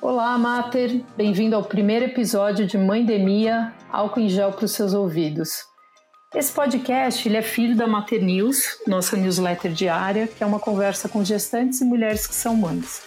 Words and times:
Olá, 0.00 0.36
Mater! 0.36 1.02
Bem-vindo 1.16 1.56
ao 1.56 1.64
primeiro 1.64 2.04
episódio 2.04 2.66
de 2.66 2.76
Mãe 2.76 3.04
Demia, 3.04 3.72
álcool 3.90 4.20
em 4.20 4.28
gel 4.28 4.52
para 4.52 4.66
os 4.66 4.72
seus 4.72 4.92
ouvidos. 4.92 5.64
Esse 6.34 6.52
podcast 6.52 7.26
ele 7.26 7.38
é 7.38 7.42
filho 7.42 7.74
da 7.74 7.86
Mater 7.86 8.22
News, 8.22 8.78
nossa 8.86 9.16
newsletter 9.16 9.72
diária, 9.72 10.28
que 10.28 10.44
é 10.44 10.46
uma 10.46 10.60
conversa 10.60 11.08
com 11.08 11.24
gestantes 11.24 11.80
e 11.80 11.84
mulheres 11.84 12.26
que 12.26 12.34
são 12.34 12.54
mães. 12.54 13.02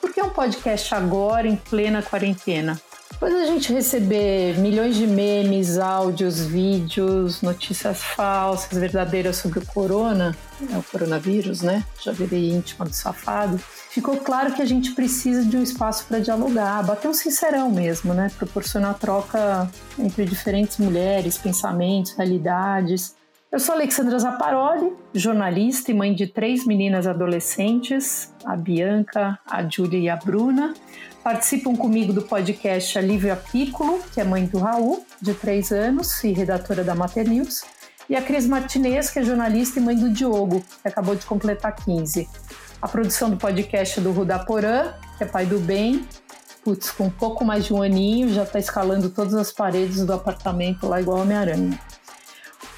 Por 0.00 0.12
que 0.12 0.20
um 0.20 0.30
podcast 0.30 0.92
agora, 0.94 1.46
em 1.46 1.56
plena 1.56 2.02
quarentena? 2.02 2.80
Depois 3.12 3.34
a 3.34 3.46
gente 3.46 3.72
receber 3.72 4.58
milhões 4.58 4.96
de 4.96 5.06
memes, 5.06 5.78
áudios, 5.78 6.44
vídeos, 6.44 7.40
notícias 7.40 8.02
falsas, 8.02 8.76
verdadeiras 8.76 9.36
sobre 9.36 9.60
o 9.60 9.66
corona, 9.66 10.36
o 10.60 10.82
coronavírus, 10.82 11.62
né? 11.62 11.84
Já 12.00 12.12
virei 12.12 12.50
íntima 12.50 12.84
do 12.84 12.94
safado. 12.94 13.58
Ficou 13.90 14.16
claro 14.18 14.52
que 14.54 14.62
a 14.62 14.66
gente 14.66 14.92
precisa 14.92 15.44
de 15.44 15.56
um 15.56 15.62
espaço 15.62 16.04
para 16.06 16.18
dialogar, 16.18 16.82
bater 16.84 17.08
um 17.08 17.14
sincerão 17.14 17.70
mesmo, 17.70 18.14
né? 18.14 18.30
Proporcionar 18.36 18.98
troca 18.98 19.70
entre 19.98 20.24
diferentes 20.24 20.78
mulheres, 20.78 21.38
pensamentos, 21.38 22.12
realidades. 22.12 23.14
Eu 23.50 23.60
sou 23.60 23.74
Alexandra 23.74 24.18
Zaparoli, 24.18 24.92
jornalista 25.14 25.90
e 25.90 25.94
mãe 25.94 26.14
de 26.14 26.26
três 26.26 26.66
meninas 26.66 27.06
adolescentes, 27.06 28.32
a 28.44 28.56
Bianca, 28.56 29.38
a 29.46 29.62
Júlia 29.62 29.98
e 29.98 30.08
a 30.08 30.16
Bruna. 30.16 30.74
Participam 31.22 31.74
comigo 31.74 32.12
do 32.12 32.22
podcast 32.22 32.98
a 32.98 33.00
Lívia 33.00 33.34
Piccolo, 33.34 34.00
que 34.12 34.20
é 34.20 34.24
mãe 34.24 34.44
do 34.44 34.58
Raul, 34.58 35.04
de 35.20 35.32
3 35.32 35.72
anos 35.72 36.22
e 36.22 36.32
redatora 36.32 36.84
da 36.84 36.94
Mater 36.94 37.28
News, 37.28 37.62
e 38.08 38.16
a 38.16 38.22
Cris 38.22 38.46
Martinez, 38.46 39.10
que 39.10 39.18
é 39.18 39.22
jornalista 39.22 39.78
e 39.78 39.82
mãe 39.82 39.96
do 39.96 40.10
Diogo, 40.10 40.62
que 40.82 40.88
acabou 40.88 41.14
de 41.14 41.24
completar 41.26 41.74
15. 41.74 42.28
A 42.80 42.88
produção 42.88 43.30
do 43.30 43.36
podcast 43.36 43.98
é 43.98 44.02
do 44.02 44.12
Ruda 44.12 44.38
Porã, 44.38 44.92
que 45.16 45.24
é 45.24 45.26
pai 45.26 45.46
do 45.46 45.58
bem, 45.58 46.06
putz, 46.64 46.90
com 46.90 47.04
um 47.04 47.10
pouco 47.10 47.44
mais 47.44 47.64
de 47.64 47.72
um 47.72 47.82
aninho, 47.82 48.32
já 48.32 48.42
está 48.42 48.58
escalando 48.58 49.10
todas 49.10 49.34
as 49.34 49.52
paredes 49.52 50.04
do 50.04 50.12
apartamento 50.12 50.86
lá 50.86 51.00
igual 51.00 51.20
Homem-Aranha. 51.20 51.78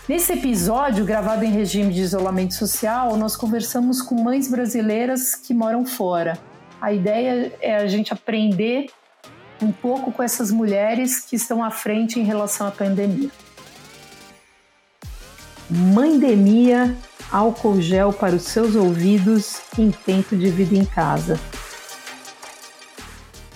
Nesse 0.08 0.32
episódio, 0.32 1.04
gravado 1.04 1.44
em 1.44 1.50
regime 1.50 1.92
de 1.92 2.00
isolamento 2.00 2.54
social, 2.54 3.16
nós 3.16 3.36
conversamos 3.36 4.00
com 4.00 4.14
mães 4.14 4.48
brasileiras 4.48 5.34
que 5.34 5.52
moram 5.52 5.84
fora 5.84 6.38
a 6.80 6.92
ideia 6.92 7.52
é 7.60 7.76
a 7.76 7.86
gente 7.86 8.12
aprender 8.12 8.86
um 9.60 9.72
pouco 9.72 10.12
com 10.12 10.22
essas 10.22 10.50
mulheres 10.50 11.20
que 11.20 11.34
estão 11.34 11.62
à 11.62 11.70
frente 11.70 12.20
em 12.20 12.22
relação 12.22 12.66
à 12.66 12.70
pandemia. 12.70 13.30
Mandemia, 15.70 16.96
álcool 17.30 17.80
gel 17.80 18.12
para 18.12 18.36
os 18.36 18.42
seus 18.42 18.74
ouvidos 18.74 19.60
em 19.78 19.90
tempo 19.90 20.36
de 20.36 20.50
vida 20.50 20.76
em 20.76 20.84
casa. 20.84 21.38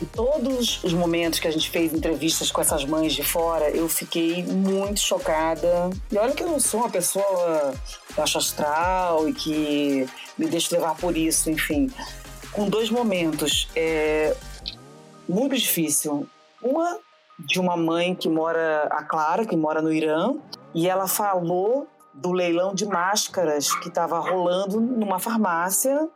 Em 0.01 0.05
todos 0.07 0.83
os 0.83 0.93
momentos 0.93 1.39
que 1.39 1.47
a 1.47 1.51
gente 1.51 1.71
fez 1.71 1.95
entrevistas 1.95 2.51
com 2.51 2.61
essas 2.61 2.85
mães 2.85 3.13
de 3.13 3.23
fora, 3.23 3.71
eu 3.71 3.89
fiquei 3.89 4.43
muito 4.43 4.99
chocada. 4.99 5.91
E 6.11 6.19
olha 6.19 6.33
que 6.33 6.43
eu 6.43 6.49
não 6.49 6.59
sou 6.59 6.81
uma 6.81 6.91
pessoa 6.91 7.73
baixo 8.17 8.39
astral 8.39 9.29
e 9.29 9.33
que 9.33 10.07
me 10.37 10.47
deixo 10.49 10.75
levar 10.75 10.97
por 10.97 11.17
isso, 11.17 11.49
enfim 11.51 11.89
com 12.53 12.69
dois 12.69 12.91
momentos. 12.91 13.69
É, 13.75 14.37
muito 15.29 15.57
difícil. 15.57 16.29
Uma 16.63 16.99
de 17.39 17.59
uma 17.59 17.77
mãe 17.77 18.15
que 18.15 18.29
mora, 18.29 18.85
a 18.91 19.03
Clara, 19.03 19.45
que 19.45 19.57
mora 19.57 19.83
no 19.83 19.93
Irã, 19.93 20.35
e 20.75 20.89
ela 20.89 21.09
falou 21.09 21.89
do 22.15 22.33
leilão 22.33 22.75
de 22.75 22.87
máscaras 22.87 23.75
que 23.81 23.89
estava 23.89 24.19
rolando 24.19 24.81
numa 24.81 25.19
farmácia 25.19 26.09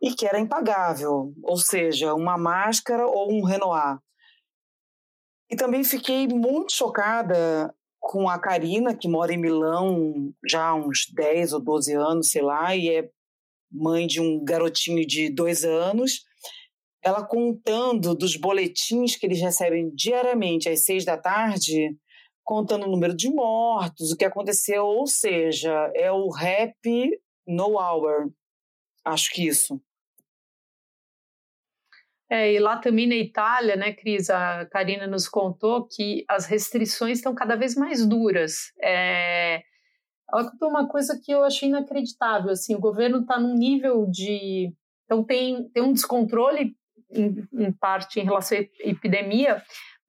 e 0.00 0.12
que 0.14 0.26
era 0.26 0.40
impagável, 0.40 1.32
ou 1.42 1.56
seja, 1.56 2.14
uma 2.14 2.36
máscara 2.36 3.06
ou 3.06 3.32
um 3.32 3.44
Renoir. 3.44 3.98
E 5.50 5.56
também 5.56 5.84
fiquei 5.84 6.26
muito 6.26 6.72
chocada 6.72 7.74
com 8.00 8.28
a 8.28 8.38
Karina, 8.38 8.96
que 8.96 9.08
mora 9.08 9.32
em 9.32 9.38
Milão 9.38 10.32
já 10.48 10.68
há 10.68 10.74
uns 10.74 11.06
10 11.14 11.52
ou 11.52 11.60
12 11.60 11.94
anos, 11.94 12.30
sei 12.30 12.42
lá, 12.42 12.74
e 12.74 12.88
é 12.88 13.08
mãe 13.70 14.06
de 14.06 14.20
um 14.20 14.44
garotinho 14.44 15.06
de 15.06 15.30
dois 15.30 15.64
anos, 15.64 16.24
ela 17.02 17.24
contando 17.24 18.14
dos 18.14 18.36
boletins 18.36 19.16
que 19.16 19.26
eles 19.26 19.40
recebem 19.40 19.90
diariamente 19.94 20.68
às 20.68 20.84
seis 20.84 21.04
da 21.04 21.16
tarde, 21.16 21.96
contando 22.44 22.84
o 22.84 22.90
número 22.90 23.14
de 23.14 23.30
mortos, 23.30 24.12
o 24.12 24.16
que 24.16 24.24
aconteceu, 24.24 24.84
ou 24.84 25.06
seja, 25.06 25.90
é 25.94 26.10
o 26.10 26.28
rap 26.28 27.20
no 27.46 27.78
hour. 27.78 28.30
Acho 29.04 29.30
que 29.32 29.46
isso. 29.46 29.80
É, 32.30 32.50
e 32.50 32.58
lá 32.58 32.78
também 32.78 33.06
na 33.06 33.14
Itália, 33.14 33.76
né, 33.76 33.92
Cris, 33.92 34.30
a 34.30 34.64
Karina 34.66 35.06
nos 35.06 35.28
contou 35.28 35.86
que 35.86 36.24
as 36.26 36.46
restrições 36.46 37.18
estão 37.18 37.34
cada 37.34 37.56
vez 37.56 37.74
mais 37.74 38.06
duras. 38.06 38.72
É, 38.82 39.62
uma 40.62 40.88
coisa 40.88 41.20
que 41.22 41.30
eu 41.30 41.44
achei 41.44 41.68
inacreditável. 41.68 42.50
Assim, 42.50 42.74
o 42.74 42.80
governo 42.80 43.20
está 43.20 43.38
num 43.38 43.54
nível 43.54 44.06
de. 44.10 44.72
Então, 45.04 45.22
tem, 45.22 45.68
tem 45.68 45.82
um 45.82 45.92
descontrole, 45.92 46.74
em, 47.10 47.46
em 47.52 47.72
parte, 47.72 48.18
em 48.18 48.24
relação 48.24 48.56
à 48.56 48.62
epidemia, 48.80 49.62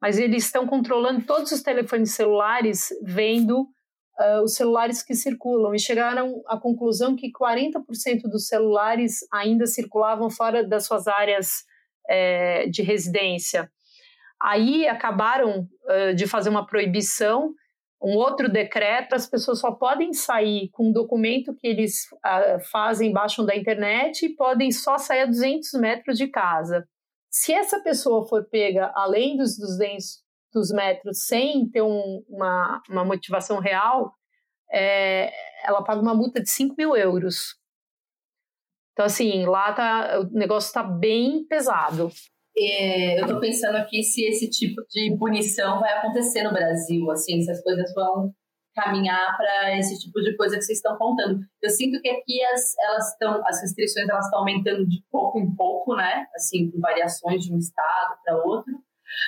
mas 0.03 0.19
eles 0.19 0.43
estão 0.43 0.67
controlando 0.67 1.25
todos 1.25 1.53
os 1.53 1.61
telefones 1.61 2.11
celulares, 2.11 2.89
vendo 3.01 3.61
uh, 3.61 4.43
os 4.43 4.53
celulares 4.53 5.01
que 5.01 5.15
circulam, 5.15 5.73
e 5.73 5.79
chegaram 5.79 6.43
à 6.45 6.59
conclusão 6.59 7.15
que 7.15 7.31
40% 7.31 8.23
dos 8.23 8.49
celulares 8.49 9.19
ainda 9.31 9.65
circulavam 9.65 10.29
fora 10.29 10.61
das 10.61 10.85
suas 10.85 11.07
áreas 11.07 11.63
é, 12.09 12.67
de 12.67 12.81
residência. 12.81 13.71
Aí 14.41 14.85
acabaram 14.89 15.69
uh, 15.85 16.13
de 16.13 16.27
fazer 16.27 16.49
uma 16.49 16.67
proibição 16.67 17.53
um 18.03 18.17
outro 18.17 18.51
decreto, 18.51 19.13
as 19.13 19.25
pessoas 19.25 19.61
só 19.61 19.71
podem 19.71 20.11
sair 20.11 20.67
com 20.73 20.89
um 20.89 20.91
documento 20.91 21.55
que 21.55 21.65
eles 21.65 22.11
uh, 22.11 22.59
fazem, 22.69 23.13
baixam 23.13 23.45
da 23.45 23.55
internet 23.55 24.25
e 24.25 24.35
podem 24.35 24.69
só 24.69 24.97
sair 24.97 25.21
a 25.21 25.25
200 25.25 25.71
metros 25.75 26.17
de 26.17 26.27
casa. 26.27 26.85
Se 27.33 27.51
essa 27.51 27.81
pessoa 27.81 28.27
for 28.27 28.45
pega 28.47 28.91
além 28.93 29.35
dos 29.35 29.57
200 29.57 30.21
metros 30.71 31.25
sem 31.25 31.67
ter 31.67 31.81
um, 31.81 32.23
uma, 32.29 32.79
uma 32.87 33.03
motivação 33.03 33.57
real, 33.57 34.13
é, 34.71 35.31
ela 35.65 35.83
paga 35.83 35.99
uma 35.99 36.13
multa 36.13 36.39
de 36.39 36.47
5 36.47 36.75
mil 36.77 36.95
euros. 36.95 37.55
Então, 38.91 39.07
assim, 39.07 39.47
lá 39.47 39.73
tá, 39.73 40.19
o 40.19 40.25
negócio 40.25 40.67
está 40.67 40.83
bem 40.83 41.43
pesado. 41.47 42.11
É, 42.55 43.19
eu 43.19 43.25
estou 43.25 43.39
pensando 43.39 43.77
aqui 43.77 44.03
se 44.03 44.23
esse 44.25 44.47
tipo 44.47 44.83
de 44.91 45.17
punição 45.17 45.79
vai 45.79 45.91
acontecer 45.91 46.43
no 46.43 46.53
Brasil, 46.53 47.09
assim, 47.09 47.41
se 47.41 47.49
as 47.49 47.63
coisas 47.63 47.91
vão 47.95 48.31
caminhar 48.75 49.37
para 49.37 49.77
esse 49.77 49.99
tipo 49.99 50.19
de 50.21 50.35
coisa 50.35 50.57
que 50.57 50.63
vocês 50.63 50.79
estão 50.79 50.97
contando. 50.97 51.39
Eu 51.61 51.69
sinto 51.69 52.01
que 52.01 52.09
aqui 52.09 52.43
as, 52.45 52.77
elas 52.79 53.11
estão, 53.11 53.41
as 53.45 53.61
restrições 53.61 54.09
elas 54.09 54.25
estão 54.25 54.39
aumentando 54.39 54.87
de 54.87 55.03
pouco 55.11 55.39
em 55.39 55.55
pouco, 55.55 55.95
né? 55.95 56.27
Assim, 56.35 56.71
com 56.71 56.79
variações 56.79 57.43
de 57.43 57.53
um 57.53 57.57
estado 57.57 58.17
para 58.23 58.43
outro. 58.43 58.73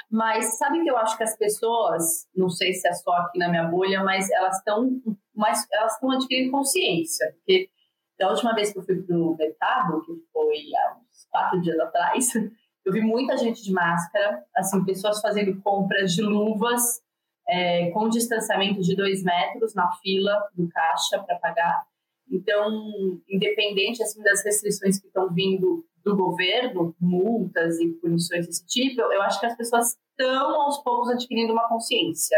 Mas 0.09 0.57
sabe 0.57 0.81
que 0.81 0.89
eu 0.89 0.97
acho 0.97 1.16
que 1.17 1.23
as 1.23 1.38
pessoas, 1.38 2.28
não 2.35 2.50
sei 2.50 2.73
se 2.73 2.88
é 2.88 2.94
só 2.94 3.11
aqui 3.11 3.38
na 3.38 3.50
minha 3.50 3.66
bolha, 3.66 4.03
mas 4.03 4.29
elas 4.31 4.57
estão 4.57 4.89
mais, 5.35 5.66
elas 5.72 5.94
estão 5.94 6.11
adquirindo 6.11 6.51
consciência, 6.51 7.31
porque 7.35 7.69
da 8.17 8.29
última 8.29 8.55
vez 8.55 8.72
que 8.72 8.79
eu 8.79 8.84
fui 8.84 9.03
para 9.03 9.16
o 9.16 9.35
mercado, 9.35 10.01
que 10.01 10.13
foi 10.31 10.55
há 10.75 10.95
uns 10.95 11.28
quatro 11.29 11.61
dias 11.61 11.78
atrás, 11.79 12.34
eu 12.85 12.94
vi 12.94 13.01
muita 13.01 13.38
gente 13.38 13.63
de 13.63 13.72
máscara, 13.72 14.44
assim, 14.55 14.84
pessoas 14.85 15.19
fazendo 15.22 15.61
compras 15.61 16.13
de 16.13 16.22
luvas 16.22 17.01
é, 17.47 17.91
com 17.91 18.09
distanciamento 18.09 18.81
de 18.81 18.95
dois 18.95 19.23
metros 19.23 19.73
na 19.73 19.91
fila 19.94 20.50
do 20.53 20.67
caixa 20.69 21.22
para 21.23 21.38
pagar. 21.38 21.85
Então, 22.29 23.22
independente 23.29 24.01
assim, 24.01 24.22
das 24.23 24.44
restrições 24.44 25.00
que 25.00 25.07
estão 25.07 25.31
vindo 25.33 25.85
do 26.03 26.16
governo, 26.16 26.95
multas 27.00 27.79
e 27.79 27.87
punições 27.93 28.46
desse 28.46 28.66
tipo, 28.66 29.02
eu 29.02 29.22
acho 29.22 29.40
que 29.40 29.46
as 29.46 29.55
pessoas 29.55 29.97
estão 30.11 30.61
aos 30.61 30.78
poucos 30.84 31.09
adquirindo 31.09 31.53
uma 31.53 31.67
consciência, 31.67 32.37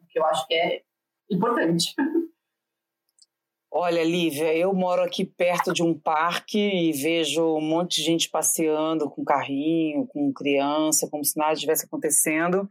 o 0.00 0.06
que 0.06 0.18
eu 0.18 0.24
acho 0.24 0.46
que 0.46 0.54
é 0.54 0.82
importante. 1.30 1.94
Olha, 3.78 4.02
Lívia, 4.02 4.56
eu 4.56 4.72
moro 4.72 5.02
aqui 5.02 5.22
perto 5.22 5.70
de 5.70 5.82
um 5.82 5.92
parque 5.92 6.58
e 6.58 6.92
vejo 6.92 7.56
um 7.56 7.60
monte 7.60 7.96
de 7.96 8.04
gente 8.04 8.30
passeando 8.30 9.10
com 9.10 9.22
carrinho, 9.22 10.06
com 10.06 10.32
criança, 10.32 11.06
como 11.10 11.22
se 11.22 11.36
nada 11.36 11.52
estivesse 11.52 11.84
acontecendo. 11.84 12.66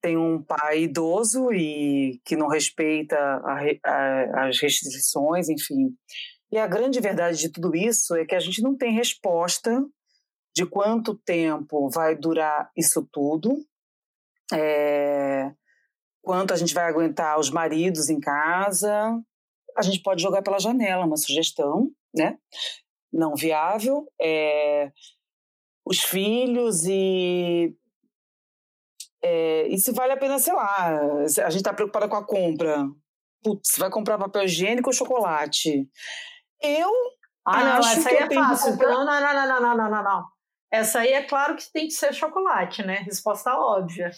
Tem 0.00 0.16
um 0.16 0.42
pai 0.42 0.82
idoso 0.82 1.52
e 1.52 2.20
que 2.24 2.36
não 2.36 2.48
respeita 2.48 3.16
a, 3.16 3.58
a, 3.84 4.48
as 4.48 4.60
restrições, 4.60 5.48
enfim. 5.48 5.94
E 6.52 6.58
a 6.58 6.66
grande 6.66 7.00
verdade 7.00 7.38
de 7.38 7.50
tudo 7.50 7.74
isso 7.74 8.14
é 8.14 8.24
que 8.24 8.34
a 8.34 8.40
gente 8.40 8.62
não 8.62 8.76
tem 8.76 8.92
resposta 8.92 9.84
de 10.54 10.64
quanto 10.64 11.14
tempo 11.14 11.90
vai 11.90 12.16
durar 12.16 12.70
isso 12.76 13.06
tudo, 13.12 13.58
é, 14.54 15.52
quanto 16.22 16.54
a 16.54 16.56
gente 16.56 16.72
vai 16.72 16.88
aguentar 16.88 17.38
os 17.38 17.50
maridos 17.50 18.08
em 18.08 18.18
casa, 18.18 19.20
a 19.76 19.82
gente 19.82 20.00
pode 20.02 20.22
jogar 20.22 20.42
pela 20.42 20.58
janela 20.58 21.04
uma 21.04 21.16
sugestão, 21.16 21.90
né? 22.14 22.38
Não 23.12 23.34
viável. 23.34 24.06
É... 24.20 24.90
os 25.84 26.00
filhos 26.00 26.84
e 26.86 27.76
é, 29.28 29.66
e 29.68 29.78
se 29.78 29.90
vale 29.90 30.12
a 30.12 30.16
pena, 30.16 30.38
sei 30.38 30.54
lá, 30.54 31.00
a 31.24 31.50
gente 31.50 31.56
está 31.56 31.72
preocupada 31.72 32.08
com 32.08 32.16
a 32.16 32.24
compra. 32.24 32.86
Putz, 33.42 33.76
vai 33.76 33.90
comprar 33.90 34.18
papel 34.18 34.44
higiênico 34.44 34.88
ou 34.88 34.94
chocolate? 34.94 35.88
Eu 36.62 36.90
ah, 37.44 37.64
não, 37.64 37.72
acho 37.78 37.98
essa 37.98 38.08
aí 38.08 38.16
é 38.16 38.34
fácil. 38.34 38.72
Comprar... 38.72 38.88
Não, 38.88 39.04
não, 39.04 39.20
não, 39.20 39.34
não, 39.34 39.60
não, 39.60 39.76
não, 39.76 39.90
não, 39.90 40.02
não. 40.02 40.24
Essa 40.70 41.00
aí 41.00 41.12
é 41.12 41.22
claro 41.22 41.56
que 41.56 41.70
tem 41.72 41.88
que 41.88 41.94
ser 41.94 42.12
chocolate, 42.12 42.84
né? 42.84 42.96
Resposta 42.96 43.54
óbvia. 43.56 44.10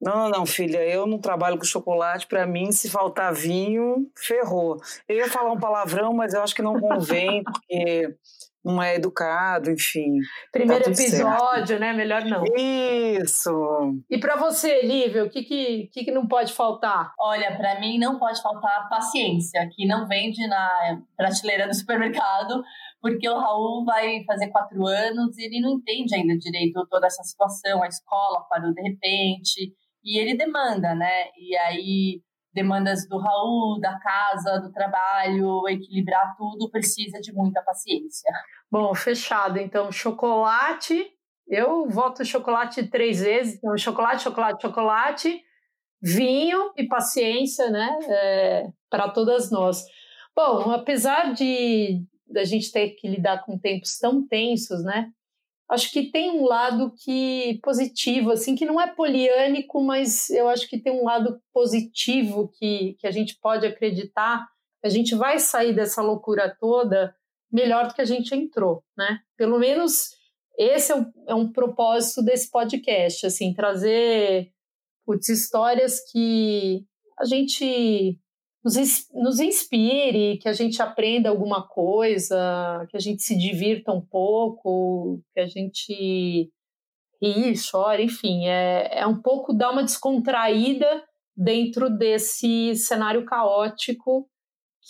Não, 0.00 0.14
não, 0.16 0.28
não, 0.30 0.46
filha, 0.46 0.78
eu 0.78 1.06
não 1.06 1.18
trabalho 1.18 1.58
com 1.58 1.64
chocolate. 1.64 2.26
Para 2.26 2.46
mim, 2.46 2.72
se 2.72 2.88
faltar 2.88 3.34
vinho, 3.34 4.10
ferrou. 4.16 4.80
Eu 5.08 5.16
ia 5.16 5.28
falar 5.28 5.52
um 5.52 5.60
palavrão, 5.60 6.12
mas 6.12 6.34
eu 6.34 6.42
acho 6.42 6.54
que 6.54 6.62
não 6.62 6.80
convém, 6.80 7.42
porque 7.44 8.16
não 8.64 8.82
é 8.82 8.96
educado, 8.96 9.70
enfim. 9.70 10.18
Primeiro 10.52 10.84
tá 10.84 10.90
episódio, 10.90 11.66
certo. 11.66 11.80
né? 11.80 11.92
Melhor 11.92 12.24
não. 12.24 12.44
Isso. 12.56 13.50
E 14.08 14.18
para 14.18 14.36
você, 14.36 14.82
Lívia, 14.82 15.24
o 15.24 15.30
que, 15.30 15.42
que, 15.42 15.88
que, 15.92 16.04
que 16.04 16.10
não 16.10 16.26
pode 16.26 16.52
faltar? 16.52 17.12
Olha, 17.18 17.56
para 17.56 17.80
mim 17.80 17.98
não 17.98 18.18
pode 18.18 18.40
faltar 18.42 18.88
paciência, 18.88 19.68
que 19.72 19.86
não 19.86 20.06
vende 20.06 20.46
na 20.46 21.00
prateleira 21.16 21.66
do 21.66 21.74
supermercado, 21.74 22.62
porque 23.00 23.28
o 23.28 23.38
Raul 23.38 23.84
vai 23.84 24.22
fazer 24.24 24.48
quatro 24.48 24.86
anos 24.86 25.36
e 25.38 25.44
ele 25.44 25.60
não 25.60 25.70
entende 25.70 26.14
ainda 26.14 26.36
direito 26.36 26.86
toda 26.90 27.06
essa 27.06 27.22
situação, 27.22 27.82
a 27.82 27.88
escola 27.88 28.46
parou 28.48 28.72
de 28.72 28.82
repente, 28.82 29.72
e 30.04 30.18
ele 30.18 30.36
demanda, 30.36 30.94
né? 30.94 31.28
E 31.36 31.56
aí 31.56 32.20
demandas 32.52 33.06
do 33.08 33.18
Raul, 33.18 33.80
da 33.80 33.98
casa, 33.98 34.58
do 34.58 34.72
trabalho, 34.72 35.68
equilibrar 35.68 36.34
tudo 36.36 36.70
precisa 36.70 37.20
de 37.20 37.32
muita 37.32 37.62
paciência. 37.62 38.30
Bom, 38.70 38.94
fechado. 38.94 39.58
Então, 39.58 39.90
chocolate, 39.92 41.06
eu 41.46 41.88
voto 41.88 42.24
chocolate 42.24 42.86
três 42.88 43.20
vezes. 43.20 43.56
Então, 43.56 43.76
chocolate, 43.76 44.22
chocolate, 44.22 44.62
chocolate, 44.62 45.42
vinho 46.02 46.72
e 46.76 46.86
paciência, 46.86 47.70
né? 47.70 47.98
É, 48.08 48.68
para 48.88 49.08
todas 49.08 49.50
nós. 49.50 49.84
Bom, 50.34 50.70
apesar 50.70 51.32
de 51.32 52.04
da 52.26 52.44
gente 52.44 52.70
ter 52.70 52.90
que 52.90 53.08
lidar 53.08 53.44
com 53.44 53.58
tempos 53.58 53.98
tão 53.98 54.26
tensos, 54.26 54.84
né? 54.84 55.10
Acho 55.70 55.90
que 55.92 56.10
tem 56.10 56.30
um 56.30 56.44
lado 56.44 56.92
que 57.02 57.60
positivo, 57.62 58.32
assim, 58.32 58.56
que 58.56 58.66
não 58.66 58.80
é 58.80 58.92
poliânico, 58.92 59.80
mas 59.80 60.28
eu 60.30 60.48
acho 60.48 60.68
que 60.68 60.80
tem 60.80 60.92
um 60.92 61.04
lado 61.04 61.40
positivo 61.52 62.50
que, 62.58 62.96
que 62.98 63.06
a 63.06 63.10
gente 63.10 63.38
pode 63.40 63.64
acreditar. 63.64 64.46
A 64.84 64.88
gente 64.88 65.14
vai 65.14 65.38
sair 65.38 65.72
dessa 65.72 66.02
loucura 66.02 66.54
toda 66.58 67.14
melhor 67.52 67.86
do 67.86 67.94
que 67.94 68.00
a 68.00 68.04
gente 68.04 68.34
entrou, 68.34 68.82
né? 68.96 69.20
Pelo 69.36 69.58
menos 69.58 70.10
esse 70.58 70.90
é 70.92 70.96
um, 70.96 71.12
é 71.28 71.34
um 71.34 71.52
propósito 71.52 72.22
desse 72.22 72.50
podcast, 72.50 73.26
assim, 73.26 73.54
trazer 73.54 74.50
putz, 75.06 75.28
histórias 75.28 76.00
que 76.10 76.84
a 77.18 77.24
gente 77.24 78.18
nos, 78.64 78.76
nos 79.12 79.40
inspire, 79.40 80.38
que 80.38 80.48
a 80.48 80.52
gente 80.52 80.80
aprenda 80.82 81.28
alguma 81.28 81.66
coisa, 81.66 82.86
que 82.90 82.96
a 82.96 83.00
gente 83.00 83.22
se 83.22 83.36
divirta 83.36 83.92
um 83.92 84.00
pouco, 84.00 85.22
que 85.32 85.40
a 85.40 85.46
gente 85.46 86.50
ri, 87.22 87.56
chore, 87.56 88.04
enfim, 88.04 88.46
é, 88.46 89.00
é 89.00 89.06
um 89.06 89.20
pouco 89.20 89.52
dar 89.52 89.70
uma 89.70 89.82
descontraída 89.82 91.04
dentro 91.36 91.88
desse 91.90 92.74
cenário 92.76 93.24
caótico 93.24 94.28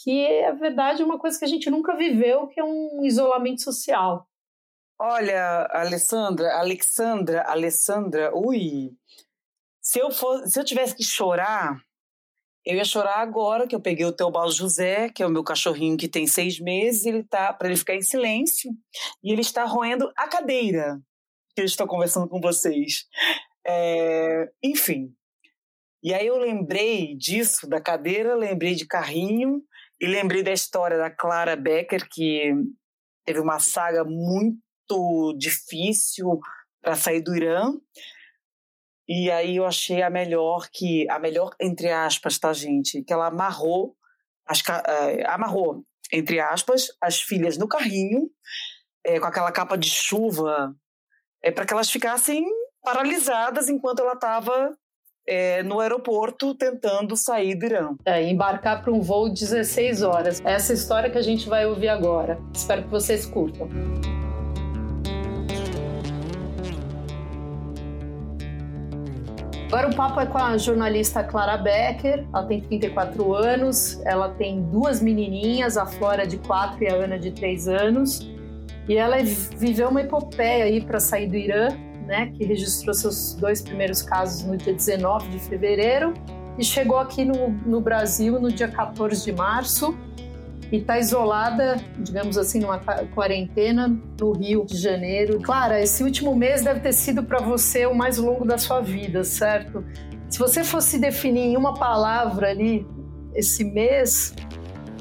que 0.02 0.24
é 0.24 0.52
verdade 0.52 1.02
uma 1.02 1.18
coisa 1.18 1.38
que 1.38 1.44
a 1.44 1.48
gente 1.48 1.68
nunca 1.68 1.96
viveu, 1.96 2.46
que 2.48 2.60
é 2.60 2.64
um 2.64 3.04
isolamento 3.04 3.62
social. 3.62 4.26
Olha, 4.98 5.66
Alessandra, 5.70 6.58
Alexandra, 6.58 7.42
Alessandra, 7.42 8.30
ui, 8.34 8.92
se 9.80 9.98
eu 9.98 10.10
for, 10.10 10.46
se 10.46 10.60
eu 10.60 10.64
tivesse 10.64 10.94
que 10.94 11.02
chorar, 11.02 11.80
eu 12.70 12.76
ia 12.76 12.84
chorar 12.84 13.18
agora 13.18 13.66
que 13.66 13.74
eu 13.74 13.80
peguei 13.80 14.06
o 14.06 14.12
Teobaldo 14.12 14.52
José, 14.52 15.08
que 15.08 15.22
é 15.22 15.26
o 15.26 15.30
meu 15.30 15.42
cachorrinho 15.42 15.96
que 15.96 16.08
tem 16.08 16.26
seis 16.26 16.60
meses, 16.60 17.04
ele 17.04 17.24
tá 17.24 17.52
para 17.52 17.68
ele 17.68 17.76
ficar 17.76 17.94
em 17.94 18.02
silêncio 18.02 18.70
e 19.22 19.32
ele 19.32 19.40
está 19.40 19.64
roendo 19.64 20.10
a 20.16 20.28
cadeira 20.28 21.00
que 21.54 21.60
eu 21.60 21.64
estou 21.64 21.86
conversando 21.86 22.28
com 22.28 22.40
vocês. 22.40 23.06
É, 23.66 24.50
enfim. 24.62 25.12
E 26.02 26.14
aí 26.14 26.26
eu 26.26 26.38
lembrei 26.38 27.14
disso, 27.16 27.68
da 27.68 27.80
cadeira, 27.80 28.34
lembrei 28.34 28.74
de 28.74 28.86
carrinho 28.86 29.62
e 30.00 30.06
lembrei 30.06 30.42
da 30.42 30.52
história 30.52 30.96
da 30.96 31.10
Clara 31.10 31.56
Becker, 31.56 32.08
que 32.08 32.54
teve 33.26 33.40
uma 33.40 33.58
saga 33.58 34.02
muito 34.04 35.36
difícil 35.36 36.40
para 36.80 36.94
sair 36.94 37.20
do 37.20 37.36
Irã. 37.36 37.72
E 39.12 39.28
aí 39.28 39.56
eu 39.56 39.66
achei 39.66 40.02
a 40.02 40.08
melhor 40.08 40.68
que 40.72 41.04
a 41.10 41.18
melhor 41.18 41.50
entre 41.60 41.90
aspas, 41.90 42.38
tá 42.38 42.52
gente, 42.52 43.02
que 43.02 43.12
ela 43.12 43.26
amarrou 43.26 43.96
as 44.46 44.60
uh, 44.60 45.26
amarrou 45.26 45.84
entre 46.12 46.38
aspas 46.38 46.86
as 47.00 47.20
filhas 47.20 47.58
no 47.58 47.66
carrinho 47.66 48.30
é, 49.04 49.18
com 49.18 49.26
aquela 49.26 49.50
capa 49.50 49.76
de 49.76 49.90
chuva 49.90 50.72
é 51.42 51.50
para 51.50 51.66
que 51.66 51.72
elas 51.72 51.90
ficassem 51.90 52.46
paralisadas 52.84 53.68
enquanto 53.68 53.98
ela 53.98 54.12
estava 54.12 54.76
é, 55.26 55.62
no 55.64 55.80
aeroporto 55.80 56.54
tentando 56.54 57.16
sair 57.16 57.56
do 57.56 57.66
Irã. 57.66 57.96
É, 58.04 58.22
embarcar 58.22 58.82
para 58.82 58.92
um 58.92 59.00
voo 59.00 59.28
16 59.28 60.02
horas. 60.02 60.40
Essa 60.44 60.72
história 60.72 61.10
que 61.10 61.18
a 61.18 61.22
gente 61.22 61.48
vai 61.48 61.66
ouvir 61.66 61.88
agora. 61.88 62.38
Espero 62.54 62.84
que 62.84 62.88
vocês 62.88 63.26
curtam. 63.26 63.68
Agora 69.70 69.88
o 69.88 69.94
papo 69.94 70.18
é 70.18 70.26
com 70.26 70.36
a 70.36 70.58
jornalista 70.58 71.22
Clara 71.22 71.56
Becker. 71.56 72.26
Ela 72.34 72.44
tem 72.44 72.60
34 72.60 73.32
anos, 73.32 74.00
ela 74.04 74.30
tem 74.30 74.60
duas 74.62 75.00
menininhas, 75.00 75.76
a 75.76 75.86
Flora 75.86 76.26
de 76.26 76.38
4 76.38 76.82
e 76.82 76.88
a 76.88 76.94
Ana 76.96 77.16
de 77.16 77.30
3 77.30 77.68
anos. 77.68 78.28
E 78.88 78.96
ela 78.96 79.18
viveu 79.22 79.88
uma 79.88 80.00
epopeia 80.00 80.64
aí 80.64 80.80
para 80.80 80.98
sair 80.98 81.28
do 81.28 81.36
Irã, 81.36 81.68
né, 82.04 82.32
que 82.36 82.44
registrou 82.44 82.92
seus 82.92 83.34
dois 83.34 83.62
primeiros 83.62 84.02
casos 84.02 84.44
no 84.44 84.56
dia 84.56 84.74
19 84.74 85.28
de 85.28 85.38
fevereiro 85.38 86.14
e 86.58 86.64
chegou 86.64 86.98
aqui 86.98 87.24
no, 87.24 87.50
no 87.64 87.80
Brasil 87.80 88.40
no 88.40 88.50
dia 88.50 88.66
14 88.66 89.24
de 89.24 89.32
março 89.32 89.96
e 90.72 90.76
está 90.76 90.98
isolada, 90.98 91.76
digamos 91.98 92.38
assim, 92.38 92.60
numa 92.60 92.78
quarentena 93.14 93.88
no 94.20 94.32
Rio 94.32 94.64
de 94.64 94.76
Janeiro. 94.76 95.40
Clara, 95.40 95.80
esse 95.80 96.02
último 96.02 96.34
mês 96.34 96.62
deve 96.62 96.80
ter 96.80 96.92
sido 96.92 97.22
para 97.22 97.40
você 97.40 97.86
o 97.86 97.94
mais 97.94 98.18
longo 98.18 98.44
da 98.44 98.56
sua 98.56 98.80
vida, 98.80 99.24
certo? 99.24 99.84
Se 100.28 100.38
você 100.38 100.62
fosse 100.62 100.98
definir 100.98 101.40
em 101.40 101.56
uma 101.56 101.74
palavra 101.74 102.50
ali 102.50 102.86
esse 103.34 103.64
mês, 103.64 104.34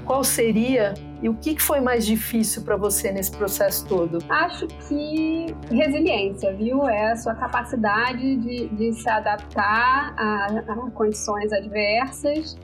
qual 0.06 0.24
seria 0.24 0.96
e 1.22 1.30
o 1.30 1.36
que 1.36 1.62
foi 1.62 1.80
mais 1.82 2.06
difícil 2.06 2.64
para 2.64 2.78
você 2.78 3.12
nesse 3.12 3.32
processo 3.32 3.86
todo? 3.86 4.20
Acho 4.30 4.66
que 4.88 5.48
resiliência, 5.70 6.52
viu? 6.56 6.88
É 6.88 7.12
a 7.12 7.16
sua 7.16 7.36
capacidade 7.36 8.38
de, 8.38 8.70
de 8.70 8.94
se 8.94 9.10
adaptar 9.10 10.16
a, 10.18 10.64
a 10.68 10.92
condições 10.92 11.52
adversas 11.52 12.58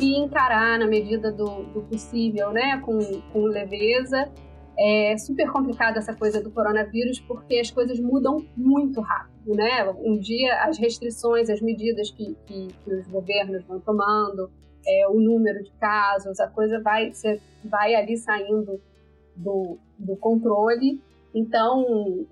e 0.00 0.16
encarar 0.16 0.78
na 0.78 0.86
medida 0.86 1.30
do, 1.30 1.64
do 1.64 1.82
possível, 1.82 2.50
né, 2.50 2.80
com, 2.80 2.98
com 3.32 3.42
leveza. 3.42 4.30
É 4.78 5.14
super 5.18 5.50
complicada 5.52 5.98
essa 5.98 6.14
coisa 6.14 6.42
do 6.42 6.50
coronavírus 6.50 7.20
porque 7.20 7.58
as 7.58 7.70
coisas 7.70 8.00
mudam 8.00 8.46
muito 8.56 9.02
rápido, 9.02 9.54
né? 9.54 9.84
Um 9.98 10.18
dia 10.18 10.62
as 10.62 10.78
restrições, 10.78 11.50
as 11.50 11.60
medidas 11.60 12.10
que, 12.10 12.34
que, 12.46 12.68
que 12.68 12.94
os 12.94 13.06
governos 13.08 13.62
vão 13.64 13.78
tomando, 13.80 14.50
é, 14.86 15.06
o 15.08 15.20
número 15.20 15.62
de 15.62 15.70
casos, 15.72 16.40
a 16.40 16.48
coisa 16.48 16.80
vai, 16.80 17.12
vai 17.62 17.94
ali 17.94 18.16
saindo 18.16 18.80
do, 19.36 19.76
do 19.98 20.16
controle. 20.16 20.98
Então, 21.34 21.84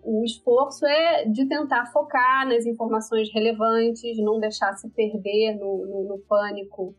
o 0.02 0.24
esforço 0.24 0.86
é 0.86 1.26
de 1.26 1.46
tentar 1.46 1.86
focar 1.92 2.48
nas 2.48 2.64
informações 2.64 3.30
relevantes, 3.32 4.16
não 4.18 4.40
deixar 4.40 4.72
se 4.72 4.88
perder 4.88 5.54
no, 5.54 5.86
no, 5.86 6.04
no 6.08 6.18
pânico 6.18 6.94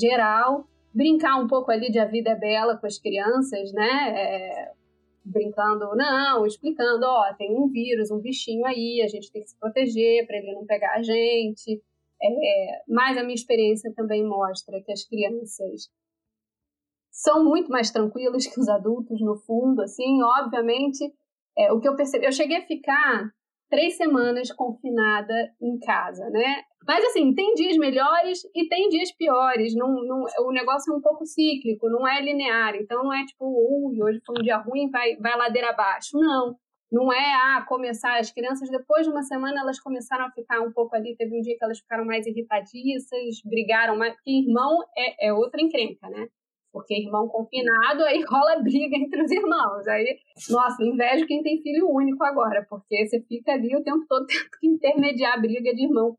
geral, 0.00 0.66
brincar 0.92 1.36
um 1.36 1.46
pouco 1.46 1.70
ali 1.70 1.90
de 1.90 1.98
a 1.98 2.06
vida 2.06 2.30
é 2.30 2.34
bela 2.34 2.76
com 2.76 2.86
as 2.86 2.98
crianças, 2.98 3.72
né? 3.72 4.10
É, 4.16 4.72
brincando, 5.24 5.94
não, 5.94 6.46
explicando, 6.46 7.04
ó, 7.06 7.34
tem 7.34 7.54
um 7.56 7.68
vírus, 7.68 8.10
um 8.10 8.18
bichinho 8.18 8.64
aí, 8.66 9.02
a 9.02 9.08
gente 9.08 9.30
tem 9.30 9.42
que 9.42 9.50
se 9.50 9.58
proteger 9.58 10.26
para 10.26 10.36
ele 10.38 10.54
não 10.54 10.66
pegar 10.66 10.94
a 10.94 11.02
gente. 11.02 11.82
É, 12.22 12.82
mas 12.88 13.16
a 13.16 13.22
minha 13.22 13.34
experiência 13.34 13.92
também 13.94 14.26
mostra 14.26 14.82
que 14.82 14.92
as 14.92 15.04
crianças 15.04 15.90
são 17.10 17.44
muito 17.44 17.70
mais 17.70 17.90
tranquilas 17.90 18.46
que 18.46 18.60
os 18.60 18.68
adultos, 18.68 19.20
no 19.20 19.36
fundo, 19.36 19.82
assim, 19.82 20.22
obviamente. 20.22 21.12
É, 21.56 21.72
o 21.72 21.80
que 21.80 21.88
eu 21.88 21.96
percebi, 21.96 22.26
eu 22.26 22.32
cheguei 22.32 22.58
a 22.58 22.66
ficar 22.66 23.30
três 23.68 23.96
semanas 23.96 24.52
confinada 24.52 25.34
em 25.60 25.78
casa, 25.78 26.28
né? 26.30 26.62
Mas 26.86 27.04
assim, 27.04 27.34
tem 27.34 27.54
dias 27.54 27.76
melhores 27.76 28.42
e 28.54 28.68
tem 28.68 28.88
dias 28.88 29.12
piores. 29.12 29.74
Não, 29.74 29.88
não, 30.04 30.24
o 30.40 30.52
negócio 30.52 30.92
é 30.92 30.96
um 30.96 31.00
pouco 31.00 31.26
cíclico, 31.26 31.88
não 31.88 32.06
é 32.08 32.20
linear. 32.20 32.74
Então 32.76 33.04
não 33.04 33.12
é 33.12 33.24
tipo, 33.24 33.44
ui, 33.44 34.02
hoje 34.02 34.20
foi 34.24 34.36
um 34.38 34.42
dia 34.42 34.56
ruim, 34.58 34.90
vai, 34.90 35.16
vai 35.16 35.36
ladeira 35.36 35.70
abaixo. 35.70 36.18
Não. 36.18 36.56
Não 36.90 37.12
é 37.12 37.34
ah, 37.34 37.64
começar, 37.68 38.18
as 38.18 38.32
crianças 38.32 38.68
depois 38.68 39.06
de 39.06 39.12
uma 39.12 39.22
semana 39.22 39.60
elas 39.60 39.78
começaram 39.78 40.24
a 40.26 40.30
ficar 40.32 40.60
um 40.60 40.72
pouco 40.72 40.96
ali, 40.96 41.14
teve 41.14 41.36
um 41.36 41.40
dia 41.40 41.56
que 41.56 41.64
elas 41.64 41.78
ficaram 41.78 42.04
mais 42.04 42.26
irritadiças, 42.26 43.40
brigaram 43.44 43.96
mais, 43.96 44.12
porque 44.14 44.30
irmão 44.32 44.82
é, 44.96 45.28
é 45.28 45.32
outra 45.32 45.60
encrenca, 45.60 46.08
né? 46.08 46.26
Porque 46.72 46.94
irmão 46.94 47.26
confinado, 47.28 48.04
aí 48.04 48.22
rola 48.22 48.62
briga 48.62 48.96
entre 48.96 49.22
os 49.22 49.30
irmãos. 49.30 49.86
Aí, 49.88 50.18
nossa, 50.48 50.84
invejo 50.84 51.26
quem 51.26 51.42
tem 51.42 51.60
filho 51.60 51.88
único 51.90 52.22
agora, 52.24 52.64
porque 52.68 53.06
você 53.06 53.20
fica 53.22 53.52
ali 53.52 53.74
o 53.76 53.82
tempo 53.82 54.04
todo 54.08 54.26
tendo 54.28 54.50
que 54.60 54.66
intermediar 54.66 55.34
a 55.34 55.40
briga 55.40 55.74
de 55.74 55.84
irmão, 55.84 56.16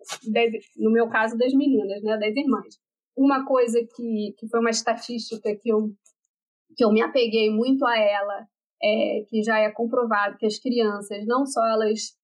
no 0.78 0.92
meu 0.92 1.08
caso, 1.10 1.38
das 1.38 1.54
meninas, 1.54 2.04
né, 2.04 2.18
das 2.18 2.36
irmãs. 2.36 2.80
Uma 3.16 3.46
coisa 3.46 3.80
que, 3.96 4.34
que 4.38 4.48
foi 4.50 4.60
uma 4.60 4.70
estatística 4.70 5.56
que 5.56 5.70
eu, 5.70 5.90
que 6.76 6.84
eu 6.84 6.92
me 6.92 7.02
apeguei 7.02 7.50
muito 7.50 7.86
a 7.86 7.98
ela, 7.98 8.46
é, 8.84 9.24
que 9.30 9.44
já 9.44 9.60
é 9.60 9.72
comprovado 9.72 10.38
que 10.38 10.46
as 10.46 10.58
crianças, 10.58 11.26
não 11.26 11.46
só 11.46 11.66
elas 11.66 12.20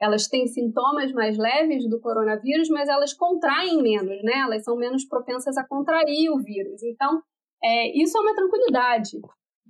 elas 0.00 0.26
têm 0.26 0.46
sintomas 0.46 1.12
mais 1.12 1.36
leves 1.36 1.86
do 1.88 2.00
coronavírus, 2.00 2.70
mas 2.70 2.88
elas 2.88 3.12
contraem 3.12 3.82
menos, 3.82 4.22
né? 4.22 4.40
Elas 4.40 4.64
são 4.64 4.74
menos 4.74 5.04
propensas 5.04 5.58
a 5.58 5.64
contrair 5.64 6.30
o 6.30 6.38
vírus. 6.38 6.82
Então, 6.82 7.22
é, 7.62 8.02
isso 8.02 8.16
é 8.16 8.20
uma 8.20 8.34
tranquilidade. 8.34 9.20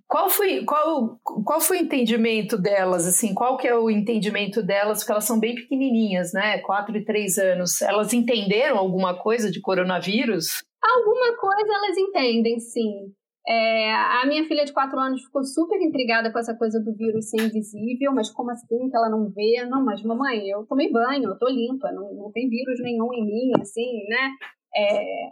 Qual 0.06 0.28
foi, 0.28 0.64
qual, 0.64 1.20
qual 1.22 1.60
foi 1.60 1.78
o 1.78 1.82
entendimento 1.82 2.58
delas, 2.58 3.06
assim, 3.06 3.32
qual 3.32 3.56
que 3.56 3.68
é 3.68 3.76
o 3.76 3.88
entendimento 3.88 4.60
delas, 4.60 4.98
porque 4.98 5.12
elas 5.12 5.24
são 5.24 5.38
bem 5.38 5.54
pequenininhas, 5.54 6.32
né, 6.32 6.58
quatro 6.58 6.96
e 6.96 7.04
três 7.04 7.38
anos, 7.38 7.80
elas 7.80 8.12
entenderam 8.12 8.76
alguma 8.76 9.16
coisa 9.16 9.50
de 9.50 9.60
coronavírus? 9.60 10.64
Alguma 10.82 11.36
coisa 11.36 11.72
elas 11.72 11.96
entendem, 11.96 12.58
sim. 12.58 13.12
É, 13.46 13.92
a 13.92 14.26
minha 14.26 14.44
filha 14.46 14.64
de 14.64 14.72
quatro 14.72 14.98
anos 14.98 15.22
ficou 15.24 15.42
super 15.42 15.80
intrigada 15.80 16.32
com 16.32 16.38
essa 16.38 16.54
coisa 16.56 16.78
do 16.80 16.94
vírus 16.94 17.30
ser 17.30 17.42
invisível, 17.42 18.12
mas 18.12 18.30
como 18.30 18.50
assim 18.50 18.88
que 18.90 18.96
ela 18.96 19.08
não 19.08 19.30
vê? 19.30 19.64
Não, 19.68 19.84
mas 19.84 20.02
mamãe, 20.02 20.48
eu 20.48 20.66
tomei 20.66 20.90
banho, 20.90 21.30
eu 21.30 21.38
tô 21.38 21.48
limpa, 21.48 21.90
não, 21.92 22.12
não 22.14 22.32
tem 22.32 22.48
vírus 22.48 22.80
nenhum 22.82 23.12
em 23.14 23.24
mim, 23.24 23.52
assim, 23.60 24.04
né? 24.08 24.30
É, 24.76 25.30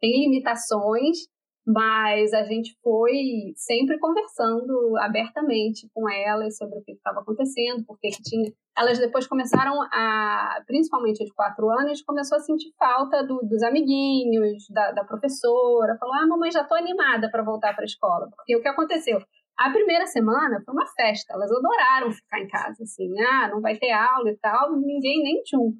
tem 0.00 0.24
limitações, 0.24 1.18
mas 1.66 2.32
a 2.34 2.42
gente 2.44 2.76
foi 2.82 3.52
sempre 3.56 3.98
conversando 3.98 4.96
abertamente 4.98 5.88
com 5.94 6.08
elas 6.10 6.56
sobre 6.58 6.78
o 6.78 6.82
que 6.82 6.92
estava 6.92 7.20
acontecendo, 7.20 7.84
porque 7.86 8.10
que 8.10 8.22
tinha. 8.22 8.52
Elas 8.76 8.98
depois 8.98 9.26
começaram 9.26 9.80
a, 9.82 10.60
principalmente 10.66 11.22
a 11.22 11.26
de 11.26 11.32
quatro 11.32 11.70
anos, 11.70 12.02
começou 12.02 12.36
a 12.36 12.40
sentir 12.40 12.72
falta 12.78 13.24
do, 13.24 13.38
dos 13.38 13.62
amiguinhos, 13.62 14.64
da, 14.70 14.92
da 14.92 15.04
professora. 15.04 15.96
Falou: 15.98 16.14
Ah, 16.14 16.26
mamãe, 16.26 16.50
já 16.50 16.62
estou 16.62 16.76
animada 16.76 17.30
para 17.30 17.42
voltar 17.42 17.74
para 17.74 17.84
a 17.84 17.86
escola. 17.86 18.28
Porque 18.36 18.56
o 18.56 18.60
que 18.60 18.68
aconteceu? 18.68 19.18
A 19.56 19.70
primeira 19.70 20.04
semana 20.06 20.60
foi 20.64 20.74
uma 20.74 20.86
festa, 20.86 21.32
elas 21.32 21.50
adoraram 21.50 22.10
ficar 22.10 22.40
em 22.40 22.48
casa, 22.48 22.82
assim, 22.82 23.08
ah, 23.20 23.48
não 23.48 23.60
vai 23.60 23.76
ter 23.78 23.92
aula 23.92 24.28
e 24.28 24.36
tal, 24.38 24.72
ninguém 24.76 25.22
nem 25.22 25.42
tchum. 25.42 25.72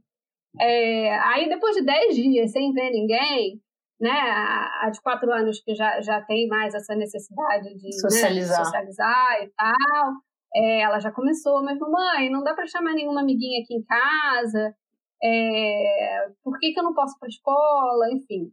É, 0.60 1.18
aí 1.18 1.48
depois 1.48 1.74
de 1.74 1.84
dez 1.84 2.14
dias 2.14 2.52
sem 2.52 2.72
ver 2.72 2.90
ninguém, 2.90 3.60
né, 4.04 4.10
a, 4.10 4.90
de 4.90 5.00
quatro 5.00 5.32
anos 5.32 5.62
que 5.64 5.74
já, 5.74 5.98
já 6.02 6.20
tem 6.20 6.46
mais 6.46 6.74
essa 6.74 6.94
necessidade 6.94 7.74
de 7.74 7.90
socializar, 7.98 8.58
né, 8.58 8.64
socializar. 8.64 9.42
e 9.42 9.48
tal, 9.56 10.12
é, 10.54 10.80
ela 10.82 10.98
já 10.98 11.10
começou, 11.10 11.64
mas 11.64 11.78
mamãe, 11.78 12.30
não 12.30 12.44
dá 12.44 12.52
para 12.52 12.66
chamar 12.66 12.92
nenhuma 12.92 13.22
amiguinha 13.22 13.62
aqui 13.62 13.74
em 13.74 13.82
casa, 13.82 14.76
é, 15.22 16.28
por 16.42 16.58
que, 16.58 16.74
que 16.74 16.78
eu 16.78 16.84
não 16.84 16.92
posso 16.92 17.16
ir 17.16 17.18
para 17.18 17.28
a 17.28 17.30
escola, 17.30 18.12
enfim. 18.12 18.52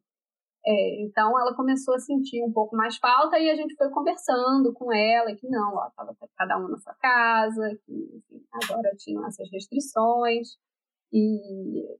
É, 0.65 1.01
então 1.01 1.37
ela 1.37 1.53
começou 1.53 1.95
a 1.95 1.99
sentir 1.99 2.41
um 2.43 2.53
pouco 2.53 2.77
mais 2.77 2.95
falta 2.97 3.37
e 3.37 3.49
a 3.49 3.55
gente 3.55 3.75
foi 3.75 3.89
conversando 3.89 4.71
com 4.73 4.93
ela 4.93 5.35
que 5.35 5.49
não, 5.49 5.75
ó, 5.75 5.89
tava 5.97 6.15
cada 6.37 6.57
um 6.59 6.69
na 6.69 6.77
sua 6.77 6.93
casa, 6.93 7.77
que 7.83 7.91
enfim, 7.91 8.45
agora 8.63 8.95
tinham 8.97 9.27
essas 9.27 9.49
restrições. 9.51 10.49
E, 11.11 11.97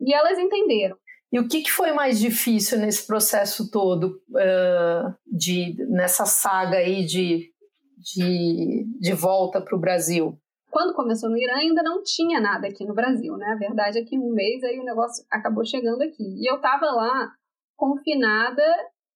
e 0.00 0.12
elas 0.12 0.38
entenderam. 0.38 0.98
E 1.32 1.40
o 1.40 1.48
que, 1.48 1.62
que 1.62 1.70
foi 1.70 1.92
mais 1.92 2.18
difícil 2.18 2.78
nesse 2.78 3.06
processo 3.06 3.70
todo, 3.70 4.22
uh, 4.30 5.14
de, 5.26 5.76
nessa 5.88 6.24
saga 6.24 6.78
aí 6.78 7.04
de, 7.04 7.52
de, 7.98 8.86
de 9.00 9.12
volta 9.12 9.60
para 9.60 9.76
o 9.76 9.80
Brasil? 9.80 10.38
Quando 10.70 10.94
começou 10.94 11.30
no 11.30 11.38
Irã, 11.38 11.54
ainda 11.54 11.82
não 11.82 12.02
tinha 12.02 12.40
nada 12.40 12.68
aqui 12.68 12.84
no 12.84 12.94
Brasil, 12.94 13.36
né? 13.36 13.46
A 13.52 13.58
verdade 13.58 13.98
é 13.98 14.04
que 14.04 14.18
um 14.18 14.32
mês 14.32 14.62
aí 14.62 14.78
o 14.78 14.84
negócio 14.84 15.24
acabou 15.30 15.64
chegando 15.64 16.02
aqui. 16.02 16.22
E 16.22 16.50
eu 16.50 16.56
estava 16.56 16.86
lá 16.86 17.32
confinada 17.76 18.62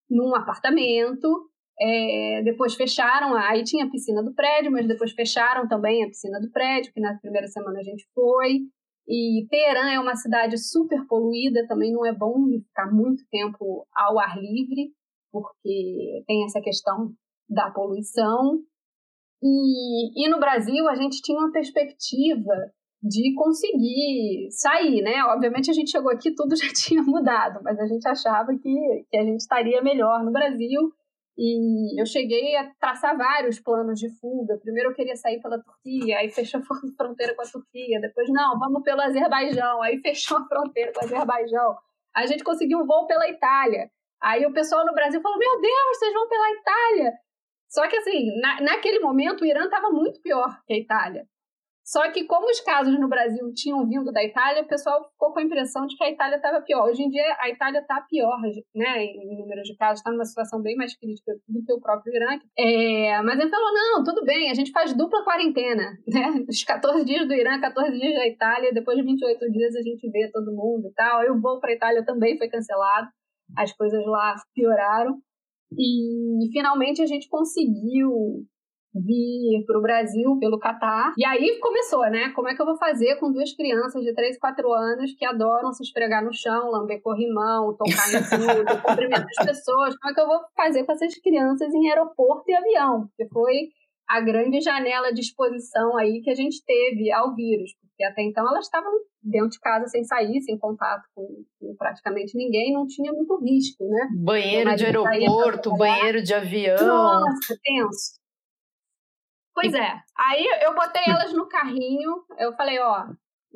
num 0.09 0.35
apartamento. 0.35 1.29
É, 1.79 2.43
depois 2.45 2.75
fecharam, 2.75 3.35
aí 3.35 3.63
tinha 3.63 3.87
a 3.87 3.91
piscina 3.91 4.23
do 4.23 4.35
prédio, 4.35 4.71
mas 4.71 4.87
depois 4.87 5.13
fecharam 5.13 5.67
também 5.67 6.05
a 6.05 6.09
piscina 6.09 6.39
do 6.41 6.51
prédio, 6.51 6.93
que 6.93 7.01
na 7.01 7.17
primeira 7.19 7.47
semana 7.47 7.79
a 7.79 7.83
gente 7.83 8.07
foi. 8.15 8.61
E 9.09 9.47
Teherã 9.49 9.91
é 9.91 9.99
uma 9.99 10.15
cidade 10.15 10.57
super 10.59 11.07
poluída, 11.07 11.67
também 11.67 11.93
não 11.93 12.07
é 12.07 12.13
bom 12.13 12.47
ficar 12.67 12.91
muito 12.93 13.25
tempo 13.31 13.87
ao 13.95 14.19
ar 14.19 14.39
livre, 14.39 14.93
porque 15.33 16.23
tem 16.27 16.45
essa 16.45 16.61
questão 16.61 17.13
da 17.49 17.71
poluição. 17.71 18.61
E, 19.43 20.25
e 20.25 20.29
no 20.29 20.39
Brasil 20.39 20.89
a 20.89 20.95
gente 20.95 21.21
tinha 21.23 21.39
uma 21.39 21.51
perspectiva 21.51 22.55
de 23.03 23.35
conseguir 23.35 24.49
sair, 24.51 25.01
né? 25.03 25.25
Obviamente 25.25 25.71
a 25.71 25.75
gente 25.75 25.91
chegou 25.91 26.13
aqui 26.13 26.35
tudo 26.35 26.55
já 26.57 26.71
tinha 26.73 27.03
mudado, 27.03 27.61
mas 27.63 27.79
a 27.79 27.87
gente 27.87 28.07
achava 28.07 28.53
que, 28.53 29.05
que 29.11 29.17
a 29.17 29.25
gente 29.25 29.41
estaria 29.41 29.83
melhor 29.83 30.23
no 30.23 30.31
Brasil 30.31 30.93
e 31.37 32.01
eu 32.01 32.07
cheguei 32.07 32.57
a 32.57 32.71
traçar 32.79 33.17
vários 33.17 33.59
planos 33.61 33.99
de 33.99 34.09
fuga. 34.19 34.59
Primeiro 34.59 34.91
eu 34.91 34.95
queria 34.95 35.17
sair 35.17 35.41
pela 35.41 35.63
Turquia, 35.63 36.19
aí 36.19 36.31
fechou 36.31 36.61
a 36.61 36.97
fronteira 36.97 37.35
com 37.35 37.43
a 37.43 37.47
Turquia. 37.47 38.01
Depois, 38.01 38.29
não, 38.29 38.59
vamos 38.59 38.83
pelo 38.83 39.01
Azerbaijão, 39.01 39.83
aí 39.83 39.99
fechou 40.01 40.39
a 40.39 40.47
fronteira 40.47 40.93
com 40.93 41.01
o 41.01 41.05
Azerbaijão. 41.05 41.77
A 42.15 42.27
gente 42.27 42.45
conseguiu 42.45 42.79
um 42.79 42.87
voo 42.87 43.07
pela 43.07 43.29
Itália. 43.29 43.91
Aí 44.23 44.45
o 44.45 44.53
pessoal 44.53 44.85
no 44.85 44.93
Brasil 44.93 45.21
falou: 45.21 45.39
Meu 45.39 45.61
Deus, 45.61 45.99
vocês 45.99 46.13
vão 46.13 46.29
pela 46.29 46.51
Itália. 46.51 47.13
Só 47.69 47.87
que, 47.89 47.97
assim, 47.97 48.39
na, 48.41 48.61
naquele 48.61 48.99
momento 48.99 49.43
o 49.43 49.47
Irã 49.47 49.65
estava 49.65 49.91
muito 49.91 50.21
pior 50.21 50.61
que 50.67 50.75
a 50.75 50.77
Itália. 50.77 51.25
Só 51.91 52.09
que, 52.13 52.23
como 52.25 52.49
os 52.49 52.61
casos 52.61 52.97
no 53.01 53.09
Brasil 53.09 53.53
tinham 53.53 53.85
vindo 53.85 54.13
da 54.13 54.23
Itália, 54.23 54.63
o 54.63 54.69
pessoal 54.69 55.11
ficou 55.11 55.33
com 55.33 55.41
a 55.41 55.43
impressão 55.43 55.87
de 55.87 55.97
que 55.97 56.05
a 56.05 56.11
Itália 56.11 56.37
estava 56.37 56.63
pior. 56.63 56.89
Hoje 56.89 57.03
em 57.03 57.09
dia, 57.09 57.37
a 57.41 57.49
Itália 57.49 57.81
está 57.81 58.01
pior, 58.09 58.41
né, 58.73 59.05
em 59.05 59.37
número 59.37 59.61
de 59.63 59.75
casos, 59.75 59.99
está 59.99 60.13
numa 60.13 60.25
situação 60.25 60.63
bem 60.63 60.77
mais 60.77 60.97
crítica 60.97 61.33
do 61.49 61.65
que 61.65 61.73
o 61.73 61.81
próprio 61.81 62.15
Irã. 62.15 62.39
É, 62.57 63.21
mas 63.23 63.41
ele 63.41 63.51
falou: 63.51 63.75
não, 63.75 64.05
tudo 64.05 64.25
bem, 64.25 64.53
a 64.53 64.55
gente 64.55 64.71
faz 64.71 64.97
dupla 64.97 65.25
quarentena. 65.25 65.99
Né? 66.11 66.45
Os 66.49 66.65
14 66.65 67.05
dias 67.05 67.27
do 67.27 67.35
Irã, 67.35 67.61
14 67.61 67.99
dias 67.99 68.15
da 68.15 68.27
Itália, 68.27 68.73
depois 68.73 68.97
de 68.97 69.05
28 69.05 69.51
dias 69.51 69.75
a 69.77 69.83
gente 69.83 70.11
vê 70.11 70.29
todo 70.33 70.53
mundo 70.53 70.89
e 70.89 70.93
tal. 70.93 71.23
O 71.33 71.41
voo 71.41 71.61
para 71.61 71.71
a 71.71 71.75
Itália 71.75 72.05
também 72.05 72.37
foi 72.37 72.49
cancelado, 72.49 73.09
as 73.57 73.73
coisas 73.73 74.05
lá 74.07 74.35
pioraram. 74.55 75.19
E 75.79 76.51
finalmente 76.53 77.01
a 77.01 77.07
gente 77.07 77.29
conseguiu 77.29 78.45
vir 78.95 79.65
para 79.67 79.79
o 79.79 79.83
Brasil 79.83 80.37
pelo 80.39 80.59
Catar. 80.59 81.13
E 81.17 81.25
aí 81.25 81.59
começou, 81.61 82.03
né? 82.11 82.31
Como 82.31 82.49
é 82.49 82.55
que 82.55 82.61
eu 82.61 82.67
vou 82.67 82.77
fazer 82.77 83.17
com 83.17 83.33
duas 83.33 83.55
crianças 83.55 84.03
de 84.03 84.15
3, 84.15 84.39
4 84.39 84.73
anos 84.73 85.15
que 85.15 85.25
adoram 85.25 85.73
se 85.73 85.83
esfregar 85.83 86.25
no 86.25 86.33
chão, 86.33 86.71
lamber 86.71 87.01
corrimão, 87.03 87.77
tocar 87.77 88.09
em 88.09 88.23
tudo, 88.65 88.83
cumprimentar 88.83 89.27
as 89.39 89.47
pessoas? 89.47 89.97
Como 89.97 90.11
é 90.11 90.15
que 90.15 90.21
eu 90.21 90.27
vou 90.27 90.41
fazer 90.57 90.85
com 90.85 90.93
essas 90.93 91.15
crianças 91.19 91.73
em 91.73 91.89
aeroporto 91.89 92.51
e 92.51 92.55
avião? 92.55 93.07
Porque 93.07 93.29
foi 93.33 93.69
a 94.09 94.21
grande 94.21 94.61
janela 94.61 95.13
de 95.13 95.21
exposição 95.21 95.97
aí 95.97 96.21
que 96.21 96.31
a 96.31 96.35
gente 96.35 96.65
teve 96.65 97.13
ao 97.13 97.35
vírus. 97.35 97.71
Porque 97.81 98.03
até 98.03 98.23
então 98.23 98.49
elas 98.49 98.65
estavam 98.65 98.91
dentro 99.23 99.51
de 99.51 99.61
casa 99.61 99.87
sem 99.87 100.03
sair, 100.03 100.41
sem 100.41 100.59
contato 100.59 101.05
com, 101.15 101.45
com 101.61 101.77
praticamente 101.77 102.37
ninguém, 102.37 102.73
não 102.73 102.87
tinha 102.87 103.13
muito 103.13 103.39
risco, 103.41 103.85
né? 103.85 104.09
Banheiro 104.17 104.75
de 104.75 104.85
aeroporto, 104.87 105.77
banheiro 105.77 106.23
de 106.23 106.35
avião. 106.35 106.77
Nossa, 106.85 107.57
tenso. 107.63 108.20
Pois 109.61 109.75
é. 109.75 110.01
Aí 110.17 110.47
eu 110.63 110.75
botei 110.75 111.03
elas 111.07 111.33
no 111.33 111.49
carrinho, 111.49 112.25
eu 112.39 112.53
falei, 112.55 112.79
ó, 112.79 113.05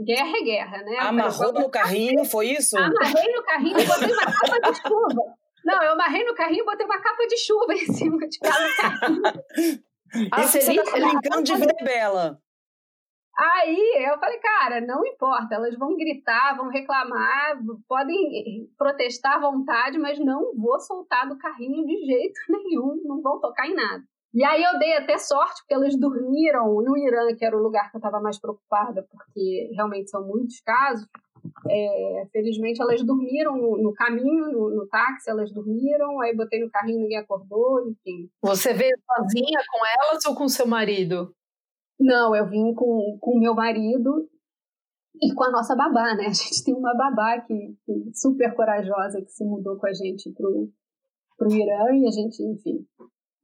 guerra 0.04 0.36
é 0.36 0.42
guerra, 0.42 0.78
né? 0.82 0.98
Amarrou 0.98 1.52
no 1.52 1.70
carrinho, 1.70 2.24
foi 2.24 2.48
isso? 2.48 2.76
Amarrei 2.76 3.32
no 3.32 3.42
carrinho 3.44 3.78
e 3.78 3.86
botei 3.86 4.12
uma 4.12 4.24
capa 4.24 4.70
de 4.70 4.76
chuva. 4.80 5.22
Não, 5.64 5.82
eu 5.82 5.92
amarrei 5.92 6.24
no 6.24 6.34
carrinho 6.34 6.62
e 6.62 6.66
botei 6.66 6.84
uma 6.84 7.00
capa 7.00 7.26
de 7.26 7.38
chuva 7.38 7.72
em 7.74 7.86
cima 7.92 8.28
de 8.28 8.38
cada 8.38 8.76
carrinho. 8.76 9.22
Ah, 10.30 10.42
você 10.42 10.74
tá 10.76 10.92
brincando 10.92 11.42
de 11.42 11.54
vida 11.54 11.74
bela. 11.82 12.38
Aí 13.36 14.06
eu 14.08 14.16
falei, 14.20 14.38
cara, 14.38 14.80
não 14.80 15.04
importa, 15.04 15.56
elas 15.56 15.76
vão 15.76 15.96
gritar, 15.96 16.56
vão 16.56 16.68
reclamar, 16.68 17.58
podem 17.88 18.70
protestar 18.78 19.36
à 19.36 19.40
vontade, 19.40 19.98
mas 19.98 20.20
não 20.20 20.54
vou 20.54 20.78
soltar 20.78 21.28
do 21.28 21.36
carrinho 21.36 21.84
de 21.84 21.96
jeito 22.06 22.40
nenhum, 22.48 23.02
não 23.04 23.20
vão 23.20 23.40
tocar 23.40 23.66
em 23.66 23.74
nada. 23.74 24.04
E 24.34 24.42
aí 24.44 24.60
eu 24.64 24.78
dei 24.80 24.96
até 24.96 25.16
sorte, 25.16 25.62
porque 25.62 25.74
elas 25.74 25.96
dormiram 25.96 26.66
no 26.82 26.98
Irã, 26.98 27.32
que 27.36 27.44
era 27.44 27.56
o 27.56 27.62
lugar 27.62 27.88
que 27.88 27.96
eu 27.96 28.00
estava 28.00 28.20
mais 28.20 28.36
preocupada, 28.36 29.06
porque 29.08 29.70
realmente 29.74 30.10
são 30.10 30.26
muitos 30.26 30.60
casos. 30.60 31.06
É, 31.70 32.26
felizmente 32.32 32.82
elas 32.82 33.04
dormiram 33.04 33.56
no, 33.56 33.80
no 33.80 33.92
caminho, 33.92 34.50
no, 34.50 34.70
no, 34.70 34.88
táxi, 34.88 35.30
elas 35.30 35.52
dormiram, 35.52 36.20
aí 36.20 36.34
botei 36.34 36.58
no 36.60 36.70
carrinho, 36.70 37.00
ninguém 37.00 37.18
acordou, 37.18 37.88
enfim. 37.88 38.28
Você 38.42 38.72
veio 38.72 38.96
sozinha 39.06 39.60
com 39.70 39.86
elas 39.86 40.24
ou 40.26 40.34
com 40.34 40.48
seu 40.48 40.66
marido? 40.66 41.32
Não, 42.00 42.34
eu 42.34 42.48
vim 42.48 42.74
com 42.74 43.18
o 43.22 43.38
meu 43.38 43.54
marido 43.54 44.28
e 45.22 45.32
com 45.32 45.44
a 45.44 45.50
nossa 45.50 45.76
babá, 45.76 46.14
né? 46.14 46.26
A 46.26 46.32
gente 46.32 46.64
tem 46.64 46.74
uma 46.74 46.94
babá 46.94 47.40
que, 47.40 47.76
que 47.86 48.10
super 48.14 48.52
corajosa 48.54 49.22
que 49.22 49.30
se 49.30 49.44
mudou 49.44 49.76
com 49.76 49.86
a 49.86 49.92
gente 49.92 50.32
pro, 50.32 50.68
pro 51.38 51.52
Irã 51.52 51.94
e 51.94 52.08
a 52.08 52.10
gente, 52.10 52.42
enfim, 52.42 52.84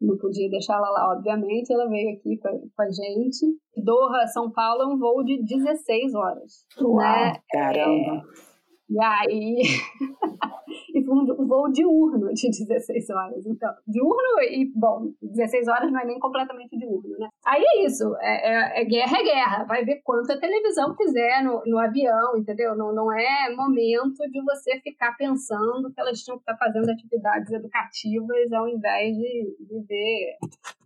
não 0.00 0.16
podia 0.16 0.48
deixá-la 0.48 0.88
lá, 0.88 1.12
obviamente. 1.12 1.72
Ela 1.72 1.88
veio 1.88 2.16
aqui 2.16 2.38
com 2.38 2.48
a, 2.48 2.52
com 2.52 2.82
a 2.82 2.88
gente. 2.90 3.46
Doha, 3.76 4.26
São 4.28 4.50
Paulo, 4.50 4.82
é 4.82 4.86
um 4.86 4.98
voo 4.98 5.22
de 5.22 5.42
16 5.42 6.14
horas. 6.14 6.66
Uau, 6.80 6.96
né? 6.96 7.34
Caramba! 7.50 8.22
É, 8.46 8.49
e 8.90 9.00
aí, 9.00 9.62
foi 11.04 11.14
um 11.14 11.46
voo 11.46 11.70
diurno 11.70 12.32
de 12.32 12.50
16 12.50 13.10
horas. 13.10 13.46
Então, 13.46 13.72
diurno 13.86 14.40
e, 14.42 14.70
bom, 14.74 15.12
16 15.22 15.68
horas 15.68 15.92
não 15.92 16.00
é 16.00 16.04
nem 16.04 16.18
completamente 16.18 16.76
diurno, 16.76 17.16
né? 17.18 17.28
Aí 17.46 17.62
é 17.62 17.84
isso, 17.84 18.16
é, 18.20 18.78
é, 18.78 18.82
é 18.82 18.84
guerra, 18.84 19.18
é 19.18 19.22
guerra. 19.22 19.64
Vai 19.64 19.84
ver 19.84 20.00
quanta 20.02 20.40
televisão 20.40 20.94
quiser 20.96 21.42
no, 21.42 21.62
no 21.66 21.78
avião, 21.78 22.36
entendeu? 22.36 22.76
Não, 22.76 22.92
não 22.92 23.12
é 23.12 23.54
momento 23.54 24.28
de 24.30 24.42
você 24.42 24.80
ficar 24.80 25.16
pensando 25.16 25.92
que 25.92 26.00
elas 26.00 26.22
tinham 26.22 26.38
que 26.38 26.42
estar 26.42 26.56
fazendo 26.56 26.90
atividades 26.90 27.52
educativas 27.52 28.52
ao 28.52 28.68
invés 28.68 29.16
de, 29.16 29.56
de 29.60 29.80
ver 29.86 30.36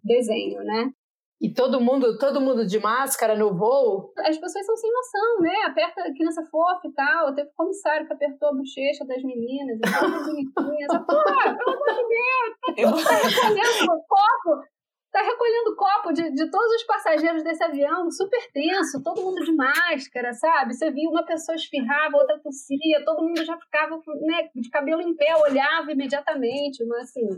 desenho, 0.03 0.63
né? 0.63 0.93
E 1.45 1.53
todo 1.53 1.79
mundo, 1.79 2.17
todo 2.17 2.41
mundo 2.41 2.67
de 2.67 2.81
máscara 2.81 3.37
no 3.37 3.53
voo? 3.55 4.15
As 4.17 4.39
pessoas 4.39 4.65
são 4.65 4.75
sem 4.79 4.91
noção, 4.91 5.41
né? 5.43 5.55
Aperta 5.67 6.01
a 6.01 6.15
criança 6.15 6.43
fofa 6.51 6.89
e 6.89 6.93
tal. 6.93 7.35
Teve 7.35 7.51
comissário 7.55 8.07
que 8.07 8.15
apertou 8.15 8.49
a 8.49 8.55
bochecha 8.55 9.05
das 9.05 9.23
meninas 9.23 9.77
e 9.77 9.81
tal, 9.83 10.09
bonitinhas. 10.25 10.89
Pô, 11.07 11.23
pelo 11.59 11.77
amor 11.77 11.95
de 11.97 12.75
Deus, 12.77 13.05
tá 13.05 13.15
recolhendo 13.17 14.03
copo, 14.09 14.65
tá 15.13 15.21
recolhendo 15.21 15.77
copo 15.77 16.13
de, 16.15 16.31
de 16.31 16.51
todos 16.51 16.77
os 16.77 16.83
passageiros 16.85 17.45
desse 17.45 17.63
avião, 17.63 18.11
super 18.11 18.51
tenso, 18.51 19.03
todo 19.03 19.21
mundo 19.21 19.45
de 19.45 19.53
máscara, 19.53 20.33
sabe? 20.33 20.73
Você 20.73 20.91
via 20.91 21.11
uma 21.11 21.27
pessoa 21.27 21.57
espirrava, 21.57 22.17
outra 22.17 22.41
tossia, 22.43 23.05
todo 23.05 23.23
mundo 23.23 23.45
já 23.45 23.59
ficava 23.59 23.97
né, 24.23 24.49
de 24.55 24.71
cabelo 24.71 25.03
em 25.03 25.15
pé, 25.15 25.37
olhava 25.37 25.93
imediatamente, 25.93 26.83
mas 26.87 27.11
assim, 27.11 27.29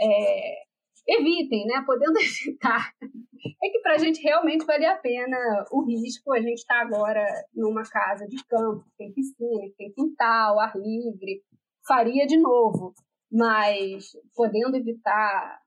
é, 0.00 0.71
evitem, 1.06 1.66
né? 1.66 1.82
Podendo 1.84 2.18
evitar. 2.20 2.92
É 3.62 3.68
que 3.70 3.80
para 3.80 3.94
a 3.94 3.98
gente 3.98 4.22
realmente 4.22 4.64
vale 4.64 4.86
a 4.86 4.96
pena 4.96 5.36
o 5.70 5.84
risco. 5.84 6.32
A 6.32 6.40
gente 6.40 6.58
está 6.58 6.80
agora 6.80 7.24
numa 7.54 7.82
casa 7.82 8.26
de 8.26 8.42
campo, 8.46 8.84
que 8.84 8.96
tem 8.96 9.12
piscina, 9.12 9.66
que 9.68 9.76
tem 9.76 9.92
quintal, 9.92 10.60
ar 10.60 10.76
livre. 10.76 11.42
Faria 11.86 12.26
de 12.26 12.38
novo, 12.38 12.94
mas 13.30 14.12
podendo 14.34 14.76
evitar 14.76 15.60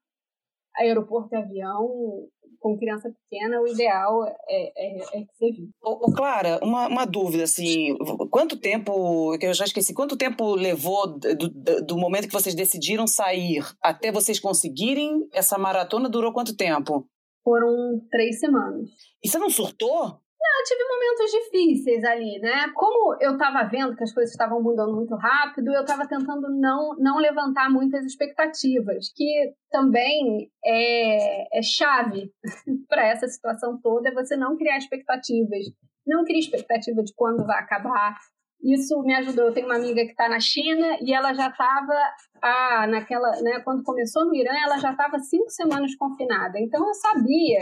aeroporto 0.78 1.34
e 1.34 1.38
avião, 1.38 2.28
com 2.66 2.80
criança 2.80 3.12
pequena, 3.12 3.62
o 3.62 3.68
ideal 3.68 4.26
é, 4.26 4.34
é, 4.50 4.98
é 4.98 5.22
que 5.22 5.28
você 5.36 5.52
vive. 5.52 5.70
Ô, 5.84 6.12
Clara, 6.12 6.60
uma, 6.64 6.88
uma 6.88 7.06
dúvida, 7.06 7.44
assim, 7.44 7.96
quanto 8.32 8.60
tempo, 8.60 9.38
que 9.38 9.46
eu 9.46 9.54
já 9.54 9.66
esqueci, 9.66 9.94
quanto 9.94 10.18
tempo 10.18 10.56
levou 10.56 11.06
do, 11.06 11.86
do 11.86 11.96
momento 11.96 12.28
que 12.28 12.34
vocês 12.34 12.56
decidiram 12.56 13.06
sair 13.06 13.64
até 13.80 14.12
vocês 14.12 14.40
conseguirem 14.40 15.28
essa 15.32 15.60
maratona, 15.60 16.10
durou 16.10 16.34
quanto 16.34 16.58
tempo? 16.58 17.08
Foram 17.44 18.02
três 18.10 18.40
semanas. 18.40 18.90
E 19.24 19.30
você 19.30 19.38
não 19.38 19.52
surtou? 19.52 20.20
Não, 20.40 20.60
eu 20.60 20.66
tive 20.66 20.84
momentos 20.84 21.32
difíceis 21.32 22.04
ali, 22.04 22.40
né? 22.40 22.70
Como 22.76 23.16
eu 23.22 23.34
estava 23.34 23.64
vendo 23.64 23.96
que 23.96 24.04
as 24.04 24.14
coisas 24.14 24.32
estavam 24.32 24.62
mudando 24.62 24.94
muito 24.94 25.16
rápido, 25.16 25.74
eu 25.74 25.82
estava 25.82 26.08
tentando 26.08 26.50
não, 26.50 26.96
não 26.98 27.18
levantar 27.18 27.70
muitas 27.70 28.06
expectativas, 28.06 29.12
que 29.16 29.54
também 29.72 30.50
é, 30.64 31.58
é 31.58 31.62
chave 31.62 32.32
para 32.90 33.08
essa 33.08 33.28
situação 33.28 33.80
toda, 33.82 34.10
é 34.10 34.14
você 34.14 34.36
não 34.36 34.58
criar 34.58 34.78
expectativas. 34.78 35.66
Não 36.06 36.24
criar 36.24 36.40
expectativa 36.40 37.02
de 37.02 37.14
quando 37.16 37.46
vai 37.46 37.58
acabar. 37.58 38.16
Isso 38.62 39.02
me 39.02 39.16
ajudou. 39.16 39.46
Eu 39.46 39.54
tenho 39.54 39.68
uma 39.68 39.78
amiga 39.78 40.04
que 40.04 40.12
está 40.12 40.28
na 40.28 40.40
China 40.40 40.98
e 41.02 41.14
ela 41.14 41.34
já 41.34 41.50
estava, 41.50 41.94
ah, 42.42 42.88
naquela, 42.88 43.30
né, 43.42 43.60
quando 43.62 43.84
começou 43.84 44.26
no 44.26 44.36
Irã, 44.36 44.52
ela 44.64 44.78
já 44.80 44.92
estava 44.92 45.18
cinco 45.20 45.50
semanas 45.50 45.96
confinada. 45.96 46.60
Então 46.60 46.86
eu 46.86 46.94
sabia 46.94 47.60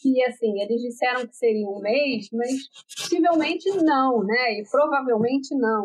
que 0.00 0.22
assim, 0.24 0.60
eles 0.60 0.80
disseram 0.80 1.26
que 1.26 1.36
seria 1.36 1.68
um 1.68 1.80
mês, 1.80 2.28
mas 2.32 2.68
possivelmente 2.96 3.70
não, 3.82 4.22
né? 4.24 4.60
E 4.60 4.64
provavelmente 4.70 5.54
não. 5.54 5.84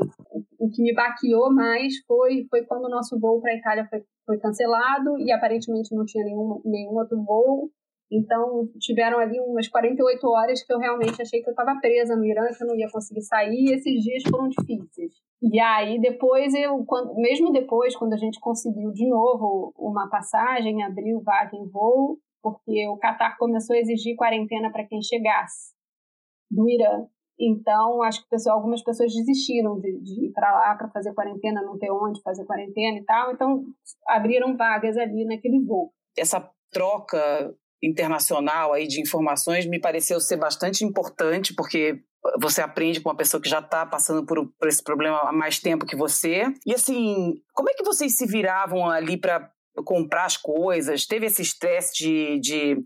O 0.57 0.69
que 0.69 0.81
me 0.81 0.93
baqueou 0.93 1.53
mais 1.53 1.97
foi, 2.07 2.45
foi 2.49 2.63
quando 2.63 2.85
o 2.85 2.89
nosso 2.89 3.19
voo 3.19 3.41
para 3.41 3.51
a 3.51 3.55
Itália 3.55 3.87
foi, 3.89 4.03
foi 4.25 4.37
cancelado 4.39 5.17
e 5.19 5.31
aparentemente 5.31 5.95
não 5.95 6.05
tinha 6.05 6.23
nenhum, 6.23 6.61
nenhum 6.65 6.95
outro 6.95 7.21
voo. 7.23 7.69
Então, 8.11 8.67
tiveram 8.79 9.19
ali 9.19 9.39
umas 9.39 9.67
48 9.67 10.27
horas 10.27 10.63
que 10.63 10.73
eu 10.73 10.79
realmente 10.79 11.21
achei 11.21 11.41
que 11.41 11.49
eu 11.49 11.51
estava 11.51 11.79
presa 11.79 12.15
no 12.15 12.25
Irã, 12.25 12.47
que 12.47 12.63
eu 12.63 12.67
não 12.67 12.75
ia 12.75 12.89
conseguir 12.89 13.21
sair, 13.21 13.65
e 13.65 13.73
esses 13.73 14.01
dias 14.01 14.23
foram 14.27 14.49
difíceis. 14.49 15.13
E 15.41 15.59
aí, 15.59 15.99
depois, 16.01 16.53
eu, 16.55 16.83
quando, 16.85 17.13
mesmo 17.15 17.51
depois, 17.51 17.95
quando 17.95 18.13
a 18.13 18.17
gente 18.17 18.39
conseguiu 18.39 18.91
de 18.91 19.07
novo 19.07 19.71
uma 19.77 20.09
passagem, 20.09 20.83
abriu 20.83 21.21
vaga 21.21 21.55
em 21.55 21.69
voo, 21.69 22.17
porque 22.41 22.87
o 22.87 22.97
Catar 22.97 23.37
começou 23.37 23.75
a 23.75 23.79
exigir 23.79 24.15
quarentena 24.15 24.71
para 24.71 24.85
quem 24.85 25.01
chegasse 25.01 25.73
do 26.49 26.69
Irã. 26.69 27.05
Então, 27.39 28.03
acho 28.03 28.21
que 28.27 28.49
algumas 28.49 28.83
pessoas 28.83 29.13
desistiram 29.13 29.79
de, 29.79 29.97
de 30.01 30.25
ir 30.25 30.31
para 30.33 30.51
lá 30.51 30.75
para 30.75 30.89
fazer 30.89 31.13
quarentena, 31.13 31.61
não 31.61 31.77
ter 31.77 31.89
onde 31.89 32.21
fazer 32.21 32.45
quarentena 32.45 32.97
e 32.97 33.05
tal. 33.05 33.31
Então, 33.31 33.63
abriram 34.07 34.57
vagas 34.57 34.97
ali 34.97 35.25
naquele 35.25 35.63
voo. 35.63 35.93
Essa 36.17 36.51
troca 36.69 37.55
internacional 37.81 38.73
aí 38.73 38.87
de 38.87 39.01
informações 39.01 39.65
me 39.65 39.79
pareceu 39.79 40.19
ser 40.19 40.35
bastante 40.35 40.83
importante, 40.83 41.53
porque 41.55 42.03
você 42.41 42.61
aprende 42.61 42.99
com 42.99 43.09
uma 43.09 43.15
pessoa 43.15 43.41
que 43.41 43.49
já 43.49 43.59
está 43.59 43.85
passando 43.85 44.25
por, 44.25 44.45
por, 44.59 44.67
esse 44.67 44.83
problema 44.83 45.21
há 45.21 45.31
mais 45.31 45.59
tempo 45.59 45.85
que 45.85 45.95
você. 45.95 46.43
E 46.65 46.73
assim, 46.73 47.41
como 47.53 47.69
é 47.69 47.73
que 47.73 47.83
vocês 47.83 48.17
se 48.17 48.25
viravam 48.25 48.89
ali 48.89 49.17
para 49.17 49.49
comprar 49.83 50.25
as 50.25 50.37
coisas? 50.37 51.05
Teve 51.05 51.27
esse 51.27 51.41
estresse 51.41 51.93
de, 51.93 52.39
de. 52.39 52.77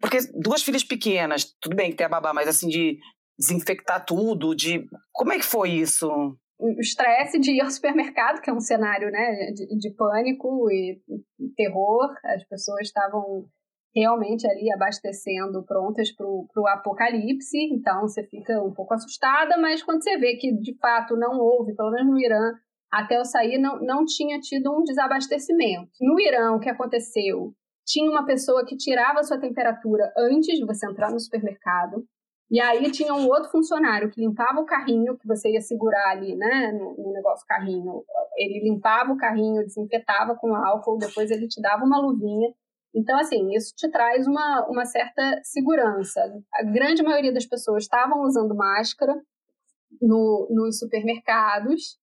Porque 0.00 0.18
duas 0.34 0.62
filhas 0.62 0.84
pequenas, 0.84 1.44
tudo 1.60 1.76
bem 1.76 1.90
que 1.90 1.96
tem 1.96 2.06
a 2.06 2.10
babá, 2.10 2.32
mas 2.32 2.48
assim, 2.48 2.68
de 2.68 2.98
desinfectar 3.38 4.04
tudo, 4.04 4.54
de. 4.54 4.86
Como 5.12 5.32
é 5.32 5.38
que 5.38 5.44
foi 5.44 5.70
isso? 5.70 6.36
o 6.60 6.80
estresse 6.80 7.38
de 7.38 7.52
ir 7.52 7.60
ao 7.60 7.70
supermercado, 7.70 8.40
que 8.40 8.50
é 8.50 8.52
um 8.52 8.60
cenário 8.60 9.10
né, 9.10 9.52
de, 9.52 9.78
de 9.78 9.90
pânico 9.94 10.68
e, 10.70 11.00
e 11.38 11.48
terror. 11.56 12.12
As 12.24 12.44
pessoas 12.48 12.88
estavam 12.88 13.46
realmente 13.94 14.46
ali 14.46 14.70
abastecendo 14.72 15.64
prontas 15.64 16.12
para 16.12 16.26
o 16.26 16.68
apocalipse, 16.68 17.56
então 17.72 18.02
você 18.02 18.22
fica 18.24 18.60
um 18.62 18.72
pouco 18.72 18.94
assustada, 18.94 19.56
mas 19.56 19.82
quando 19.82 20.02
você 20.02 20.18
vê 20.18 20.36
que 20.36 20.52
de 20.52 20.76
fato 20.78 21.16
não 21.16 21.38
houve, 21.38 21.74
pelo 21.74 21.90
menos 21.90 22.12
no 22.12 22.20
Irã, 22.20 22.52
até 22.90 23.18
eu 23.18 23.24
sair, 23.24 23.58
não, 23.58 23.80
não 23.80 24.04
tinha 24.04 24.38
tido 24.40 24.72
um 24.72 24.82
desabastecimento. 24.82 25.90
No 26.00 26.18
Irã, 26.20 26.52
o 26.52 26.60
que 26.60 26.70
aconteceu? 26.70 27.52
Tinha 27.86 28.10
uma 28.10 28.24
pessoa 28.24 28.64
que 28.64 28.76
tirava 28.76 29.20
a 29.20 29.22
sua 29.22 29.38
temperatura 29.38 30.12
antes 30.16 30.58
de 30.58 30.64
você 30.64 30.86
entrar 30.86 31.10
no 31.10 31.20
supermercado, 31.20 32.04
e 32.50 32.60
aí 32.60 32.90
tinha 32.90 33.12
um 33.12 33.26
outro 33.26 33.50
funcionário 33.50 34.10
que 34.10 34.20
limpava 34.20 34.60
o 34.60 34.64
carrinho 34.64 35.18
que 35.18 35.26
você 35.26 35.50
ia 35.50 35.60
segurar 35.60 36.12
ali, 36.12 36.34
né, 36.34 36.72
no, 36.72 36.96
no, 36.96 37.12
negócio 37.12 37.46
carrinho. 37.46 38.02
Ele 38.36 38.70
limpava 38.70 39.12
o 39.12 39.18
carrinho, 39.18 39.64
desinfetava 39.64 40.34
com 40.34 40.54
álcool, 40.54 40.96
depois 40.96 41.30
ele 41.30 41.46
te 41.46 41.60
dava 41.60 41.84
uma 41.84 42.00
luvinha. 42.00 42.50
Então, 42.94 43.18
assim, 43.18 43.54
isso 43.54 43.74
te 43.76 43.90
traz 43.90 44.26
uma, 44.26 44.66
uma 44.66 44.86
certa 44.86 45.22
segurança. 45.42 46.20
A 46.54 46.62
grande 46.62 47.02
maioria 47.02 47.32
das 47.32 47.44
pessoas 47.44 47.82
estavam 47.82 48.22
usando 48.22 48.56
máscara 48.56 49.14
no, 50.00 50.48
nos 50.50 50.78
supermercados, 50.78 51.98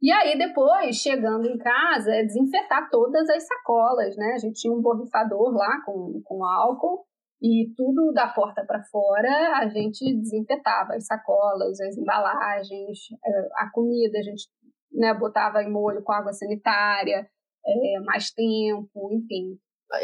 e 0.00 0.12
aí, 0.12 0.36
depois, 0.36 0.96
chegando 0.96 1.46
em 1.46 1.56
casa, 1.58 2.10
é 2.12 2.22
desinfetar 2.22 2.88
todas 2.90 3.28
as 3.30 3.46
sacolas, 3.46 4.16
né? 4.16 4.32
A 4.34 4.38
gente 4.38 4.60
tinha 4.60 4.72
um 4.72 4.82
borrifador 4.82 5.52
lá 5.52 5.80
com, 5.84 6.20
com 6.24 6.44
álcool 6.44 7.04
e 7.40 7.72
tudo 7.76 8.12
da 8.12 8.28
porta 8.28 8.64
para 8.66 8.82
fora 8.84 9.58
a 9.58 9.68
gente 9.68 10.04
desinfetava 10.16 10.94
as 10.94 11.04
sacolas, 11.06 11.78
as 11.80 11.96
embalagens, 11.96 12.98
é, 13.24 13.48
a 13.58 13.70
comida 13.70 14.18
a 14.18 14.22
gente 14.22 14.48
né, 14.90 15.12
botava 15.12 15.62
em 15.62 15.70
molho 15.70 16.02
com 16.02 16.12
água 16.12 16.32
sanitária, 16.32 17.28
é, 17.66 18.00
mais 18.00 18.30
tempo, 18.30 19.12
enfim 19.12 19.58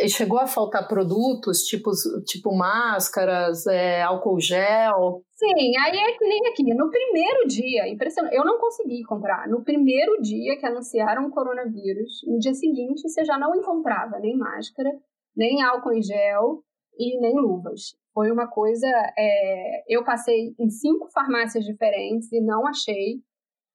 chegou 0.08 0.38
a 0.38 0.46
faltar 0.46 0.86
produtos, 0.86 1.62
tipo, 1.62 1.90
tipo 2.24 2.54
máscaras, 2.54 3.66
é, 3.66 4.02
álcool 4.02 4.40
gel? 4.40 5.22
Sim, 5.32 5.76
aí 5.78 5.96
é 5.96 6.12
que 6.16 6.24
nem 6.24 6.46
aqui. 6.48 6.74
No 6.74 6.90
primeiro 6.90 7.46
dia, 7.46 7.88
impressionante, 7.88 8.34
eu 8.34 8.44
não 8.44 8.58
consegui 8.58 9.02
comprar. 9.04 9.48
No 9.48 9.64
primeiro 9.64 10.20
dia 10.20 10.56
que 10.56 10.66
anunciaram 10.66 11.26
o 11.26 11.30
coronavírus, 11.30 12.20
no 12.26 12.38
dia 12.38 12.54
seguinte 12.54 13.08
você 13.08 13.24
já 13.24 13.38
não 13.38 13.54
encontrava 13.56 14.18
nem 14.20 14.36
máscara, 14.36 14.90
nem 15.36 15.62
álcool 15.62 15.92
em 15.92 16.02
gel 16.02 16.62
e 16.98 17.20
nem 17.20 17.34
luvas. 17.34 17.96
Foi 18.14 18.30
uma 18.30 18.46
coisa. 18.46 18.86
É, 19.18 19.82
eu 19.88 20.04
passei 20.04 20.54
em 20.58 20.68
cinco 20.68 21.08
farmácias 21.12 21.64
diferentes 21.64 22.30
e 22.32 22.40
não 22.40 22.66
achei. 22.66 23.20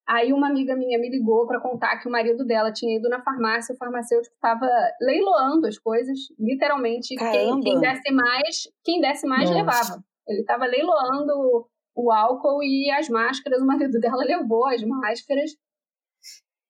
Aí 0.08 0.32
uma 0.32 0.48
amiga 0.48 0.74
minha 0.74 0.98
me 0.98 1.10
ligou 1.10 1.46
para 1.46 1.60
contar 1.60 1.98
que 1.98 2.08
o 2.08 2.12
marido 2.12 2.46
dela 2.46 2.72
tinha 2.72 2.98
ido 2.98 3.10
na 3.10 3.22
farmácia, 3.22 3.76
o 3.76 3.78
farmacêutico 3.78 4.34
estava 4.34 4.66
leiloando 5.02 5.68
as 5.68 5.78
coisas, 5.78 6.18
literalmente 6.40 7.14
quem, 7.16 7.60
quem, 7.60 7.80
desse 7.80 8.12
mais, 8.14 8.70
quem 8.86 9.02
desse 9.02 9.28
mais 9.28 9.50
Nossa. 9.50 9.60
levava. 9.60 10.04
Ele 10.26 10.40
estava 10.40 10.66
leiloando 10.66 11.68
o 11.94 12.12
álcool 12.12 12.64
e 12.64 12.90
as 12.92 13.10
máscaras. 13.10 13.62
O 13.62 13.66
marido 13.66 14.00
dela 14.00 14.24
levou 14.26 14.66
as 14.68 14.82
máscaras 14.82 15.52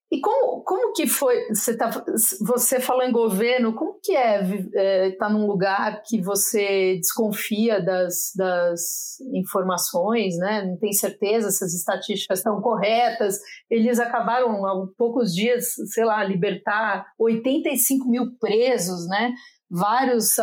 e 0.10 0.22
como, 0.22 0.64
como 0.64 0.94
que 0.94 1.06
foi, 1.06 1.50
você, 1.50 1.76
tá, 1.76 1.90
você 2.40 2.80
falou 2.80 3.04
em 3.04 3.12
governo, 3.12 3.76
como 3.76 4.00
que 4.02 4.16
é 4.16 4.42
estar 4.42 4.80
é, 4.80 5.12
tá 5.12 5.30
num 5.30 5.46
lugar 5.46 6.02
que 6.06 6.22
você 6.22 6.96
desconfia 6.96 7.84
das, 7.84 8.32
das 8.34 9.18
informações, 9.34 10.38
né? 10.38 10.64
não 10.64 10.78
tem 10.78 10.94
certeza 10.94 11.52
se 11.52 11.64
as 11.66 11.74
estatísticas 11.74 12.40
estão 12.40 12.62
corretas, 12.62 13.38
eles 13.70 14.00
acabaram 14.00 14.66
há 14.66 14.88
poucos 14.98 15.34
dias, 15.34 15.74
sei 15.94 16.06
lá, 16.06 16.24
libertar 16.24 17.06
85 17.20 18.10
mil 18.10 18.38
presos, 18.40 19.06
né? 19.10 19.34
vários 19.70 20.36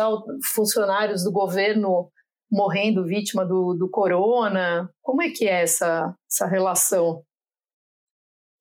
funcionários 0.53 1.23
do 1.23 1.31
governo 1.31 2.11
morrendo 2.51 3.03
vítima 3.03 3.43
do, 3.43 3.73
do 3.73 3.89
corona, 3.89 4.87
como 5.01 5.23
é 5.23 5.31
que 5.31 5.47
é 5.47 5.63
essa, 5.63 6.13
essa 6.31 6.45
relação? 6.45 7.23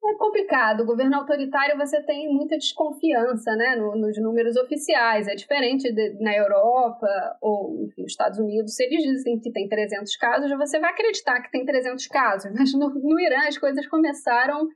É 0.07 0.15
complicado. 0.17 0.83
O 0.83 0.87
governo 0.87 1.17
autoritário 1.17 1.79
você 1.79 2.03
tem 2.03 2.31
muita 2.31 2.59
desconfiança 2.59 3.57
né, 3.57 3.75
no, 3.77 3.97
nos 3.97 4.21
números 4.21 4.55
oficiais. 4.57 5.27
É 5.27 5.35
diferente 5.35 5.91
de, 5.91 6.19
na 6.21 6.37
Europa 6.37 7.09
ou 7.41 7.83
enfim, 7.85 8.03
nos 8.03 8.13
Estados 8.13 8.39
Unidos. 8.39 8.77
Se 8.77 8.85
eles 8.85 9.03
dizem 9.03 9.41
que 9.41 9.51
tem 9.51 9.67
300 9.67 10.15
casos, 10.17 10.51
você 10.59 10.79
vai 10.79 10.91
acreditar 10.91 11.41
que 11.41 11.51
tem 11.51 11.65
300 11.65 12.07
casos. 12.09 12.53
Mas 12.53 12.75
no, 12.75 12.91
no 12.91 13.19
Irã 13.19 13.49
as 13.49 13.57
coisas 13.57 13.87
começaram, 13.87 14.69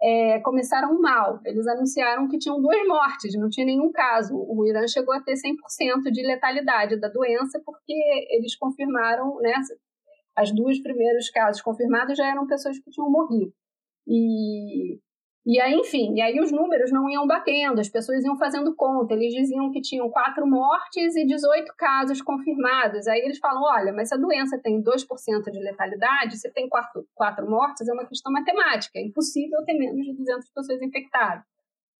é, 0.00 0.38
começaram 0.40 1.00
mal. 1.00 1.40
Eles 1.44 1.66
anunciaram 1.66 2.28
que 2.28 2.38
tinham 2.38 2.60
duas 2.62 2.86
mortes, 2.86 3.36
não 3.36 3.50
tinha 3.50 3.66
nenhum 3.66 3.90
caso. 3.90 4.36
O 4.36 4.64
Irã 4.68 4.86
chegou 4.86 5.12
a 5.14 5.20
ter 5.20 5.34
100% 5.34 6.12
de 6.12 6.22
letalidade 6.22 7.00
da 7.00 7.08
doença 7.08 7.60
porque 7.66 7.92
eles 8.30 8.54
confirmaram, 8.56 9.36
né, 9.40 9.54
as 10.36 10.52
duas 10.52 10.78
primeiros 10.80 11.28
casos 11.30 11.60
confirmados 11.60 12.16
já 12.16 12.28
eram 12.28 12.46
pessoas 12.46 12.78
que 12.78 12.90
tinham 12.90 13.10
morrido. 13.10 13.52
E, 14.06 14.98
e 15.46 15.60
aí, 15.60 15.74
enfim, 15.74 16.14
e 16.16 16.20
aí 16.20 16.40
os 16.40 16.50
números 16.50 16.90
não 16.90 17.08
iam 17.08 17.26
batendo, 17.26 17.80
as 17.80 17.88
pessoas 17.88 18.24
iam 18.24 18.36
fazendo 18.36 18.74
conta. 18.74 19.14
Eles 19.14 19.32
diziam 19.32 19.70
que 19.70 19.80
tinham 19.80 20.10
quatro 20.10 20.46
mortes 20.46 21.16
e 21.16 21.26
18 21.26 21.72
casos 21.76 22.20
confirmados. 22.20 23.06
Aí 23.06 23.20
eles 23.20 23.38
falam: 23.38 23.62
olha, 23.62 23.92
mas 23.92 24.08
se 24.08 24.14
a 24.14 24.18
doença 24.18 24.58
tem 24.62 24.82
2% 24.82 25.50
de 25.50 25.58
letalidade, 25.60 26.36
se 26.36 26.52
tem 26.52 26.68
quatro, 26.68 27.06
quatro 27.14 27.48
mortes, 27.48 27.88
é 27.88 27.92
uma 27.92 28.06
questão 28.06 28.32
matemática. 28.32 28.98
É 28.98 29.02
impossível 29.02 29.64
ter 29.64 29.74
menos 29.74 30.04
de 30.04 30.14
200 30.14 30.50
pessoas 30.50 30.82
infectadas. 30.82 31.44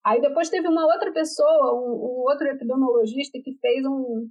Aí 0.05 0.21
depois 0.21 0.49
teve 0.49 0.69
uma 0.69 0.87
outra 0.87 1.13
pessoa, 1.13 1.75
um, 1.75 1.95
um 1.95 2.25
outro 2.29 2.47
epidemiologista, 2.47 3.41
que 3.43 3.59
fez 3.61 3.85
um, 3.85 4.29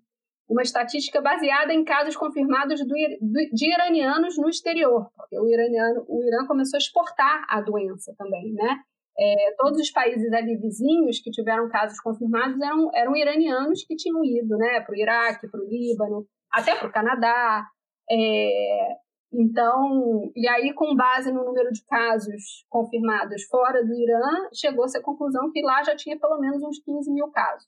uma 0.47 0.61
estatística 0.61 1.21
baseada 1.21 1.73
em 1.73 1.83
casos 1.83 2.15
confirmados 2.15 2.79
do, 2.79 2.87
do, 2.87 3.49
de 3.53 3.71
iranianos 3.71 4.37
no 4.37 4.49
exterior, 4.49 5.09
porque 5.15 5.39
o, 5.39 5.47
iraniano, 5.47 6.05
o 6.07 6.23
Irã 6.23 6.45
começou 6.45 6.77
a 6.77 6.79
exportar 6.79 7.45
a 7.49 7.61
doença 7.61 8.13
também, 8.17 8.53
né? 8.53 8.79
É, 9.17 9.55
todos 9.57 9.79
os 9.79 9.91
países 9.91 10.31
ali 10.33 10.57
vizinhos 10.57 11.19
que 11.21 11.31
tiveram 11.31 11.69
casos 11.69 11.99
confirmados 12.01 12.59
eram, 12.59 12.89
eram 12.93 13.15
iranianos 13.15 13.83
que 13.85 13.95
tinham 13.95 14.23
ido, 14.23 14.57
né? 14.57 14.81
Para 14.81 14.93
o 14.93 14.97
Iraque, 14.97 15.49
para 15.49 15.61
o 15.61 15.67
Líbano, 15.67 16.25
até 16.51 16.75
para 16.75 16.87
o 16.87 16.91
Canadá. 16.91 17.65
É, 18.11 18.95
então, 19.33 20.31
e 20.35 20.47
aí, 20.47 20.73
com 20.73 20.95
base 20.95 21.31
no 21.31 21.43
número 21.43 21.71
de 21.71 21.83
casos 21.85 22.65
confirmados 22.69 23.43
fora 23.45 23.83
do 23.83 23.93
Irã, 23.93 24.49
chegou-se 24.53 24.97
à 24.97 25.01
conclusão 25.01 25.51
que 25.51 25.61
lá 25.61 25.83
já 25.83 25.95
tinha 25.95 26.19
pelo 26.19 26.39
menos 26.39 26.61
uns 26.61 26.79
15 26.83 27.11
mil 27.11 27.29
casos. 27.31 27.67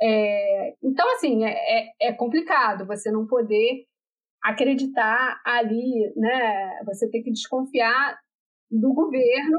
É, 0.00 0.74
então, 0.82 1.10
assim, 1.14 1.44
é, 1.44 1.52
é, 1.52 2.08
é 2.08 2.12
complicado 2.12 2.86
você 2.86 3.10
não 3.10 3.26
poder 3.26 3.84
acreditar 4.42 5.40
ali, 5.44 6.12
né? 6.16 6.80
Você 6.84 7.08
tem 7.08 7.22
que 7.22 7.32
desconfiar 7.32 8.18
do 8.70 8.92
governo. 8.92 9.58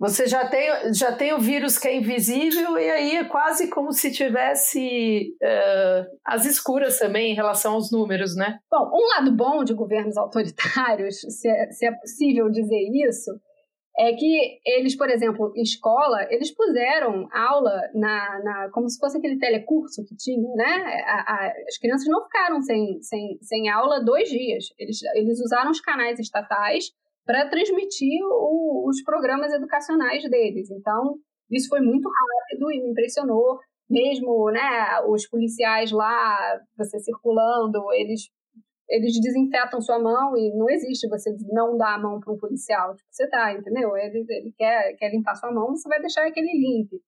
Você 0.00 0.26
já 0.26 0.48
tem, 0.48 0.92
já 0.92 1.12
tem 1.12 1.32
o 1.32 1.38
vírus 1.38 1.78
que 1.78 1.86
é 1.86 1.96
invisível 1.96 2.76
e 2.76 2.90
aí 2.90 3.16
é 3.18 3.24
quase 3.24 3.70
como 3.70 3.92
se 3.92 4.10
tivesse 4.10 5.36
uh, 5.40 6.18
as 6.24 6.44
escuras 6.44 6.98
também 6.98 7.30
em 7.30 7.36
relação 7.36 7.74
aos 7.74 7.92
números, 7.92 8.34
né? 8.34 8.58
Bom, 8.68 8.90
um 8.92 9.08
lado 9.14 9.30
bom 9.30 9.62
de 9.62 9.74
governos 9.74 10.16
autoritários, 10.16 11.20
se 11.38 11.48
é, 11.48 11.70
se 11.70 11.86
é 11.86 11.92
possível 11.92 12.50
dizer 12.50 12.82
isso, 13.08 13.30
é 13.98 14.12
que 14.14 14.60
eles, 14.64 14.96
por 14.96 15.10
exemplo, 15.10 15.52
em 15.54 15.62
escola, 15.62 16.26
eles 16.30 16.50
puseram 16.54 17.28
aula 17.30 17.78
na, 17.94 18.40
na 18.42 18.70
como 18.70 18.88
se 18.88 18.98
fosse 18.98 19.18
aquele 19.18 19.38
telecurso 19.38 20.04
que 20.04 20.16
tinha, 20.16 20.48
né? 20.54 21.02
A, 21.06 21.34
a, 21.34 21.52
as 21.68 21.78
crianças 21.78 22.08
não 22.08 22.22
ficaram 22.24 22.62
sem, 22.62 23.02
sem, 23.02 23.38
sem 23.42 23.68
aula 23.68 24.02
dois 24.02 24.28
dias. 24.30 24.66
Eles, 24.78 25.02
eles 25.14 25.40
usaram 25.40 25.70
os 25.70 25.80
canais 25.80 26.18
estatais 26.18 26.90
para 27.24 27.48
transmitir 27.48 28.20
o, 28.24 28.88
os 28.88 29.02
programas 29.02 29.52
educacionais 29.52 30.28
deles. 30.28 30.70
Então, 30.70 31.16
isso 31.50 31.68
foi 31.68 31.80
muito 31.80 32.08
rápido 32.08 32.72
e 32.72 32.82
me 32.82 32.90
impressionou. 32.90 33.60
Mesmo 33.90 34.50
né, 34.50 35.02
os 35.06 35.28
policiais 35.28 35.92
lá, 35.92 36.58
você 36.78 36.98
circulando, 36.98 37.92
eles 37.92 38.30
eles 38.92 39.18
desinfetam 39.18 39.80
sua 39.80 39.98
mão 39.98 40.36
e 40.36 40.54
não 40.54 40.68
existe 40.68 41.08
você 41.08 41.34
não 41.50 41.78
dar 41.78 41.94
a 41.94 41.98
mão 41.98 42.20
para 42.20 42.30
um 42.30 42.36
policial. 42.36 42.94
Tipo, 42.94 43.08
você 43.10 43.26
tá, 43.26 43.54
entendeu? 43.54 43.96
Ele, 43.96 44.24
ele 44.28 44.52
quer, 44.56 44.94
quer 44.98 45.10
limpar 45.10 45.34
sua 45.34 45.50
mão, 45.50 45.68
você 45.68 45.88
vai 45.88 45.98
deixar 45.98 46.30
que 46.30 46.38
ele 46.38 46.52
limpe. 46.52 47.00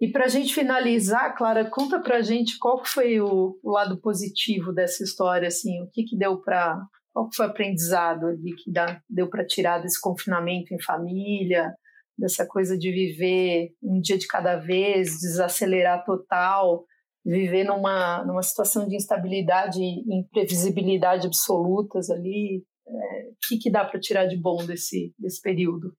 E 0.00 0.10
para 0.10 0.24
a 0.24 0.28
gente 0.28 0.52
finalizar, 0.52 1.36
Clara, 1.36 1.64
conta 1.64 2.00
para 2.00 2.16
a 2.16 2.22
gente 2.22 2.58
qual 2.58 2.84
foi 2.84 3.20
o, 3.20 3.56
o, 3.62 3.70
lado 3.70 4.00
positivo 4.00 4.72
dessa 4.72 5.04
história, 5.04 5.46
assim, 5.46 5.80
o 5.82 5.88
que 5.90 6.02
que 6.04 6.18
deu 6.18 6.40
para, 6.40 6.76
qual 7.12 7.28
foi 7.32 7.46
o 7.46 7.50
aprendizado 7.50 8.26
ali 8.26 8.54
que 8.56 8.70
dá, 8.70 9.00
deu 9.08 9.28
para 9.28 9.46
tirar 9.46 9.78
desse 9.78 10.00
confinamento 10.00 10.74
em 10.74 10.82
família, 10.82 11.72
dessa 12.16 12.44
coisa 12.44 12.76
de 12.76 12.90
viver 12.90 13.70
um 13.80 14.00
dia 14.00 14.18
de 14.18 14.26
cada 14.26 14.56
vez, 14.56 15.20
desacelerar 15.20 16.04
total, 16.04 16.84
viver 17.24 17.64
numa, 17.64 18.24
numa 18.24 18.42
situação 18.42 18.86
de 18.88 18.96
instabilidade 18.96 19.80
e 19.80 20.18
imprevisibilidade 20.18 21.26
absolutas 21.26 22.10
ali. 22.10 22.64
É, 22.86 23.28
o 23.28 23.36
que, 23.46 23.58
que 23.58 23.70
dá 23.70 23.84
para 23.84 24.00
tirar 24.00 24.26
de 24.26 24.36
bom 24.36 24.64
desse, 24.64 25.14
desse 25.18 25.40
período? 25.42 25.92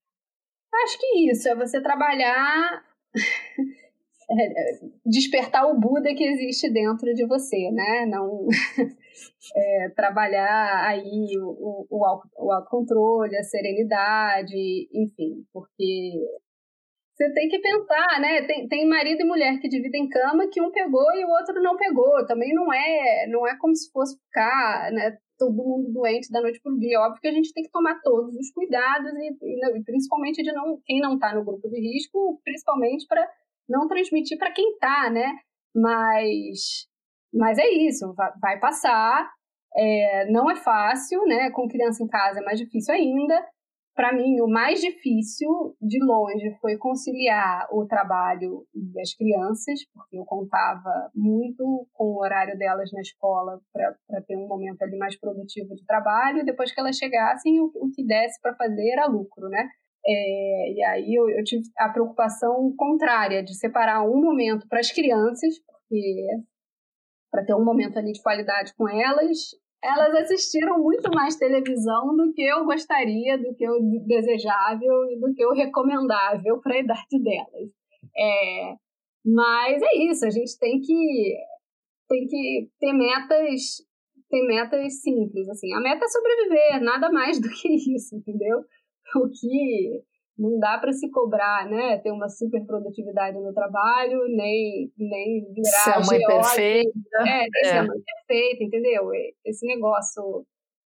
Acho 0.84 1.00
que 1.00 1.32
isso, 1.32 1.48
é 1.48 1.56
você 1.56 1.82
trabalhar, 1.82 2.84
é, 4.32 4.80
despertar 5.06 5.66
o 5.66 5.80
Buda 5.80 6.14
que 6.16 6.24
existe 6.24 6.72
dentro 6.72 7.14
de 7.14 7.26
você, 7.28 7.70
né? 7.72 8.06
Não 8.08 8.48
é, 9.56 9.90
trabalhar 9.96 10.86
aí 10.88 11.38
o, 11.38 11.86
o, 11.90 12.22
o 12.38 12.52
autocontrole, 12.52 13.36
a 13.38 13.44
serenidade, 13.44 14.90
enfim, 14.94 15.46
porque 15.54 16.14
você 17.20 17.34
tem 17.34 17.50
que 17.50 17.60
pensar, 17.60 18.22
né? 18.22 18.44
Tem, 18.44 18.66
tem 18.70 18.88
marido 18.88 19.22
e 19.22 19.26
mulher 19.26 19.60
que 19.60 19.68
dividem 19.68 20.08
cama 20.08 20.48
que 20.50 20.62
um 20.62 20.72
pegou 20.72 21.14
e 21.14 21.26
o 21.26 21.30
outro 21.30 21.62
não 21.62 21.76
pegou. 21.76 22.26
Também 22.26 22.54
não 22.54 22.72
é, 22.72 23.28
não 23.28 23.46
é 23.46 23.58
como 23.58 23.76
se 23.76 23.92
fosse 23.92 24.18
ficar, 24.18 24.90
né? 24.94 25.18
Todo 25.38 25.54
mundo 25.54 25.92
doente 25.92 26.32
da 26.32 26.40
noite 26.40 26.62
o 26.66 26.80
dia. 26.80 27.02
Óbvio 27.02 27.20
que 27.20 27.28
a 27.28 27.34
gente 27.34 27.52
tem 27.54 27.64
que 27.64 27.72
tomar 27.72 28.00
todos 28.02 28.34
os 28.34 28.52
cuidados 28.52 29.12
e, 29.16 29.36
e 29.42 29.84
principalmente 29.84 30.42
de 30.42 30.54
não 30.54 30.80
quem 30.86 31.02
não 31.02 31.16
está 31.16 31.36
no 31.36 31.44
grupo 31.44 31.68
de 31.68 31.82
risco, 31.82 32.40
principalmente 32.42 33.06
para 33.06 33.30
não 33.68 33.90
transmitir 33.90 34.38
para 34.38 34.54
quem 34.54 34.72
está, 34.72 35.10
né? 35.10 35.34
Mas, 35.76 36.88
mas 37.34 37.58
é 37.58 37.70
isso, 37.70 38.14
vai, 38.14 38.32
vai 38.42 38.60
passar. 38.62 39.30
É, 39.76 40.32
não 40.32 40.50
é 40.50 40.56
fácil, 40.56 41.26
né? 41.26 41.52
Com 41.52 41.68
criança 41.68 42.02
em 42.02 42.08
casa 42.08 42.40
é 42.40 42.44
mais 42.44 42.58
difícil 42.58 42.94
ainda 42.94 43.46
para 44.00 44.14
mim, 44.14 44.40
o 44.40 44.48
mais 44.48 44.80
difícil, 44.80 45.76
de 45.82 46.02
longe, 46.02 46.56
foi 46.62 46.78
conciliar 46.78 47.68
o 47.70 47.86
trabalho 47.86 48.66
e 48.74 48.98
as 49.02 49.14
crianças, 49.14 49.78
porque 49.94 50.18
eu 50.18 50.24
contava 50.24 51.12
muito 51.14 51.86
com 51.92 52.06
o 52.06 52.22
horário 52.22 52.58
delas 52.58 52.90
na 52.94 53.02
escola 53.02 53.60
para 53.74 54.22
ter 54.26 54.38
um 54.38 54.48
momento 54.48 54.82
ali 54.84 54.98
mais 54.98 55.20
produtivo 55.20 55.76
de 55.76 55.86
trabalho, 55.86 56.46
depois 56.46 56.72
que 56.72 56.80
elas 56.80 56.96
chegassem, 56.96 57.60
o, 57.60 57.66
o 57.76 57.92
que 57.94 58.02
desse 58.06 58.40
para 58.42 58.56
fazer 58.56 58.90
era 58.90 59.06
lucro, 59.06 59.50
né? 59.50 59.68
É, 60.08 60.72
e 60.72 60.84
aí 60.86 61.14
eu, 61.14 61.30
eu, 61.30 61.44
tive 61.44 61.64
a 61.78 61.90
preocupação 61.90 62.74
contrária 62.78 63.44
de 63.44 63.54
separar 63.54 64.02
um 64.04 64.22
momento 64.22 64.66
para 64.70 64.80
as 64.80 64.94
crianças, 64.94 65.56
porque 65.68 66.26
para 67.30 67.44
ter 67.44 67.54
um 67.54 67.66
momento 67.66 68.00
ali 68.00 68.14
de 68.14 68.22
qualidade 68.22 68.74
com 68.78 68.88
elas, 68.88 69.50
elas 69.84 70.14
assistiram 70.24 70.78
muito 70.80 71.10
mais 71.12 71.36
televisão 71.36 72.16
do 72.16 72.34
que 72.34 72.42
eu 72.42 72.66
gostaria, 72.66 73.38
do 73.38 73.56
que 73.56 73.64
eu 73.64 73.80
desejável 74.06 75.12
e 75.12 75.20
do 75.20 75.34
que 75.34 75.44
eu 75.44 75.52
recomendável 75.52 76.60
para 76.62 76.76
a 76.76 76.80
idade 76.80 77.24
delas. 77.24 77.70
É, 78.18 78.76
mas 79.26 79.82
é 79.82 79.96
isso, 80.10 80.26
a 80.26 80.30
gente 80.30 80.58
tem 80.60 80.80
que 80.82 81.36
tem 82.08 82.28
que 82.28 82.70
ter 82.80 82.94
metas 82.94 83.78
ter 84.30 84.46
metas 84.46 85.02
simples 85.02 85.50
assim. 85.50 85.74
A 85.74 85.80
meta 85.80 86.06
é 86.06 86.08
sobreviver, 86.08 86.82
nada 86.82 87.12
mais 87.12 87.40
do 87.40 87.50
que 87.50 87.96
isso, 87.96 88.16
entendeu? 88.16 88.60
O 89.16 89.28
que 89.28 90.04
não 90.40 90.58
dá 90.58 90.78
para 90.78 90.94
se 90.94 91.12
cobrar, 91.12 91.70
né? 91.70 91.98
Ter 91.98 92.12
uma 92.12 92.30
super 92.30 92.66
produtividade 92.66 93.38
no 93.38 93.54
trabalho, 93.54 94.22
nem, 94.30 94.90
nem 94.98 95.54
virar 95.54 95.84
ser 95.84 95.92
a 95.92 96.00
mãe 96.00 96.26
perfeita. 96.26 97.18
É, 97.20 97.40
nem 97.40 97.50
é. 97.62 97.66
ser 97.66 97.78
a 97.78 97.84
mãe 97.84 97.98
perfeita, 98.00 98.64
entendeu? 98.64 99.10
Esse 99.46 99.68
negócio 99.68 100.46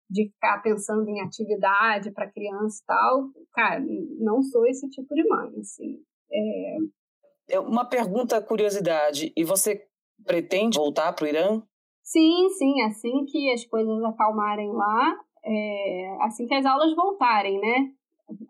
de 0.09 0.31
ficar 0.31 0.63
pensando 0.63 1.07
em 1.09 1.21
atividade 1.21 2.11
para 2.13 2.31
criança 2.31 2.83
e 2.83 2.87
tal, 2.87 3.29
cara, 3.53 3.83
não 4.19 4.43
sou 4.43 4.67
esse 4.67 4.89
tipo 4.89 5.15
de 5.15 5.27
mãe, 5.29 5.51
assim. 5.61 5.99
É... 6.31 7.57
é 7.57 7.61
uma 7.61 7.85
pergunta, 7.85 8.41
curiosidade. 8.41 9.33
E 9.37 9.45
você 9.45 9.87
pretende 10.25 10.79
voltar 10.79 11.13
para 11.13 11.27
o 11.27 11.29
Irã? 11.29 11.63
Sim, 12.03 12.49
sim. 12.51 12.83
Assim 12.83 13.27
que 13.27 13.53
as 13.53 13.67
coisas 13.67 14.03
acalmarem 14.05 14.71
lá, 14.73 15.15
é... 15.45 16.17
assim 16.23 16.47
que 16.47 16.55
as 16.55 16.65
aulas 16.65 16.95
voltarem, 16.97 17.61
né? 17.61 17.93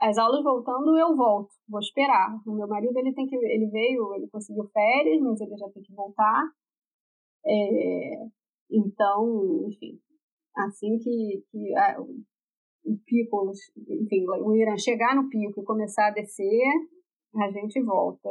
As 0.01 0.18
aulas 0.18 0.42
voltando, 0.42 0.97
eu 0.99 1.16
volto, 1.16 1.51
vou 1.68 1.81
esperar. 1.81 2.40
O 2.47 2.53
meu 2.53 2.66
marido, 2.68 2.97
ele 2.99 3.12
tem 3.14 3.27
que, 3.27 3.37
ele 3.37 3.66
veio, 3.71 4.14
ele 4.14 4.29
conseguiu 4.29 4.64
férias, 4.73 5.21
mas 5.21 5.40
ele 5.40 5.57
já 5.57 5.68
tem 5.71 5.83
que 5.83 5.95
voltar. 5.95 6.42
É, 7.45 8.27
então, 8.71 9.66
enfim, 9.68 9.99
assim 10.57 10.99
que, 10.99 11.45
que 11.51 11.77
a, 11.77 12.01
o 12.01 12.99
pico, 13.07 13.53
enfim, 13.88 14.25
o 14.27 14.55
Irã 14.55 14.77
chegar 14.77 15.14
no 15.14 15.29
pico 15.29 15.61
e 15.61 15.64
começar 15.64 16.09
a 16.09 16.11
descer, 16.11 16.62
a 17.37 17.51
gente 17.51 17.83
volta. 17.83 18.29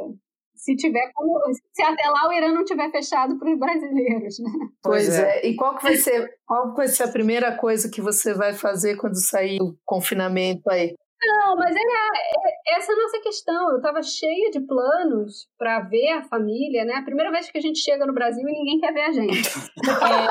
Se 0.54 0.76
tiver 0.76 1.10
como, 1.14 1.40
se 1.72 1.82
até 1.82 2.08
lá 2.08 2.28
o 2.28 2.32
Irã 2.32 2.52
não 2.52 2.64
tiver 2.64 2.90
fechado 2.90 3.38
para 3.38 3.52
os 3.52 3.58
brasileiros, 3.58 4.38
né? 4.38 4.50
Pois 4.82 5.08
é. 5.08 5.38
é. 5.38 5.48
E 5.48 5.56
qual 5.56 5.76
que 5.76 5.82
vai 5.82 5.96
ser, 5.96 6.28
qual 6.46 6.74
vai 6.74 6.88
ser 6.88 7.04
a 7.04 7.12
primeira 7.12 7.56
coisa 7.56 7.90
que 7.90 8.00
você 8.00 8.34
vai 8.34 8.52
fazer 8.52 8.96
quando 8.96 9.16
sair 9.16 9.58
do 9.58 9.76
confinamento 9.84 10.70
aí? 10.70 10.94
Não, 11.24 11.56
mas 11.56 11.74
era 11.76 11.82
é, 11.86 12.76
essa 12.76 12.92
é 12.92 12.94
a 12.94 12.98
nossa 12.98 13.20
questão. 13.20 13.70
Eu 13.70 13.76
estava 13.76 14.02
cheia 14.02 14.50
de 14.50 14.60
planos 14.60 15.48
para 15.56 15.80
ver 15.80 16.10
a 16.10 16.24
família, 16.24 16.84
né? 16.84 16.94
A 16.94 17.04
primeira 17.04 17.30
vez 17.30 17.50
que 17.50 17.58
a 17.58 17.60
gente 17.60 17.78
chega 17.78 18.06
no 18.06 18.14
Brasil 18.14 18.42
e 18.48 18.52
ninguém 18.52 18.80
quer 18.80 18.92
ver 18.92 19.02
a 19.02 19.12
gente. 19.12 19.48
é... 19.88 20.26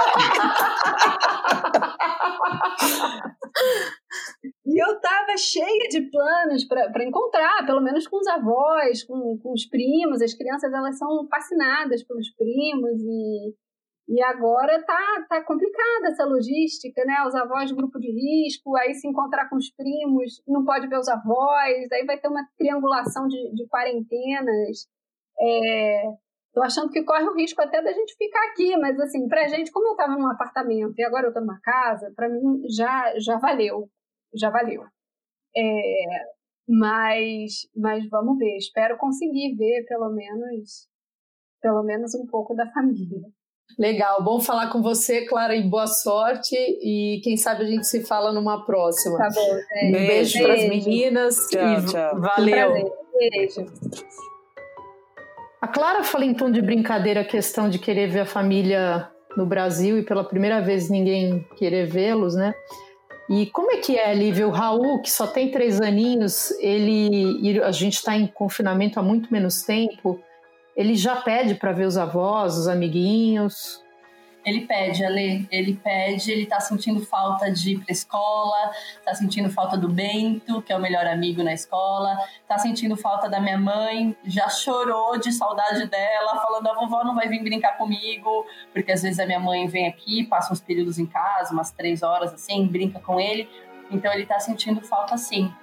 E 4.65 4.81
eu 4.81 4.95
estava 4.95 5.37
cheia 5.37 5.89
de 5.89 6.09
planos 6.09 6.65
para 6.65 7.03
encontrar, 7.03 7.65
pelo 7.65 7.81
menos 7.81 8.07
com 8.07 8.17
os 8.17 8.27
avós, 8.27 9.03
com, 9.03 9.37
com 9.41 9.51
os 9.51 9.65
primos. 9.67 10.21
As 10.21 10.33
crianças 10.33 10.71
elas 10.73 10.97
são 10.97 11.27
fascinadas 11.29 12.03
pelos 12.03 12.33
primos 12.35 13.01
e 13.01 13.53
e 14.11 14.21
agora 14.23 14.83
tá, 14.83 15.25
tá 15.29 15.41
complicada 15.41 16.09
essa 16.09 16.25
logística, 16.25 17.01
né? 17.05 17.23
Os 17.25 17.33
avós 17.33 17.69
de 17.69 17.75
grupo 17.75 17.97
de 17.97 18.11
risco, 18.11 18.75
aí 18.75 18.93
se 18.93 19.07
encontrar 19.07 19.49
com 19.49 19.55
os 19.55 19.71
primos, 19.71 20.43
não 20.45 20.65
pode 20.65 20.87
ver 20.87 20.99
os 20.99 21.07
avós, 21.07 21.89
aí 21.93 22.05
vai 22.05 22.19
ter 22.19 22.27
uma 22.27 22.45
triangulação 22.57 23.25
de, 23.29 23.53
de 23.53 23.65
quarentenas. 23.69 24.89
É, 25.39 26.03
tô 26.53 26.61
achando 26.61 26.89
que 26.89 27.05
corre 27.05 27.23
o 27.23 27.35
risco 27.35 27.61
até 27.61 27.81
da 27.81 27.93
gente 27.93 28.13
ficar 28.17 28.43
aqui, 28.49 28.75
mas 28.75 28.99
assim, 28.99 29.29
pra 29.29 29.47
gente, 29.47 29.71
como 29.71 29.87
eu 29.87 29.95
tava 29.95 30.17
num 30.17 30.29
apartamento 30.29 30.93
e 30.97 31.05
agora 31.05 31.27
eu 31.27 31.33
tô 31.33 31.39
numa 31.39 31.61
casa, 31.61 32.11
pra 32.13 32.27
mim 32.27 32.63
já, 32.67 33.17
já 33.17 33.37
valeu, 33.37 33.89
já 34.35 34.49
valeu. 34.49 34.83
É, 35.55 36.05
mas, 36.67 37.61
mas 37.73 38.09
vamos 38.09 38.37
ver, 38.37 38.57
espero 38.57 38.97
conseguir 38.97 39.55
ver 39.55 39.85
pelo 39.87 40.09
menos, 40.09 40.89
pelo 41.61 41.81
menos 41.83 42.13
um 42.13 42.25
pouco 42.25 42.53
da 42.53 42.69
família. 42.73 43.21
Legal, 43.77 44.23
bom 44.23 44.39
falar 44.39 44.67
com 44.67 44.81
você, 44.81 45.25
Clara, 45.25 45.55
e 45.55 45.63
boa 45.63 45.87
sorte. 45.87 46.55
E 46.55 47.19
quem 47.23 47.37
sabe 47.37 47.63
a 47.63 47.67
gente 47.67 47.87
se 47.87 48.03
fala 48.03 48.31
numa 48.31 48.65
próxima. 48.65 49.17
Tá 49.17 49.29
bom, 49.33 49.57
gente. 49.57 49.87
Um 49.87 49.91
beijo, 49.91 50.07
beijo. 50.07 50.43
para 50.43 50.53
as 50.53 50.69
meninas. 50.69 51.35
Tchau, 51.49 51.73
e 51.73 51.85
tchau. 51.85 52.21
Valeu. 52.21 52.91
beijo. 53.17 53.65
A 55.61 55.67
Clara 55.67 56.03
fala 56.03 56.25
em 56.25 56.33
tom 56.33 56.51
de 56.51 56.61
brincadeira 56.61 57.21
a 57.21 57.25
questão 57.25 57.69
de 57.69 57.79
querer 57.79 58.07
ver 58.07 58.21
a 58.21 58.25
família 58.25 59.09
no 59.37 59.45
Brasil 59.45 59.97
e 59.97 60.03
pela 60.03 60.23
primeira 60.23 60.61
vez 60.61 60.89
ninguém 60.89 61.47
querer 61.55 61.85
vê-los, 61.85 62.35
né? 62.35 62.53
E 63.29 63.45
como 63.45 63.71
é 63.71 63.77
que 63.77 63.97
é, 63.97 64.13
Lívia? 64.13 64.47
O 64.47 64.51
Raul, 64.51 65.01
que 65.01 65.09
só 65.09 65.25
tem 65.25 65.51
três 65.51 65.79
aninhos, 65.79 66.51
ele, 66.59 67.61
a 67.63 67.71
gente 67.71 67.93
está 67.93 68.15
em 68.15 68.27
confinamento 68.27 68.99
há 68.99 69.03
muito 69.03 69.31
menos 69.31 69.61
tempo. 69.61 70.19
Ele 70.81 70.95
já 70.95 71.15
pede 71.15 71.53
para 71.53 71.71
ver 71.71 71.85
os 71.85 71.95
avós, 71.95 72.57
os 72.57 72.67
amiguinhos? 72.67 73.83
Ele 74.43 74.61
pede, 74.61 75.05
Ale, 75.05 75.47
ele 75.51 75.75
pede, 75.75 76.31
ele 76.31 76.47
tá 76.47 76.59
sentindo 76.59 77.05
falta 77.05 77.51
de 77.51 77.73
ir 77.73 77.79
pra 77.81 77.91
escola, 77.91 78.71
tá 79.05 79.13
sentindo 79.13 79.47
falta 79.51 79.77
do 79.77 79.87
Bento, 79.87 80.59
que 80.63 80.73
é 80.73 80.75
o 80.75 80.81
melhor 80.81 81.05
amigo 81.05 81.43
na 81.43 81.53
escola, 81.53 82.17
tá 82.47 82.57
sentindo 82.57 82.97
falta 82.97 83.29
da 83.29 83.39
minha 83.39 83.59
mãe, 83.59 84.17
já 84.25 84.49
chorou 84.49 85.19
de 85.19 85.31
saudade 85.31 85.85
dela, 85.85 86.41
falando 86.41 86.67
a 86.67 86.73
vovó 86.73 87.03
não 87.03 87.13
vai 87.13 87.27
vir 87.27 87.43
brincar 87.43 87.77
comigo, 87.77 88.43
porque 88.73 88.91
às 88.91 89.03
vezes 89.03 89.19
a 89.19 89.27
minha 89.27 89.39
mãe 89.39 89.67
vem 89.67 89.87
aqui, 89.87 90.23
passa 90.23 90.51
uns 90.51 90.61
períodos 90.61 90.97
em 90.97 91.05
casa, 91.05 91.53
umas 91.53 91.69
três 91.69 92.01
horas 92.01 92.33
assim, 92.33 92.65
brinca 92.65 92.99
com 92.99 93.19
ele, 93.19 93.47
então 93.91 94.11
ele 94.11 94.25
tá 94.25 94.39
sentindo 94.39 94.81
falta 94.81 95.15
sim. 95.15 95.53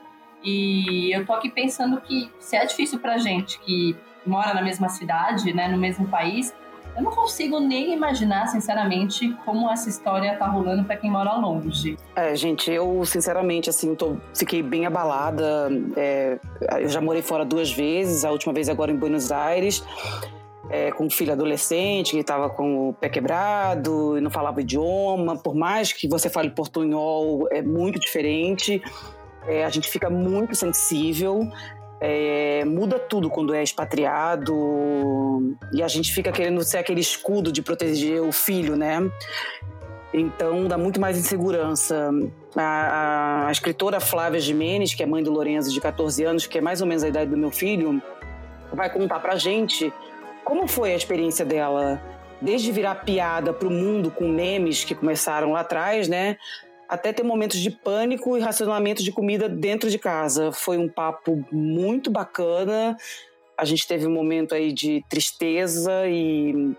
E 0.45 1.11
eu 1.13 1.27
tô 1.27 1.33
aqui 1.33 1.51
pensando 1.51 2.01
que 2.01 2.31
se 2.39 2.55
é 2.55 2.65
difícil 2.65 3.01
pra 3.01 3.19
gente, 3.19 3.59
que 3.59 3.97
mora 4.27 4.55
na 4.55 4.63
mesma 4.63 4.89
cidade, 4.89 5.53
né, 5.53 5.69
no 5.69 5.79
mesmo 5.79 6.07
país, 6.09 6.55
eu 6.99 7.05
não 7.05 7.13
consigo 7.13 7.61
nem 7.61 7.95
imaginar, 7.95 8.49
sinceramente, 8.49 9.33
como 9.45 9.71
essa 9.71 9.89
história 9.89 10.37
tá 10.37 10.49
rolando 10.49 10.83
para 10.83 10.97
quem 10.97 11.09
mora 11.09 11.37
longe. 11.37 11.97
É, 12.17 12.35
gente, 12.35 12.73
eu, 12.73 13.05
sinceramente, 13.05 13.71
assim, 13.71 13.95
tô, 13.95 14.17
fiquei 14.35 14.65
bem 14.65 14.85
abalada. 14.85 15.71
É, 15.97 16.39
eu 16.81 16.89
já 16.89 17.01
morei 17.01 17.23
fora 17.23 17.45
duas 17.45 17.71
vezes, 17.71 18.25
a 18.25 18.33
última 18.33 18.53
vez 18.53 18.69
agora 18.69 18.91
em 18.91 18.97
Buenos 18.97 19.31
Aires. 19.31 19.85
É, 20.71 20.91
com 20.91 21.07
um 21.07 21.11
filho 21.11 21.33
adolescente 21.33 22.11
que 22.11 22.19
estava 22.19 22.51
com 22.51 22.91
o 22.91 22.93
pé 22.93 23.09
quebrado 23.09 24.19
e 24.19 24.21
não 24.21 24.31
falava 24.31 24.59
o 24.59 24.61
idioma. 24.61 25.37
Por 25.37 25.55
mais 25.55 25.93
que 25.93 26.09
você 26.09 26.29
fale 26.29 26.51
portunhol, 26.51 27.47
é 27.53 27.63
muito 27.63 28.01
diferente. 28.01 28.83
É, 29.47 29.65
a 29.65 29.71
gente 29.71 29.89
fica 29.89 30.11
muito 30.11 30.57
sensível. 30.57 31.49
É, 32.01 32.65
muda 32.65 32.99
tudo 32.99 33.29
quando 33.29 33.53
é 33.53 33.63
expatriado 33.63 34.55
e 35.73 35.83
a 35.83 35.89
gente 35.89 36.13
fica 36.13 36.31
querendo 36.31 36.63
ser 36.63 36.79
aquele 36.79 37.01
escudo 37.01 37.51
de 37.51 37.61
proteger 37.61 38.23
o 38.23 38.31
filho, 38.31 38.77
né? 38.77 39.11
Então 40.13 40.67
dá 40.67 40.79
muito 40.79 41.01
mais 41.01 41.19
insegurança. 41.19 42.11
A, 42.57 42.63
a, 42.63 43.49
a 43.49 43.53
escritora 43.53 44.01
Flávia 44.01 44.41
Jimenez, 44.41 44.95
que 44.95 45.03
é 45.03 45.07
mãe 45.07 45.23
do 45.23 45.33
Lorenzo 45.33 45.73
de 45.73 45.81
14 45.81 46.25
anos, 46.25 46.47
que 46.47 46.59
é 46.59 46.61
mais 46.61 46.81
ou 46.81 46.87
menos 46.87 47.03
a 47.03 47.09
idade 47.09 47.31
do 47.31 47.37
meu 47.37 47.51
filho, 47.51 48.01
vai 48.73 48.91
contar 48.91 49.19
pra 49.21 49.37
gente 49.37 49.93
como 50.45 50.67
foi 50.67 50.93
a 50.93 50.97
experiência 50.97 51.45
dela, 51.45 52.01
desde 52.41 52.73
virar 52.73 52.95
piada 52.97 53.53
pro 53.53 53.71
mundo 53.71 54.11
com 54.11 54.29
memes 54.29 54.83
que 54.83 54.95
começaram 54.95 55.53
lá 55.53 55.61
atrás, 55.61 56.09
né? 56.09 56.39
Até 56.89 57.13
ter 57.13 57.23
momentos 57.23 57.59
de 57.59 57.71
pânico 57.71 58.37
e 58.37 58.41
racionamento 58.41 59.03
de 59.03 59.13
comida 59.13 59.49
dentro 59.49 59.91
de 59.91 59.99
casa. 59.99 60.51
Foi 60.51 60.79
um 60.79 60.89
papo 60.89 61.45
muito 61.53 62.11
bacana. 62.11 62.97
A 63.57 63.65
gente 63.65 63.87
teve 63.87 64.07
um 64.07 64.13
momento 64.13 64.55
aí 64.55 64.73
de 64.73 65.05
tristeza 65.09 66.09
e, 66.09 66.75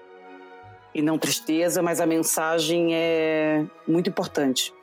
e 0.95 1.01
não 1.01 1.19
tristeza, 1.19 1.83
mas 1.83 2.01
a 2.01 2.07
mensagem 2.07 2.95
é 2.95 3.63
muito 3.87 4.09
importante. 4.09 4.73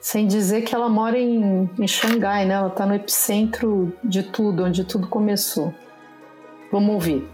Sem 0.00 0.26
dizer 0.26 0.62
que 0.62 0.74
ela 0.74 0.88
mora 0.88 1.18
em, 1.18 1.68
em 1.78 1.88
Xangai, 1.88 2.46
né? 2.46 2.54
Ela 2.54 2.68
está 2.68 2.86
no 2.86 2.94
epicentro 2.94 3.92
de 4.02 4.22
tudo, 4.22 4.64
onde 4.64 4.84
tudo 4.84 5.08
começou. 5.08 5.74
Vamos 6.70 6.94
ouvir. 6.94 7.28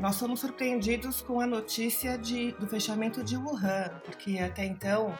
Nós 0.00 0.18
fomos 0.18 0.40
surpreendidos 0.40 1.20
com 1.22 1.40
a 1.40 1.46
notícia 1.46 2.16
de, 2.16 2.52
do 2.52 2.66
fechamento 2.66 3.22
de 3.22 3.36
Wuhan, 3.36 3.90
porque 4.04 4.38
até 4.38 4.64
então 4.64 5.12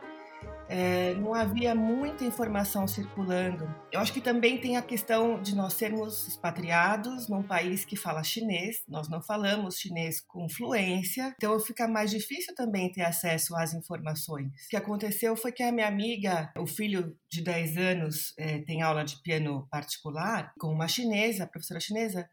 é, 0.68 1.14
não 1.14 1.34
havia 1.34 1.74
muita 1.74 2.24
informação 2.24 2.86
circulando. 2.86 3.64
Eu 3.90 4.00
acho 4.00 4.12
que 4.12 4.20
também 4.20 4.60
tem 4.60 4.76
a 4.76 4.82
questão 4.82 5.40
de 5.40 5.56
nós 5.56 5.72
sermos 5.72 6.28
expatriados 6.28 7.28
num 7.28 7.42
país 7.42 7.84
que 7.84 7.96
fala 7.96 8.22
chinês, 8.22 8.82
nós 8.86 9.08
não 9.08 9.22
falamos 9.22 9.78
chinês 9.78 10.20
com 10.20 10.48
fluência, 10.48 11.34
então 11.36 11.58
fica 11.58 11.88
mais 11.88 12.10
difícil 12.10 12.54
também 12.54 12.92
ter 12.92 13.02
acesso 13.02 13.56
às 13.56 13.72
informações. 13.72 14.48
O 14.66 14.68
que 14.68 14.76
aconteceu 14.76 15.34
foi 15.36 15.52
que 15.52 15.62
a 15.62 15.72
minha 15.72 15.88
amiga, 15.88 16.52
o 16.56 16.66
filho 16.66 17.16
de 17.30 17.42
10 17.42 17.76
anos, 17.78 18.34
é, 18.38 18.58
tem 18.58 18.82
aula 18.82 19.04
de 19.04 19.20
piano 19.22 19.66
particular 19.70 20.52
com 20.58 20.68
uma 20.68 20.86
chinesa, 20.86 21.46
professora 21.46 21.80
chinesa, 21.80 22.28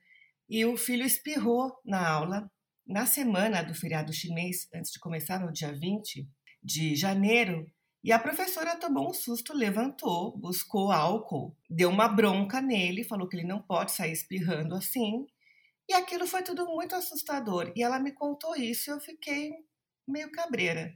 e 0.49 0.65
o 0.65 0.77
filho 0.77 1.05
espirrou 1.05 1.71
na 1.85 2.07
aula. 2.07 2.49
Na 2.85 3.05
semana 3.05 3.63
do 3.63 3.73
feriado 3.73 4.13
chinês, 4.13 4.67
antes 4.73 4.91
de 4.91 4.99
começar, 4.99 5.39
no 5.39 5.51
dia 5.51 5.73
20 5.73 6.27
de 6.63 6.95
janeiro, 6.95 7.65
e 8.05 8.11
a 8.11 8.19
professora 8.19 8.75
tomou 8.75 9.09
um 9.09 9.13
susto, 9.15 9.51
levantou, 9.51 10.37
buscou 10.37 10.91
álcool, 10.91 11.57
deu 11.67 11.89
uma 11.89 12.07
bronca 12.07 12.61
nele, 12.61 13.03
falou 13.03 13.27
que 13.27 13.35
ele 13.35 13.47
não 13.47 13.59
pode 13.59 13.93
sair 13.93 14.11
espirrando 14.11 14.75
assim. 14.75 15.25
E 15.89 15.93
aquilo 15.95 16.27
foi 16.27 16.43
tudo 16.43 16.67
muito 16.67 16.93
assustador. 16.93 17.73
E 17.75 17.81
ela 17.81 17.97
me 17.97 18.11
contou 18.11 18.55
isso 18.55 18.91
e 18.91 18.93
eu 18.93 18.99
fiquei 18.99 19.53
meio 20.07 20.31
cabreira. 20.31 20.95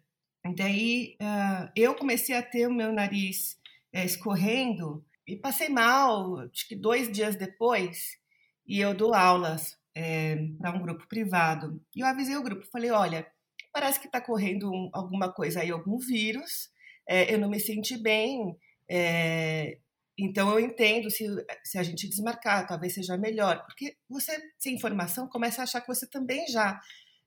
Daí 0.56 1.18
uh, 1.20 1.72
eu 1.76 1.96
comecei 1.96 2.36
a 2.36 2.44
ter 2.44 2.68
o 2.68 2.74
meu 2.74 2.94
nariz 2.94 3.60
é, 3.92 4.06
escorrendo 4.06 5.04
e 5.28 5.36
passei 5.36 5.68
mal, 5.68 6.38
acho 6.42 6.68
que 6.68 6.76
dois 6.76 7.12
dias 7.12 7.36
depois, 7.36 8.20
e 8.68 8.80
eu 8.80 8.94
dou 8.94 9.16
aulas 9.16 9.80
é, 9.96 10.36
para 10.60 10.78
um 10.78 10.82
grupo 10.84 11.08
privado. 11.08 11.84
E 11.96 12.02
eu 12.02 12.06
avisei 12.06 12.36
o 12.36 12.44
grupo, 12.44 12.68
falei, 12.72 12.92
olha, 12.92 13.26
parece 13.74 14.00
que 14.00 14.06
está 14.06 14.22
correndo 14.22 14.72
um, 14.72 14.92
alguma 14.94 15.34
coisa 15.34 15.62
aí, 15.62 15.72
algum 15.72 15.98
vírus, 15.98 16.70
é, 17.10 17.34
eu 17.34 17.40
não 17.40 17.50
me 17.50 17.60
senti 17.60 17.98
bem, 17.98 18.56
é, 18.90 19.80
então 20.18 20.52
eu 20.52 20.60
entendo 20.60 21.10
se, 21.10 21.26
se 21.64 21.78
a 21.78 21.84
gente 21.84 22.08
desmarcar, 22.08 22.68
talvez 22.68 22.94
seja 22.94 23.18
melhor, 23.18 23.66
porque 23.66 23.96
você, 24.10 24.38
sem 24.60 24.76
informação, 24.76 25.28
começa 25.28 25.62
a 25.62 25.64
achar 25.64 25.82
que 25.82 25.88
você 25.88 26.08
também 26.08 26.46
já 26.48 26.80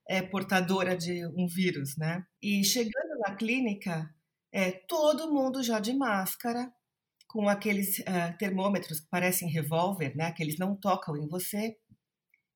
é 0.08 0.22
portadora 0.22 0.96
de 0.96 1.26
um 1.26 1.46
vírus, 1.46 1.96
né? 1.96 2.22
E 2.42 2.62
chegando 2.64 3.18
na 3.20 3.34
clínica, 3.34 4.08
é, 4.52 4.72
todo 4.72 5.32
mundo 5.32 5.62
já 5.62 5.80
de 5.80 5.94
máscara, 5.94 6.70
com 7.32 7.48
aqueles 7.48 7.98
uh, 8.00 8.36
termômetros 8.38 9.00
que 9.00 9.08
parecem 9.08 9.48
revólver, 9.50 10.14
né? 10.14 10.32
Que 10.32 10.42
eles 10.42 10.58
não 10.58 10.76
tocam 10.76 11.16
em 11.16 11.26
você. 11.26 11.74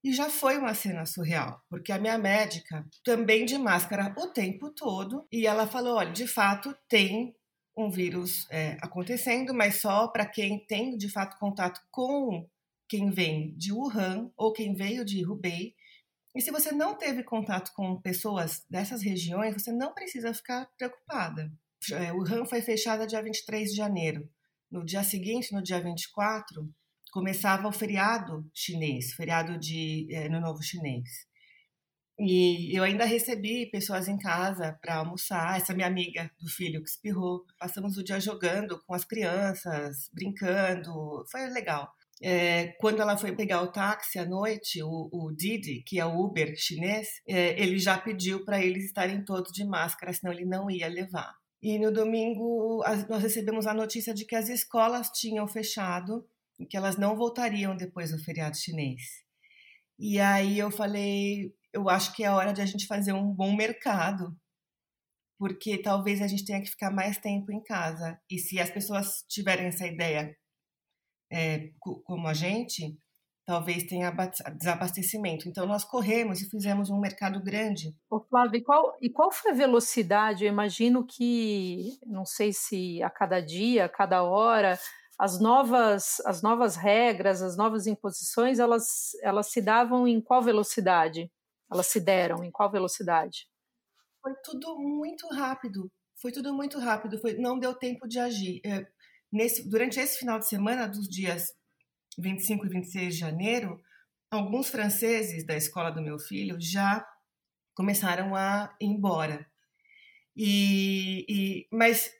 E 0.06 0.12
já 0.12 0.30
foi 0.30 0.56
uma 0.56 0.72
cena 0.72 1.04
surreal, 1.04 1.60
porque 1.68 1.90
a 1.90 1.98
minha 1.98 2.16
médica 2.16 2.86
também 3.02 3.44
de 3.44 3.58
máscara 3.58 4.14
o 4.16 4.28
tempo 4.28 4.70
todo, 4.70 5.26
e 5.32 5.48
ela 5.48 5.66
falou: 5.66 5.96
olha, 5.96 6.12
de 6.12 6.28
fato 6.28 6.72
tem 6.88 7.34
um 7.76 7.90
vírus 7.90 8.46
é, 8.48 8.76
acontecendo, 8.80 9.52
mas 9.52 9.80
só 9.80 10.06
para 10.06 10.24
quem 10.24 10.64
tem 10.64 10.96
de 10.96 11.08
fato 11.08 11.36
contato 11.40 11.80
com 11.90 12.48
quem 12.88 13.10
vem 13.10 13.52
de 13.56 13.72
Wuhan 13.72 14.30
ou 14.36 14.52
quem 14.52 14.76
veio 14.76 15.04
de 15.04 15.26
Hubei. 15.26 15.74
E 16.36 16.40
se 16.40 16.52
você 16.52 16.70
não 16.70 16.96
teve 16.96 17.24
contato 17.24 17.72
com 17.74 18.00
pessoas 18.00 18.64
dessas 18.70 19.02
regiões, 19.02 19.54
você 19.54 19.72
não 19.72 19.92
precisa 19.92 20.32
ficar 20.32 20.70
preocupada. 20.78 21.50
É, 21.90 22.12
Wuhan 22.12 22.44
foi 22.44 22.62
fechada 22.62 23.08
dia 23.08 23.20
23 23.20 23.70
de 23.70 23.76
janeiro. 23.76 24.30
No 24.70 24.84
dia 24.84 25.02
seguinte, 25.02 25.52
no 25.52 25.60
dia 25.60 25.80
24, 25.80 26.72
começava 27.16 27.66
o 27.66 27.72
feriado 27.72 28.46
chinês, 28.52 29.14
feriado 29.14 29.58
de 29.58 30.06
é, 30.10 30.26
Ano 30.26 30.38
Novo 30.38 30.62
Chinês. 30.62 31.08
E 32.18 32.76
eu 32.76 32.84
ainda 32.84 33.06
recebi 33.06 33.70
pessoas 33.70 34.06
em 34.06 34.18
casa 34.18 34.78
para 34.82 34.96
almoçar. 34.96 35.56
Essa 35.56 35.72
minha 35.72 35.86
amiga 35.86 36.30
do 36.38 36.46
filho 36.50 36.82
que 36.82 36.90
espirrou. 36.90 37.42
Passamos 37.58 37.96
o 37.96 38.04
dia 38.04 38.20
jogando 38.20 38.82
com 38.84 38.92
as 38.92 39.06
crianças, 39.06 40.10
brincando. 40.12 41.24
Foi 41.30 41.48
legal. 41.48 41.90
É, 42.22 42.74
quando 42.80 43.00
ela 43.00 43.16
foi 43.16 43.34
pegar 43.34 43.62
o 43.62 43.72
táxi 43.72 44.18
à 44.18 44.26
noite, 44.26 44.82
o, 44.82 45.08
o 45.10 45.32
Didi, 45.34 45.82
que 45.86 45.98
é 45.98 46.04
o 46.04 46.20
Uber 46.20 46.54
chinês, 46.54 47.08
é, 47.26 47.58
ele 47.58 47.78
já 47.78 47.96
pediu 47.96 48.44
para 48.44 48.62
eles 48.62 48.84
estarem 48.84 49.24
todos 49.24 49.52
de 49.52 49.64
máscara, 49.64 50.12
senão 50.12 50.34
ele 50.34 50.44
não 50.44 50.70
ia 50.70 50.86
levar. 50.86 51.34
E 51.62 51.78
no 51.78 51.90
domingo 51.90 52.84
nós 53.08 53.22
recebemos 53.22 53.66
a 53.66 53.72
notícia 53.72 54.12
de 54.12 54.26
que 54.26 54.36
as 54.36 54.50
escolas 54.50 55.08
tinham 55.08 55.48
fechado 55.48 56.26
que 56.64 56.76
elas 56.76 56.96
não 56.96 57.16
voltariam 57.16 57.76
depois 57.76 58.10
do 58.10 58.18
feriado 58.18 58.56
chinês. 58.56 59.02
E 59.98 60.18
aí 60.20 60.58
eu 60.58 60.70
falei, 60.70 61.54
eu 61.72 61.88
acho 61.88 62.14
que 62.14 62.24
é 62.24 62.30
hora 62.30 62.52
de 62.52 62.62
a 62.62 62.66
gente 62.66 62.86
fazer 62.86 63.12
um 63.12 63.32
bom 63.32 63.54
mercado, 63.54 64.34
porque 65.38 65.80
talvez 65.82 66.22
a 66.22 66.26
gente 66.26 66.44
tenha 66.44 66.62
que 66.62 66.70
ficar 66.70 66.90
mais 66.90 67.18
tempo 67.18 67.52
em 67.52 67.62
casa. 67.62 68.18
E 68.30 68.38
se 68.38 68.58
as 68.58 68.70
pessoas 68.70 69.24
tiverem 69.28 69.66
essa 69.66 69.86
ideia 69.86 70.34
é, 71.30 71.70
como 72.04 72.26
a 72.28 72.34
gente, 72.34 72.98
talvez 73.46 73.84
tenha 73.84 74.10
desabastecimento. 74.58 75.48
Então, 75.48 75.66
nós 75.66 75.84
corremos 75.84 76.40
e 76.40 76.50
fizemos 76.50 76.90
um 76.90 76.98
mercado 76.98 77.40
grande. 77.42 77.94
Ô, 78.10 78.20
Flávio, 78.20 78.58
e 78.58 78.62
qual, 78.62 78.96
e 79.00 79.08
qual 79.08 79.30
foi 79.30 79.52
a 79.52 79.54
velocidade? 79.54 80.44
Eu 80.44 80.52
imagino 80.52 81.06
que, 81.06 81.98
não 82.04 82.24
sei 82.24 82.52
se 82.52 83.02
a 83.02 83.08
cada 83.08 83.40
dia, 83.40 83.84
a 83.84 83.88
cada 83.88 84.24
hora, 84.24 84.76
as 85.18 85.40
novas, 85.40 86.20
as 86.26 86.42
novas 86.42 86.76
regras, 86.76 87.42
as 87.42 87.56
novas 87.56 87.86
imposições, 87.86 88.58
elas, 88.58 89.12
elas 89.22 89.48
se 89.48 89.60
davam 89.60 90.06
em 90.06 90.20
qual 90.20 90.42
velocidade? 90.42 91.30
elas 91.70 91.86
se 91.86 92.00
deram? 92.00 92.44
Em 92.44 92.50
qual 92.50 92.70
velocidade? 92.70 93.48
Foi 94.22 94.34
tudo 94.42 94.78
muito 94.78 95.26
rápido. 95.28 95.90
Foi 96.20 96.32
tudo 96.32 96.54
muito 96.54 96.78
rápido. 96.78 97.18
Foi, 97.18 97.34
não 97.34 97.58
deu 97.58 97.74
tempo 97.74 98.08
de 98.08 98.18
agir. 98.18 98.60
É, 98.64 98.86
nesse, 99.32 99.68
durante 99.68 100.00
esse 100.00 100.18
final 100.18 100.38
de 100.38 100.48
semana, 100.48 100.86
dos 100.86 101.08
dias 101.08 101.52
25 102.18 102.66
e 102.66 102.68
26 102.68 103.14
de 103.14 103.20
janeiro, 103.20 103.80
alguns 104.30 104.68
franceses 104.68 105.44
da 105.44 105.56
escola 105.56 105.90
do 105.90 106.02
meu 106.02 106.18
filho 106.18 106.56
já 106.60 107.06
começaram 107.74 108.34
a 108.34 108.74
ir 108.80 108.86
embora. 108.86 109.46
E, 110.34 111.24
e 111.28 111.68
mas 111.72 112.10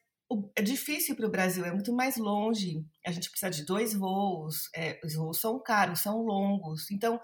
é 0.56 0.62
difícil 0.62 1.14
para 1.14 1.26
o 1.26 1.30
Brasil, 1.30 1.64
é 1.64 1.72
muito 1.72 1.92
mais 1.92 2.16
longe. 2.16 2.84
A 3.06 3.12
gente 3.12 3.30
precisa 3.30 3.50
de 3.50 3.64
dois 3.64 3.94
voos. 3.94 4.68
É, 4.74 5.00
os 5.04 5.14
voos 5.14 5.40
são 5.40 5.62
caros, 5.62 6.00
são 6.00 6.22
longos. 6.22 6.90
Então 6.90 7.20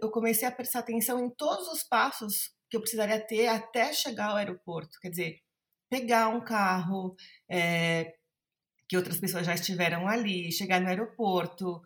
eu 0.00 0.10
comecei 0.10 0.46
a 0.46 0.52
prestar 0.52 0.80
atenção 0.80 1.24
em 1.24 1.30
todos 1.30 1.68
os 1.68 1.82
passos 1.82 2.50
que 2.68 2.76
eu 2.76 2.80
precisaria 2.80 3.20
ter 3.20 3.46
até 3.46 3.92
chegar 3.92 4.30
ao 4.30 4.36
aeroporto. 4.36 4.98
Quer 5.00 5.10
dizer, 5.10 5.40
pegar 5.88 6.28
um 6.28 6.40
carro 6.40 7.16
é, 7.48 8.14
que 8.88 8.96
outras 8.96 9.18
pessoas 9.18 9.46
já 9.46 9.54
estiveram 9.54 10.06
ali, 10.06 10.52
chegar 10.52 10.80
no 10.80 10.88
aeroporto, 10.88 11.80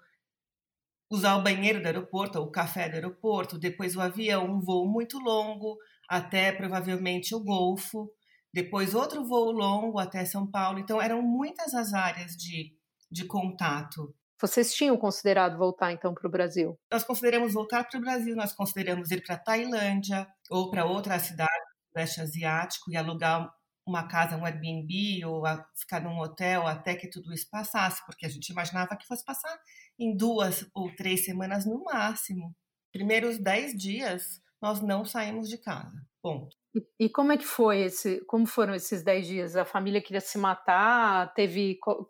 usar 1.11 1.37
o 1.37 1.43
banheiro 1.43 1.81
do 1.81 1.87
aeroporto, 1.87 2.39
ou 2.39 2.47
o 2.47 2.51
café 2.51 2.89
do 2.89 2.95
aeroporto, 2.95 3.59
depois 3.59 3.95
o 3.95 4.01
avião, 4.01 4.47
um 4.47 4.61
voo 4.61 4.89
muito 4.89 5.19
longo 5.19 5.79
até 6.09 6.53
provavelmente 6.53 7.35
o 7.35 7.41
Golfo, 7.41 8.11
depois 8.53 8.95
outro 8.95 9.25
voo 9.25 9.51
longo 9.51 9.99
até 9.99 10.25
São 10.25 10.51
Paulo. 10.51 10.79
Então, 10.79 11.01
eram 11.01 11.23
muitas 11.23 11.75
as 11.75 11.93
áreas 11.93 12.33
de, 12.37 12.77
de 13.11 13.25
contato. 13.25 14.15
Vocês 14.41 14.75
tinham 14.75 14.97
considerado 14.97 15.57
voltar 15.57 15.93
então 15.93 16.13
para 16.13 16.27
o 16.27 16.31
Brasil? 16.31 16.77
Nós 16.91 17.05
consideramos 17.05 17.55
voltar 17.55 17.85
para 17.85 17.99
o 17.99 18.01
Brasil, 18.03 18.35
nós 18.35 18.53
consideramos 18.53 19.11
ir 19.13 19.23
para 19.25 19.39
Tailândia 19.39 20.27
ou 20.51 20.69
para 20.69 20.85
outra 20.85 21.19
cidade 21.21 21.49
do 21.49 22.01
leste 22.01 22.21
asiático 22.21 22.91
e 22.91 22.97
alugar 22.97 23.49
uma 23.87 24.07
casa, 24.09 24.37
um 24.37 24.45
Airbnb 24.45 25.25
ou 25.27 25.43
ficar 25.77 26.01
num 26.01 26.19
hotel 26.19 26.67
até 26.67 26.95
que 26.95 27.09
tudo 27.09 27.33
isso 27.33 27.49
passasse, 27.51 28.05
porque 28.07 28.27
a 28.27 28.29
gente 28.29 28.49
imaginava 28.49 28.97
que 28.97 29.07
fosse 29.07 29.25
passar 29.25 29.57
em 29.99 30.17
duas 30.17 30.67
ou 30.75 30.95
três 30.97 31.25
semanas 31.25 31.65
no 31.65 31.83
máximo. 31.85 32.55
Primeiros 32.93 33.39
dez 33.39 33.73
dias 33.73 34.41
nós 34.61 34.81
não 34.81 35.05
saímos 35.05 35.49
de 35.49 35.59
casa. 35.59 36.05
Ponto. 36.21 36.57
E, 36.99 37.09
como 37.11 37.33
é 37.33 37.37
que 37.37 37.45
foi 37.45 37.83
esse? 37.83 38.25
Como 38.25 38.47
foram 38.47 38.75
esses 38.75 39.03
dez 39.03 39.27
dias? 39.27 39.57
A 39.57 39.65
família 39.65 40.01
queria 40.01 40.21
se 40.21 40.39
matar? 40.39 41.33
Teve 41.35 41.79
como, 41.81 42.07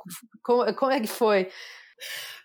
como 0.74 0.92
é 0.92 1.00
que 1.00 1.08
foi? 1.08 1.50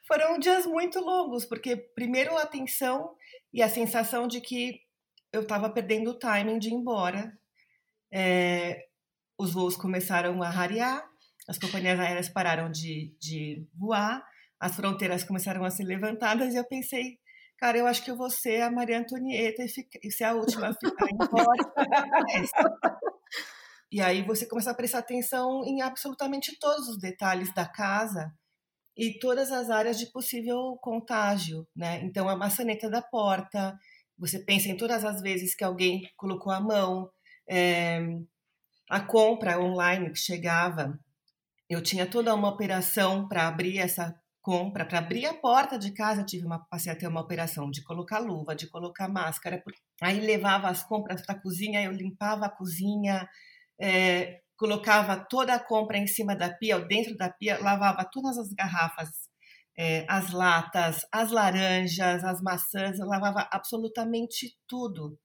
Foram 0.08 0.39
dias 0.39 0.65
muito 0.65 0.99
longos, 0.99 1.45
porque 1.45 1.75
primeiro 1.75 2.36
a 2.38 2.45
tensão 2.45 3.15
e 3.53 3.62
a 3.62 3.69
sensação 3.69 4.27
de 4.27 4.41
que 4.41 4.82
eu 5.32 5.41
estava 5.41 5.69
perdendo 5.69 6.12
o 6.12 6.17
timing 6.17 6.58
de 6.58 6.69
ir 6.69 6.73
embora. 6.73 7.38
É, 8.12 8.88
os 9.38 9.53
voos 9.53 9.75
começaram 9.75 10.41
a 10.41 10.49
rarear, 10.49 11.08
as 11.47 11.60
companhias 11.60 11.99
aéreas 11.99 12.30
pararam 12.30 12.71
de, 12.71 13.15
de 13.19 13.67
voar, 13.75 14.25
as 14.60 14.75
fronteiras 14.75 15.23
começaram 15.23 15.63
a 15.63 15.69
ser 15.69 15.84
levantadas 15.84 16.53
e 16.53 16.58
eu 16.58 16.65
pensei, 16.65 17.19
cara, 17.58 17.78
eu 17.78 17.88
acho 17.88 18.04
que 18.04 18.12
eu 18.12 18.17
vou 18.17 18.30
ser 18.30 18.62
a 18.62 18.72
Maria 18.72 19.00
Antonieta 19.00 19.63
e, 19.63 19.67
ficar, 19.67 20.00
e 20.04 20.12
ser 20.12 20.26
a 20.26 20.34
última 20.34 20.70
a 20.70 20.74
ficar 20.74 21.08
embora. 21.12 21.74
e 23.91 24.02
aí 24.02 24.22
você 24.24 24.46
começa 24.46 24.72
a 24.72 24.76
prestar 24.76 25.00
atenção 25.00 25.63
em 25.65 25.82
absolutamente 25.82 26.58
todos 26.60 26.88
os 26.88 27.00
detalhes 27.00 27.54
da 27.54 27.65
casa 27.65 28.32
e 28.96 29.20
todas 29.20 29.52
as 29.52 29.70
áreas 29.70 29.98
de 29.98 30.12
possível 30.12 30.78
contágio, 30.82 31.67
né? 31.76 32.02
Então 32.04 32.28
a 32.30 32.36
maçaneta 32.36 32.89
da 32.89 33.02
porta, 33.02 33.78
você 34.17 34.39
pensa 34.39 34.70
em 34.70 34.78
todas 34.78 35.06
as 35.06 35.22
vezes 35.22 35.56
que 35.56 35.63
alguém 35.63 36.10
colocou 36.15 36.52
a 36.52 36.60
mão, 36.60 37.10
é, 37.50 38.00
a 38.89 39.00
compra 39.00 39.60
online 39.60 40.12
que 40.12 40.20
chegava, 40.20 41.00
eu 41.70 41.82
tinha 41.82 42.08
toda 42.08 42.34
uma 42.34 42.50
operação 42.50 43.28
para 43.28 43.48
abrir 43.48 43.78
essa 43.80 44.20
compra, 44.47 44.86
para 44.86 44.99
abrir 44.99 45.25
a 45.25 45.33
porta 45.33 45.77
de 45.77 45.91
casa, 45.91 46.23
tive 46.23 46.45
uma 46.45 46.57
passei 46.69 46.89
a 46.89 46.95
ter 46.95 47.05
uma 47.05 47.19
operação 47.19 47.69
de 47.69 47.83
colocar 47.83 48.19
luva, 48.19 48.55
de 48.55 48.65
colocar 48.69 49.10
máscara, 49.10 49.62
aí 50.02 50.21
levava 50.21 50.69
as 50.69 50.85
compras 50.85 51.21
para 51.21 51.35
a 51.35 51.41
cozinha, 51.41 51.83
eu 51.83 51.91
limpava 51.91 52.45
a 52.45 52.50
cozinha, 52.50 53.27
é, 53.77 54.39
colocava 54.56 55.17
toda 55.29 55.54
a 55.54 55.60
compra 55.60 55.98
em 55.98 56.08
cima 56.08 56.33
da 56.33 56.50
pia, 56.50 56.77
ou 56.77 56.87
dentro 56.87 57.13
da 57.17 57.29
pia, 57.29 57.62
lavava 57.62 58.08
todas 58.10 58.37
as 58.37 58.54
garrafas, 58.54 59.10
é, 59.77 60.06
as 60.08 60.31
latas, 60.31 61.06
as 61.12 61.29
laranjas, 61.29 62.23
as 62.23 62.41
maçãs, 62.41 63.00
eu 63.00 63.06
lavava 63.06 63.50
absolutamente 63.52 64.58
tudo. 64.65 65.19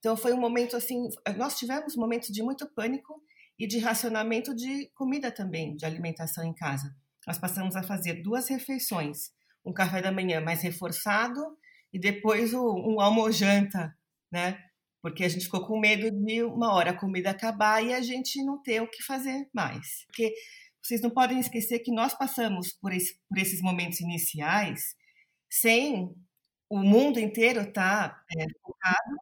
Então 0.00 0.16
foi 0.16 0.32
um 0.32 0.40
momento 0.40 0.76
assim, 0.76 1.08
nós 1.36 1.56
tivemos 1.56 1.94
momentos 1.94 2.28
de 2.30 2.42
muito 2.42 2.68
pânico 2.74 3.22
e 3.56 3.68
de 3.68 3.78
racionamento 3.78 4.52
de 4.52 4.90
comida 4.96 5.30
também, 5.30 5.76
de 5.76 5.86
alimentação 5.86 6.42
em 6.42 6.52
casa. 6.52 6.92
Nós 7.26 7.38
passamos 7.38 7.76
a 7.76 7.82
fazer 7.82 8.22
duas 8.22 8.48
refeições, 8.48 9.30
um 9.64 9.72
café 9.72 10.02
da 10.02 10.12
manhã 10.12 10.40
mais 10.40 10.62
reforçado 10.62 11.40
e 11.92 11.98
depois 11.98 12.52
um 12.52 13.00
almojanta, 13.00 13.96
né? 14.30 14.58
porque 15.04 15.22
a 15.22 15.28
gente 15.28 15.44
ficou 15.44 15.66
com 15.66 15.78
medo 15.78 16.10
de 16.10 16.42
uma 16.44 16.72
hora 16.72 16.92
a 16.92 16.98
comida 16.98 17.28
acabar 17.28 17.84
e 17.84 17.92
a 17.92 18.00
gente 18.00 18.42
não 18.42 18.62
ter 18.62 18.80
o 18.80 18.88
que 18.88 19.02
fazer 19.02 19.46
mais. 19.52 20.06
Porque 20.06 20.32
vocês 20.82 21.02
não 21.02 21.10
podem 21.10 21.38
esquecer 21.38 21.80
que 21.80 21.92
nós 21.92 22.14
passamos 22.14 22.72
por, 22.72 22.90
esse, 22.90 23.20
por 23.28 23.36
esses 23.36 23.60
momentos 23.60 24.00
iniciais 24.00 24.96
sem 25.50 26.10
o 26.70 26.78
mundo 26.78 27.20
inteiro 27.20 27.60
estar 27.60 28.14
tá, 28.14 28.24
é, 28.34 28.46
focado, 28.62 29.16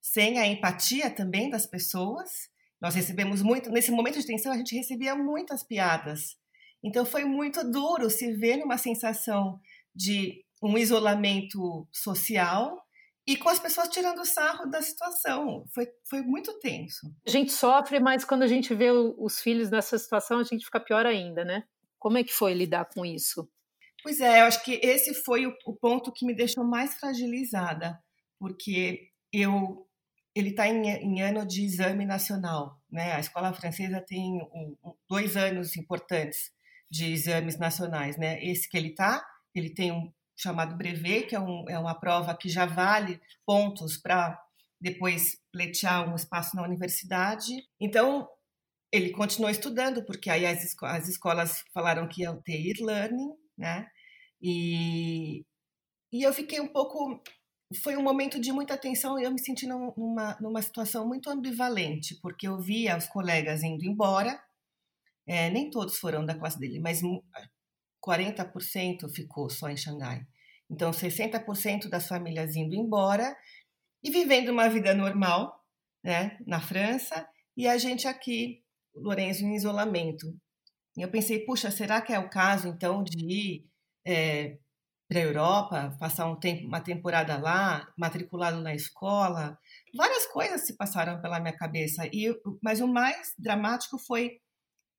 sem 0.00 0.38
a 0.38 0.46
empatia 0.46 1.10
também 1.10 1.50
das 1.50 1.66
pessoas. 1.66 2.48
Nós 2.80 2.94
recebemos 2.94 3.42
muito, 3.42 3.68
nesse 3.70 3.90
momento 3.90 4.20
de 4.20 4.26
tensão, 4.26 4.52
a 4.52 4.56
gente 4.56 4.76
recebia 4.76 5.16
muitas 5.16 5.64
piadas. 5.64 6.36
Então 6.82 7.04
foi 7.04 7.24
muito 7.24 7.68
duro 7.70 8.08
se 8.10 8.32
ver 8.32 8.56
numa 8.56 8.78
sensação 8.78 9.58
de 9.94 10.44
um 10.62 10.76
isolamento 10.78 11.86
social 11.92 12.82
e 13.26 13.36
com 13.36 13.48
as 13.48 13.58
pessoas 13.58 13.88
tirando 13.88 14.24
sarro 14.24 14.66
da 14.66 14.80
situação. 14.80 15.64
Foi, 15.74 15.88
foi 16.08 16.22
muito 16.22 16.58
tenso. 16.60 17.12
A 17.26 17.30
gente 17.30 17.52
sofre, 17.52 17.98
mas 17.98 18.24
quando 18.24 18.42
a 18.42 18.46
gente 18.46 18.72
vê 18.74 18.90
os 18.90 19.40
filhos 19.40 19.68
nessa 19.68 19.98
situação, 19.98 20.38
a 20.38 20.44
gente 20.44 20.64
fica 20.64 20.78
pior 20.78 21.04
ainda, 21.04 21.44
né? 21.44 21.64
Como 21.98 22.18
é 22.18 22.24
que 22.24 22.32
foi 22.32 22.54
lidar 22.54 22.84
com 22.94 23.04
isso? 23.04 23.48
Pois 24.02 24.20
é, 24.20 24.40
eu 24.42 24.44
acho 24.44 24.62
que 24.62 24.78
esse 24.82 25.12
foi 25.14 25.46
o, 25.46 25.54
o 25.66 25.74
ponto 25.74 26.12
que 26.12 26.24
me 26.24 26.34
deixou 26.34 26.64
mais 26.64 26.94
fragilizada, 26.94 27.98
porque 28.38 29.10
eu 29.32 29.84
ele 30.32 30.50
está 30.50 30.68
em, 30.68 30.86
em, 30.86 31.22
ano 31.22 31.46
de 31.46 31.64
exame 31.64 32.04
nacional, 32.04 32.78
né? 32.90 33.14
A 33.14 33.20
escola 33.20 33.54
francesa 33.54 34.04
tem 34.06 34.34
um, 34.52 34.76
um, 34.84 34.94
dois 35.08 35.34
anos 35.34 35.78
importantes 35.78 36.52
de 36.90 37.12
exames 37.12 37.58
nacionais, 37.58 38.16
né? 38.16 38.42
Esse 38.44 38.68
que 38.68 38.76
ele 38.76 38.88
está, 38.88 39.24
ele 39.54 39.70
tem 39.70 39.92
um 39.92 40.12
chamado 40.36 40.76
brevet, 40.76 41.28
que 41.28 41.34
é, 41.34 41.40
um, 41.40 41.64
é 41.68 41.78
uma 41.78 41.98
prova 41.98 42.36
que 42.36 42.48
já 42.48 42.66
vale 42.66 43.20
pontos 43.44 43.96
para 43.96 44.38
depois 44.80 45.38
pleitear 45.50 46.08
um 46.08 46.14
espaço 46.14 46.54
na 46.54 46.62
universidade. 46.62 47.52
Então, 47.80 48.28
ele 48.92 49.10
continuou 49.10 49.50
estudando, 49.50 50.04
porque 50.04 50.30
aí 50.30 50.46
as, 50.46 50.62
esco 50.62 50.84
as 50.84 51.08
escolas 51.08 51.64
falaram 51.72 52.06
que 52.06 52.22
iam 52.22 52.40
ter 52.42 52.60
e-learning, 52.60 53.32
né? 53.56 53.88
E, 54.40 55.44
e 56.12 56.22
eu 56.22 56.32
fiquei 56.32 56.60
um 56.60 56.68
pouco. 56.68 57.22
Foi 57.82 57.96
um 57.96 58.02
momento 58.02 58.40
de 58.40 58.52
muita 58.52 58.76
tensão 58.76 59.18
e 59.18 59.24
eu 59.24 59.32
me 59.32 59.40
senti 59.40 59.66
numa, 59.66 60.36
numa 60.40 60.62
situação 60.62 61.06
muito 61.06 61.28
ambivalente, 61.28 62.16
porque 62.22 62.46
eu 62.46 62.60
via 62.60 62.96
os 62.96 63.08
colegas 63.08 63.64
indo 63.64 63.84
embora, 63.84 64.40
é, 65.26 65.50
nem 65.50 65.70
todos 65.70 65.98
foram 65.98 66.24
da 66.24 66.38
classe 66.38 66.58
dele, 66.58 66.78
mas 66.80 67.00
40% 68.04 69.08
ficou 69.12 69.50
só 69.50 69.68
em 69.68 69.76
Xangai. 69.76 70.22
Então, 70.70 70.90
60% 70.90 71.88
das 71.88 72.08
famílias 72.08 72.56
indo 72.56 72.74
embora 72.74 73.36
e 74.02 74.10
vivendo 74.10 74.50
uma 74.50 74.68
vida 74.68 74.94
normal 74.94 75.60
né, 76.04 76.38
na 76.46 76.60
França, 76.60 77.26
e 77.56 77.66
a 77.66 77.76
gente 77.78 78.06
aqui, 78.06 78.62
Lourenço, 78.94 79.44
em 79.44 79.56
isolamento. 79.56 80.26
E 80.96 81.02
eu 81.02 81.10
pensei, 81.10 81.44
puxa, 81.44 81.70
será 81.70 82.00
que 82.00 82.12
é 82.12 82.18
o 82.18 82.30
caso, 82.30 82.68
então, 82.68 83.02
de 83.02 83.18
ir 83.18 83.66
é, 84.06 84.56
para 85.08 85.18
a 85.18 85.22
Europa, 85.22 85.96
passar 85.98 86.26
um 86.26 86.38
tempo, 86.38 86.66
uma 86.66 86.80
temporada 86.80 87.36
lá, 87.38 87.92
matriculado 87.98 88.60
na 88.60 88.74
escola? 88.74 89.58
Várias 89.94 90.26
coisas 90.26 90.66
se 90.66 90.76
passaram 90.76 91.20
pela 91.20 91.40
minha 91.40 91.56
cabeça, 91.56 92.06
e 92.12 92.32
mas 92.62 92.80
o 92.80 92.86
mais 92.86 93.32
dramático 93.38 93.98
foi 93.98 94.40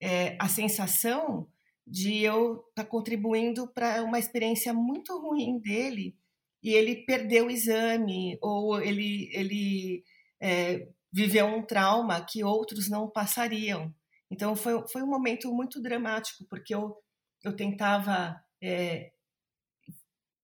é, 0.02 0.38
a 0.40 0.48
sensação 0.48 1.48
de 1.86 2.22
eu 2.22 2.66
estar 2.70 2.84
tá 2.84 2.86
contribuindo 2.86 3.68
para 3.68 4.04
uma 4.04 4.20
experiência 4.20 4.74
muito 4.74 5.18
ruim 5.20 5.60
dele 5.60 6.16
e 6.62 6.74
ele 6.74 7.06
perdeu 7.06 7.48
o 7.48 7.52
exame 7.52 8.38
ou 8.42 8.82
ele 8.82 9.30
ele 9.32 10.04
é, 10.42 10.88
viveu 11.12 11.46
um 11.46 11.62
trauma 11.64 12.20
que 12.22 12.44
outros 12.44 12.90
não 12.90 13.10
passariam. 13.10 13.94
Então 14.30 14.56
foi, 14.56 14.86
foi 14.90 15.02
um 15.02 15.08
momento 15.08 15.52
muito 15.54 15.82
dramático 15.82 16.46
porque 16.50 16.76
eu 16.76 16.98
eu 17.44 17.56
tentava 17.56 18.36
é, 18.62 19.12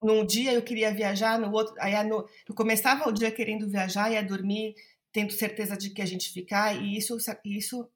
num 0.02 0.26
dia 0.26 0.54
eu 0.54 0.62
queria 0.62 0.94
viajar, 0.94 1.38
no 1.40 1.52
outro 1.52 1.76
aí 1.80 2.02
no, 2.08 2.26
eu 2.48 2.56
começava 2.56 3.10
o 3.10 3.12
dia 3.12 3.32
querendo 3.32 3.70
viajar 3.70 4.10
e 4.10 4.14
ia 4.14 4.24
dormir 4.24 4.76
tendo 5.12 5.34
certeza 5.34 5.78
de 5.78 5.90
que 5.90 6.02
a 6.02 6.06
gente 6.06 6.32
ficar 6.32 6.76
e 6.76 6.98
isso 6.98 7.18
isso 7.46 7.90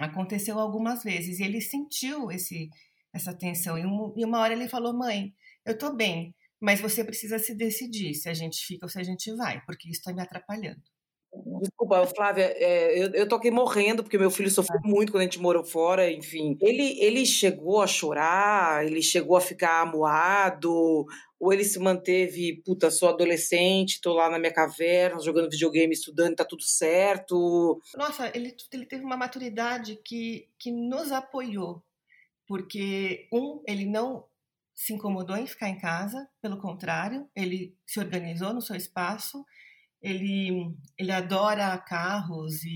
Aconteceu 0.00 0.58
algumas 0.58 1.02
vezes 1.02 1.38
e 1.38 1.44
ele 1.44 1.60
sentiu 1.60 2.30
esse, 2.30 2.68
essa 3.12 3.32
tensão. 3.32 3.78
E, 3.78 3.86
um, 3.86 4.12
e 4.16 4.24
uma 4.24 4.40
hora 4.40 4.54
ele 4.54 4.68
falou: 4.68 4.92
Mãe, 4.92 5.34
eu 5.64 5.76
tô 5.76 5.94
bem, 5.94 6.34
mas 6.60 6.80
você 6.80 7.04
precisa 7.04 7.38
se 7.38 7.54
decidir 7.54 8.14
se 8.14 8.28
a 8.28 8.34
gente 8.34 8.64
fica 8.64 8.86
ou 8.86 8.90
se 8.90 8.98
a 8.98 9.02
gente 9.02 9.34
vai, 9.36 9.60
porque 9.64 9.88
isso 9.88 10.00
está 10.00 10.12
me 10.12 10.22
atrapalhando. 10.22 10.82
Desculpa, 11.60 12.06
Flávia, 12.06 12.54
é, 12.56 12.98
eu, 12.98 13.10
eu 13.12 13.28
tô 13.28 13.36
aqui 13.36 13.50
morrendo 13.50 14.02
porque 14.02 14.18
meu 14.18 14.30
filho 14.30 14.50
sofreu 14.50 14.80
é. 14.84 14.88
muito 14.88 15.12
quando 15.12 15.22
a 15.22 15.24
gente 15.24 15.40
morou 15.40 15.64
fora, 15.64 16.10
enfim. 16.10 16.56
Ele, 16.60 16.98
ele 17.00 17.26
chegou 17.26 17.82
a 17.82 17.86
chorar, 17.86 18.86
ele 18.86 19.02
chegou 19.02 19.36
a 19.36 19.40
ficar 19.40 19.82
amuado, 19.82 21.06
ou 21.40 21.52
ele 21.52 21.64
se 21.64 21.78
manteve, 21.78 22.62
puta, 22.64 22.90
sou 22.90 23.08
adolescente, 23.08 24.00
tô 24.00 24.14
lá 24.14 24.30
na 24.30 24.38
minha 24.38 24.52
caverna, 24.52 25.20
jogando 25.20 25.50
videogame, 25.50 25.92
estudando, 25.92 26.36
tá 26.36 26.44
tudo 26.44 26.62
certo. 26.62 27.80
Nossa, 27.96 28.30
ele, 28.34 28.56
ele 28.72 28.86
teve 28.86 29.04
uma 29.04 29.16
maturidade 29.16 30.00
que, 30.04 30.48
que 30.58 30.70
nos 30.70 31.12
apoiou, 31.12 31.82
porque, 32.46 33.28
um, 33.32 33.62
ele 33.66 33.84
não 33.84 34.24
se 34.74 34.92
incomodou 34.92 35.36
em 35.36 35.46
ficar 35.46 35.68
em 35.68 35.78
casa, 35.78 36.28
pelo 36.42 36.58
contrário, 36.58 37.28
ele 37.34 37.76
se 37.86 38.00
organizou 38.00 38.52
no 38.52 38.60
seu 38.60 38.74
espaço, 38.74 39.44
ele, 40.04 40.76
ele 40.98 41.10
adora 41.10 41.78
carros 41.78 42.62
e, 42.62 42.68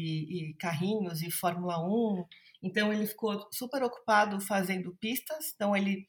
e, 0.51 0.55
carrinhos 0.55 1.21
e 1.21 1.31
Fórmula 1.31 1.79
1, 1.79 2.25
então 2.63 2.91
ele 2.91 3.07
ficou 3.07 3.47
super 3.53 3.83
ocupado 3.83 4.41
fazendo 4.41 4.97
pistas, 4.97 5.53
então 5.55 5.77
ele 5.77 6.09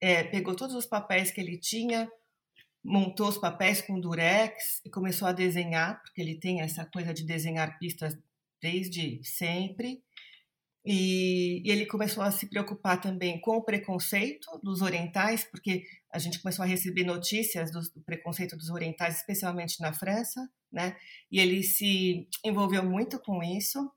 é, 0.00 0.24
pegou 0.24 0.56
todos 0.56 0.74
os 0.74 0.86
papéis 0.86 1.30
que 1.30 1.40
ele 1.40 1.56
tinha, 1.56 2.10
montou 2.84 3.28
os 3.28 3.38
papéis 3.38 3.80
com 3.80 4.00
durex 4.00 4.80
e 4.84 4.90
começou 4.90 5.28
a 5.28 5.32
desenhar, 5.32 6.02
porque 6.02 6.20
ele 6.20 6.40
tem 6.40 6.60
essa 6.60 6.84
coisa 6.84 7.14
de 7.14 7.24
desenhar 7.24 7.78
pistas 7.78 8.18
desde 8.60 9.22
sempre. 9.22 10.02
E, 10.84 11.62
e, 11.64 11.70
ele 11.70 11.86
começou 11.86 12.24
a 12.24 12.30
se 12.32 12.48
preocupar 12.48 13.00
também 13.00 13.40
com 13.40 13.58
o 13.58 13.62
preconceito 13.62 14.58
dos 14.64 14.80
orientais, 14.82 15.44
porque 15.44 15.84
a 16.12 16.18
gente 16.18 16.40
começou 16.40 16.64
a 16.64 16.68
receber 16.68 17.04
notícias 17.04 17.70
do, 17.70 17.80
do, 17.80 18.02
preconceito 18.02 18.56
dos 18.56 18.70
orientais, 18.70 19.18
especialmente 19.18 19.80
na 19.80 19.92
França, 19.92 20.40
né? 20.72 20.96
E 21.30 21.38
ele 21.38 21.62
se 21.62 22.28
envolveu 22.44 22.82
muito 22.84 23.18
com 23.20 23.42
isso, 23.42 23.90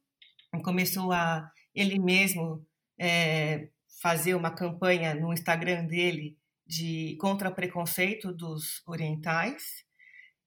começou 0.64 1.12
a 1.12 1.50
ele 1.74 2.00
mesmo 2.00 2.66
é, 3.00 3.70
fazer 4.02 4.36
uma 4.36 4.52
campanha 4.52 5.16
no 5.16 5.34
Instagram 5.34 5.86
dele 5.86 6.38
de 6.66 7.18
contra 7.20 7.50
o 7.50 7.56
preconceito 7.56 8.32
dos 8.32 8.82
orientais 8.88 9.64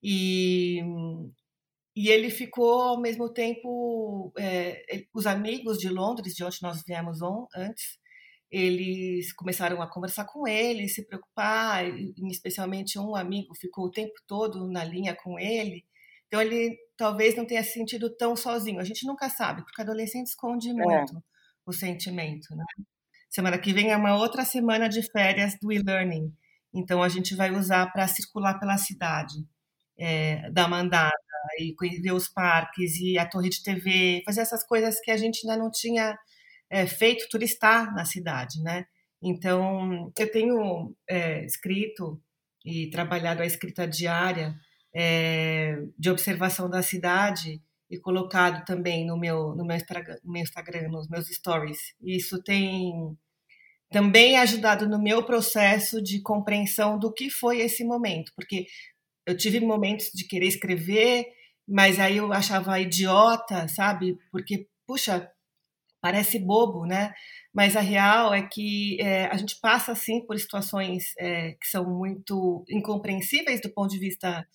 e 0.01 0.81
e 1.95 2.09
ele 2.09 2.29
ficou 2.29 2.79
ao 2.79 3.01
mesmo 3.01 3.27
tempo 3.33 4.31
é, 4.37 4.85
os 5.11 5.25
amigos 5.25 5.79
de 5.79 5.89
Londres 5.89 6.35
de 6.35 6.43
onde 6.43 6.61
nós 6.61 6.83
viemos 6.85 7.23
on, 7.23 7.47
antes 7.55 7.97
eles 8.49 9.33
começaram 9.33 9.81
a 9.81 9.89
conversar 9.89 10.25
com 10.25 10.47
ele 10.47 10.87
se 10.87 11.05
preocupar 11.05 11.85
especialmente 12.31 12.97
um 12.97 13.15
amigo 13.15 13.55
ficou 13.55 13.85
o 13.85 13.91
tempo 13.91 14.13
todo 14.25 14.69
na 14.71 14.83
linha 14.83 15.15
com 15.15 15.37
ele 15.37 15.85
então 16.27 16.41
ele 16.41 16.77
talvez 16.95 17.35
não 17.35 17.45
tenha 17.45 17.63
se 17.63 17.73
sentido 17.73 18.09
tão 18.15 18.35
sozinho 18.35 18.79
a 18.79 18.83
gente 18.83 19.05
nunca 19.05 19.29
sabe 19.29 19.63
porque 19.63 19.81
adolescente 19.81 20.27
esconde 20.27 20.69
é. 20.69 20.73
muito 20.73 21.17
é. 21.17 21.21
o 21.65 21.73
sentimento 21.73 22.55
né 22.55 22.63
Semana 23.29 23.57
que 23.57 23.73
vem 23.73 23.91
é 23.91 23.97
uma 23.97 24.15
outra 24.15 24.45
semana 24.45 24.87
de 24.87 25.03
férias 25.03 25.57
do 25.61 25.71
e-learning. 25.71 26.33
Então 26.73 27.03
a 27.03 27.09
gente 27.09 27.35
vai 27.35 27.51
usar 27.51 27.91
para 27.91 28.07
circular 28.07 28.59
pela 28.59 28.77
cidade, 28.77 29.35
é, 29.97 30.49
dar 30.51 30.67
mandada 30.69 31.11
e 31.59 31.75
ver 32.01 32.13
os 32.13 32.27
parques 32.27 32.99
e 32.99 33.17
a 33.17 33.27
torre 33.27 33.49
de 33.49 33.61
TV, 33.61 34.21
fazer 34.25 34.41
essas 34.41 34.65
coisas 34.65 34.99
que 35.01 35.11
a 35.11 35.17
gente 35.17 35.47
ainda 35.47 35.61
não 35.61 35.69
tinha 35.69 36.17
é, 36.69 36.85
feito, 36.85 37.29
turistar 37.29 37.93
na 37.93 38.05
cidade, 38.05 38.61
né? 38.61 38.85
Então 39.21 40.11
eu 40.17 40.31
tenho 40.31 40.95
é, 41.09 41.43
escrito 41.45 42.21
e 42.65 42.89
trabalhado 42.89 43.41
a 43.41 43.45
escrita 43.45 43.87
diária 43.87 44.55
é, 44.93 45.77
de 45.97 46.09
observação 46.09 46.69
da 46.69 46.81
cidade 46.81 47.61
e 47.89 47.97
colocado 47.97 48.65
também 48.65 49.05
no 49.05 49.17
meu, 49.17 49.55
no 49.55 49.65
meu, 49.65 49.77
no 50.23 50.31
meu 50.31 50.41
Instagram, 50.41 50.89
nos 50.89 51.07
meus 51.07 51.27
stories. 51.27 51.79
Isso 52.01 52.41
tem 52.43 53.17
também 53.89 54.37
ajudado 54.37 54.87
no 54.87 55.01
meu 55.01 55.23
processo 55.23 56.01
de 56.01 56.21
compreensão 56.21 56.99
do 56.99 57.13
que 57.13 57.29
foi 57.29 57.59
esse 57.59 57.85
momento, 57.85 58.33
porque 58.35 58.65
eu 59.25 59.35
tive 59.35 59.59
momentos 59.59 60.09
de 60.13 60.25
querer 60.27 60.47
escrever, 60.47 61.25
mas 61.67 61.99
aí 61.99 62.17
eu 62.17 62.31
achava 62.33 62.79
idiota, 62.79 63.67
sabe? 63.67 64.17
Porque, 64.31 64.67
puxa, 64.85 65.29
parece 66.01 66.39
bobo, 66.39 66.85
né? 66.85 67.13
Mas 67.53 67.75
a 67.75 67.81
real 67.81 68.33
é 68.33 68.43
que 68.47 68.97
é, 69.01 69.25
a 69.27 69.37
gente 69.37 69.59
passa, 69.61 69.91
assim, 69.91 70.25
por 70.25 70.39
situações 70.39 71.13
é, 71.19 71.51
que 71.53 71.67
são 71.67 71.85
muito 71.89 72.63
incompreensíveis 72.69 73.61
do 73.61 73.69
ponto 73.69 73.89
de 73.91 73.99
vista 73.99 74.45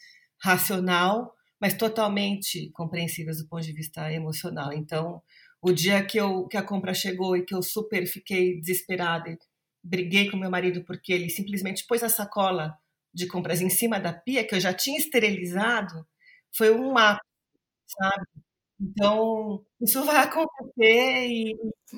racional, 0.43 1.34
mas 1.61 1.74
totalmente 1.74 2.70
compreensíveis 2.72 3.38
do 3.38 3.49
ponto 3.49 3.62
de 3.64 3.72
vista 3.72 4.12
emocional. 4.12 4.72
Então, 4.72 5.22
o 5.61 5.72
dia 5.72 6.05
que, 6.05 6.18
eu, 6.18 6.47
que 6.49 6.57
a 6.57 6.62
compra 6.62 6.93
chegou 6.95 7.36
e 7.36 7.45
que 7.45 7.55
eu 7.55 7.62
super 7.62 8.07
fiquei 8.07 8.61
desesperada 8.61 9.30
e 9.30 9.38
briguei 9.82 10.30
com 10.30 10.36
meu 10.36 10.51
marido 10.51 10.84
porque 10.84 11.12
ele 11.12 11.30
simplesmente 11.30 11.86
pôs 11.86 12.03
a 12.03 12.09
sacola 12.09 12.76
de 13.14 13.26
compras 13.26 13.61
em 13.61 13.70
cima 13.70 14.01
da 14.01 14.12
pia, 14.12 14.45
que 14.47 14.55
eu 14.55 14.61
já 14.61 14.72
tinha 14.72 14.99
esterilizado, 14.99 16.07
foi 16.57 16.70
um 16.74 16.97
ato, 16.99 17.20
sabe? 17.86 18.26
Então, 18.83 19.62
isso 19.80 20.05
vai 20.05 20.16
acontecer 20.16 21.28
e. 21.28 21.57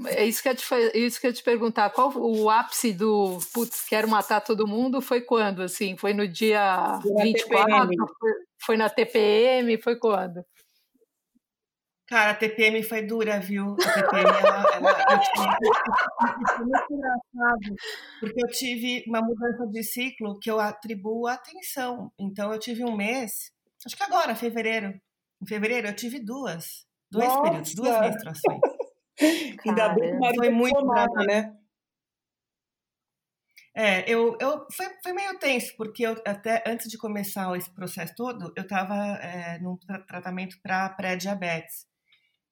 É 0.08 0.26
isso 0.26 0.42
que 0.42 0.48
eu 0.50 0.54
te, 0.54 0.64
isso 0.94 1.20
que 1.20 1.26
eu 1.26 1.32
te 1.32 1.42
perguntar. 1.42 1.88
Qual 1.90 2.12
o 2.16 2.50
ápice 2.50 2.92
do 2.92 3.38
putz, 3.54 3.86
quero 3.88 4.06
matar 4.06 4.42
todo 4.42 4.66
mundo? 4.66 5.00
Foi 5.00 5.22
quando? 5.22 5.62
Assim, 5.62 5.96
foi 5.96 6.12
no 6.12 6.28
dia 6.28 7.00
foi 7.00 7.22
24? 7.22 7.88
Foi, 8.18 8.32
foi 8.66 8.76
na 8.76 8.90
TPM? 8.90 9.80
Foi 9.80 9.96
quando? 9.96 10.44
Cara, 12.06 12.32
a 12.32 12.34
TPM 12.34 12.82
foi 12.82 13.00
dura, 13.06 13.40
viu? 13.40 13.72
A 13.72 13.92
TPM, 13.94 14.28
ela, 14.28 14.76
ela, 14.76 14.90
eu 15.10 15.20
tive, 15.20 15.56
foi 16.54 16.66
muito 16.66 16.92
engraçado, 16.92 17.76
porque 18.20 18.44
eu 18.44 18.50
tive 18.50 19.04
uma 19.08 19.22
mudança 19.22 19.66
de 19.68 19.82
ciclo 19.82 20.38
que 20.38 20.50
eu 20.50 20.60
atribuo 20.60 21.26
atenção. 21.26 22.12
Então, 22.20 22.52
eu 22.52 22.58
tive 22.58 22.84
um 22.84 22.94
mês, 22.94 23.50
acho 23.86 23.96
que 23.96 24.02
agora, 24.02 24.36
fevereiro. 24.36 24.92
Em 25.42 25.46
fevereiro, 25.46 25.88
eu 25.88 25.96
tive 25.96 26.20
duas, 26.20 26.86
dois 27.10 27.28
Nossa. 27.28 27.42
períodos, 27.42 27.74
duas 27.74 28.00
menstruações. 28.00 28.60
Ainda 29.66 29.88
bem 29.90 30.18
que 30.18 30.34
foi 30.34 30.50
muito 30.50 30.74
tomada, 30.74 31.24
né? 31.24 31.56
É, 33.76 34.08
eu, 34.08 34.36
eu 34.40 34.66
foi, 34.72 34.86
foi 35.02 35.12
meio 35.12 35.36
tenso, 35.38 35.74
porque 35.76 36.04
eu 36.04 36.12
até 36.24 36.62
antes 36.64 36.88
de 36.88 36.96
começar 36.96 37.56
esse 37.56 37.72
processo 37.74 38.14
todo, 38.16 38.52
eu 38.56 38.62
estava 38.62 38.94
é, 39.16 39.58
num 39.58 39.76
tratamento 40.06 40.56
para 40.62 40.90
pré-diabetes 40.90 41.84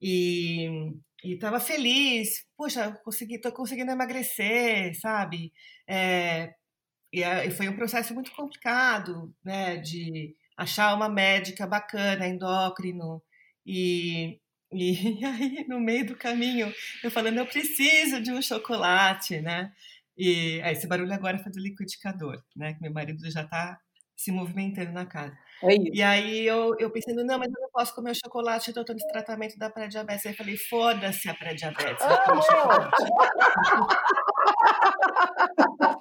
e 0.00 0.92
estava 1.22 1.60
feliz, 1.60 2.44
poxa, 2.56 2.92
consegui, 3.04 3.40
tô 3.40 3.52
conseguindo 3.52 3.92
emagrecer, 3.92 4.98
sabe? 5.00 5.52
É, 5.88 6.54
e, 7.12 7.22
e, 7.22 7.50
foi 7.52 7.68
um 7.68 7.76
processo 7.76 8.14
muito 8.14 8.32
complicado, 8.32 9.32
né, 9.44 9.76
de 9.76 10.34
achar 10.62 10.94
uma 10.94 11.08
médica 11.08 11.66
bacana, 11.66 12.26
endócrino, 12.26 13.22
e, 13.66 14.40
e, 14.72 15.20
e 15.20 15.22
aí 15.24 15.66
no 15.68 15.80
meio 15.80 16.06
do 16.06 16.16
caminho 16.16 16.72
eu 17.02 17.10
falando, 17.10 17.38
eu 17.38 17.46
preciso 17.46 18.20
de 18.20 18.32
um 18.32 18.42
chocolate, 18.42 19.40
né? 19.40 19.72
E 20.16 20.60
aí, 20.62 20.72
esse 20.72 20.86
barulho 20.86 21.12
agora 21.12 21.38
foi 21.38 21.50
do 21.50 21.60
liquidificador, 21.60 22.42
né? 22.54 22.74
Que 22.74 22.82
meu 22.82 22.92
marido 22.92 23.30
já 23.30 23.42
está 23.42 23.78
se 24.16 24.30
movimentando 24.30 24.92
na 24.92 25.06
casa. 25.06 25.36
É 25.64 25.76
e 25.76 26.02
aí 26.02 26.46
eu, 26.46 26.76
eu 26.78 26.90
pensando, 26.90 27.24
não, 27.24 27.38
mas 27.38 27.48
eu 27.48 27.60
não 27.60 27.70
posso 27.70 27.94
comer 27.94 28.10
o 28.10 28.14
chocolate, 28.14 28.68
eu 28.68 28.80
estou 28.80 28.94
nesse 28.94 29.08
tratamento 29.08 29.58
da 29.58 29.70
pré-diabetes. 29.70 30.26
Aí 30.26 30.32
eu 30.32 30.36
falei, 30.36 30.56
foda-se 30.56 31.28
a 31.28 31.34
pré-diabetes, 31.34 32.04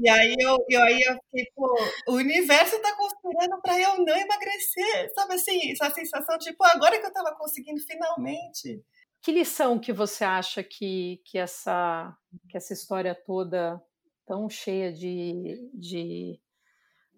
e 0.00 0.08
aí 0.08 0.36
eu, 0.38 0.56
eu, 0.68 0.82
aí 0.82 1.02
eu 1.02 1.14
fiquei, 1.14 1.50
pô, 1.54 1.74
o 2.08 2.14
universo 2.14 2.76
está 2.76 2.96
conspirando 2.96 3.60
para 3.62 3.80
eu 3.80 4.04
não 4.04 4.16
emagrecer, 4.16 5.12
sabe 5.14 5.34
assim, 5.34 5.72
essa 5.72 5.90
sensação 5.90 6.36
pô, 6.56 6.64
agora 6.64 6.98
que 6.98 7.04
eu 7.04 7.08
estava 7.08 7.34
conseguindo 7.36 7.80
finalmente. 7.80 8.82
Que 9.22 9.32
lição 9.32 9.78
que 9.78 9.92
você 9.92 10.24
acha 10.24 10.62
que, 10.62 11.20
que, 11.24 11.38
essa, 11.38 12.14
que 12.48 12.56
essa 12.56 12.72
história 12.72 13.14
toda 13.14 13.80
tão 14.26 14.48
cheia 14.48 14.92
de, 14.92 15.70
de 15.72 16.40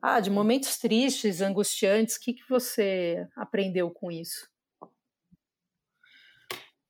ah, 0.01 0.21
de 0.21 0.31
momentos 0.31 0.79
tristes, 0.79 1.41
angustiantes, 1.41 2.17
o 2.17 2.21
que, 2.21 2.35
que 2.35 2.49
você 2.49 3.27
aprendeu 3.37 3.91
com 3.91 4.11
isso? 4.11 4.49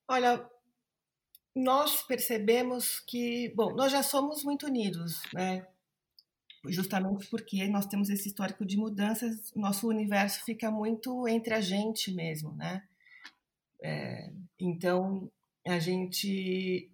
Olha, 0.06 0.48
nós 1.58 2.02
percebemos 2.02 3.00
que, 3.00 3.52
bom, 3.54 3.74
nós 3.74 3.90
já 3.90 4.02
somos 4.02 4.44
muito 4.44 4.66
unidos, 4.66 5.20
né? 5.34 5.66
Justamente 6.66 7.26
porque 7.26 7.66
nós 7.66 7.86
temos 7.86 8.08
esse 8.10 8.28
histórico 8.28 8.64
de 8.64 8.76
mudanças, 8.76 9.52
nosso 9.54 9.88
universo 9.88 10.44
fica 10.44 10.70
muito 10.70 11.26
entre 11.26 11.54
a 11.54 11.60
gente 11.60 12.12
mesmo, 12.12 12.52
né? 12.54 12.82
É, 13.82 14.30
então, 14.60 15.30
a 15.66 15.78
gente 15.78 16.90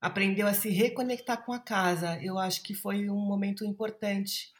aprendeu 0.00 0.46
a 0.46 0.54
se 0.54 0.70
reconectar 0.70 1.44
com 1.44 1.52
a 1.52 1.58
casa. 1.58 2.20
Eu 2.22 2.38
acho 2.38 2.62
que 2.62 2.74
foi 2.74 3.08
um 3.08 3.16
momento 3.16 3.64
importante 3.64 4.52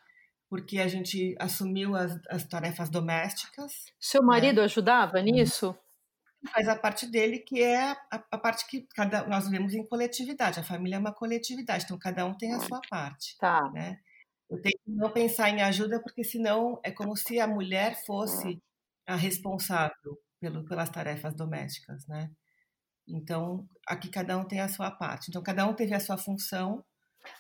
porque 0.49 0.79
a 0.79 0.87
gente 0.87 1.35
assumiu 1.41 1.97
as, 1.97 2.19
as 2.29 2.45
tarefas 2.45 2.89
domésticas. 2.89 3.87
Seu 3.99 4.23
marido 4.23 4.59
né? 4.59 4.65
ajudava 4.65 5.21
nisso? 5.21 5.77
Faz 6.53 6.69
a 6.69 6.77
parte 6.77 7.07
dele, 7.07 7.39
que 7.39 7.63
é 7.63 7.93
a, 7.93 7.99
a, 8.11 8.39
parte 8.39 8.67
que 8.67 8.87
cada, 8.95 9.27
nós 9.27 9.45
vivemos 9.49 9.75
em 9.75 9.87
coletividade. 9.87 10.61
A 10.61 10.65
família 10.65 10.97
é 10.97 10.99
uma 10.99 11.15
coletividade, 11.15 11.85
então 11.85 11.99
cada 11.99 12.25
um 12.27 12.37
tem 12.37 12.53
a 12.53 12.61
sua 12.61 12.81
parte. 12.89 13.37
Tá. 13.39 13.71
Né? 13.73 13.99
Eu 14.51 14.61
tenho 14.61 14.79
que 14.85 14.91
não 14.91 15.11
pensar 15.11 15.51
em 15.51 15.63
ajuda, 15.63 16.01
porque 16.01 16.23
senão 16.23 16.81
é 16.85 16.91
como 16.91 17.17
se 17.17 17.41
a 17.41 17.47
mulher 17.47 18.05
fosse 18.05 18.63
a 19.07 19.17
responsável 19.17 20.19
pelo, 20.41 20.65
pelas 20.65 20.91
tarefas 20.91 21.35
domésticas, 21.35 22.07
né? 22.07 22.31
Então, 23.07 23.69
aqui 23.87 24.09
cada 24.09 24.37
um 24.39 24.45
tem 24.45 24.61
a 24.61 24.69
sua 24.69 24.91
parte. 24.91 25.29
Então, 25.29 25.43
cada 25.43 25.67
um 25.67 25.75
teve 25.75 25.95
a 25.95 26.01
sua 26.01 26.17
função 26.17 26.85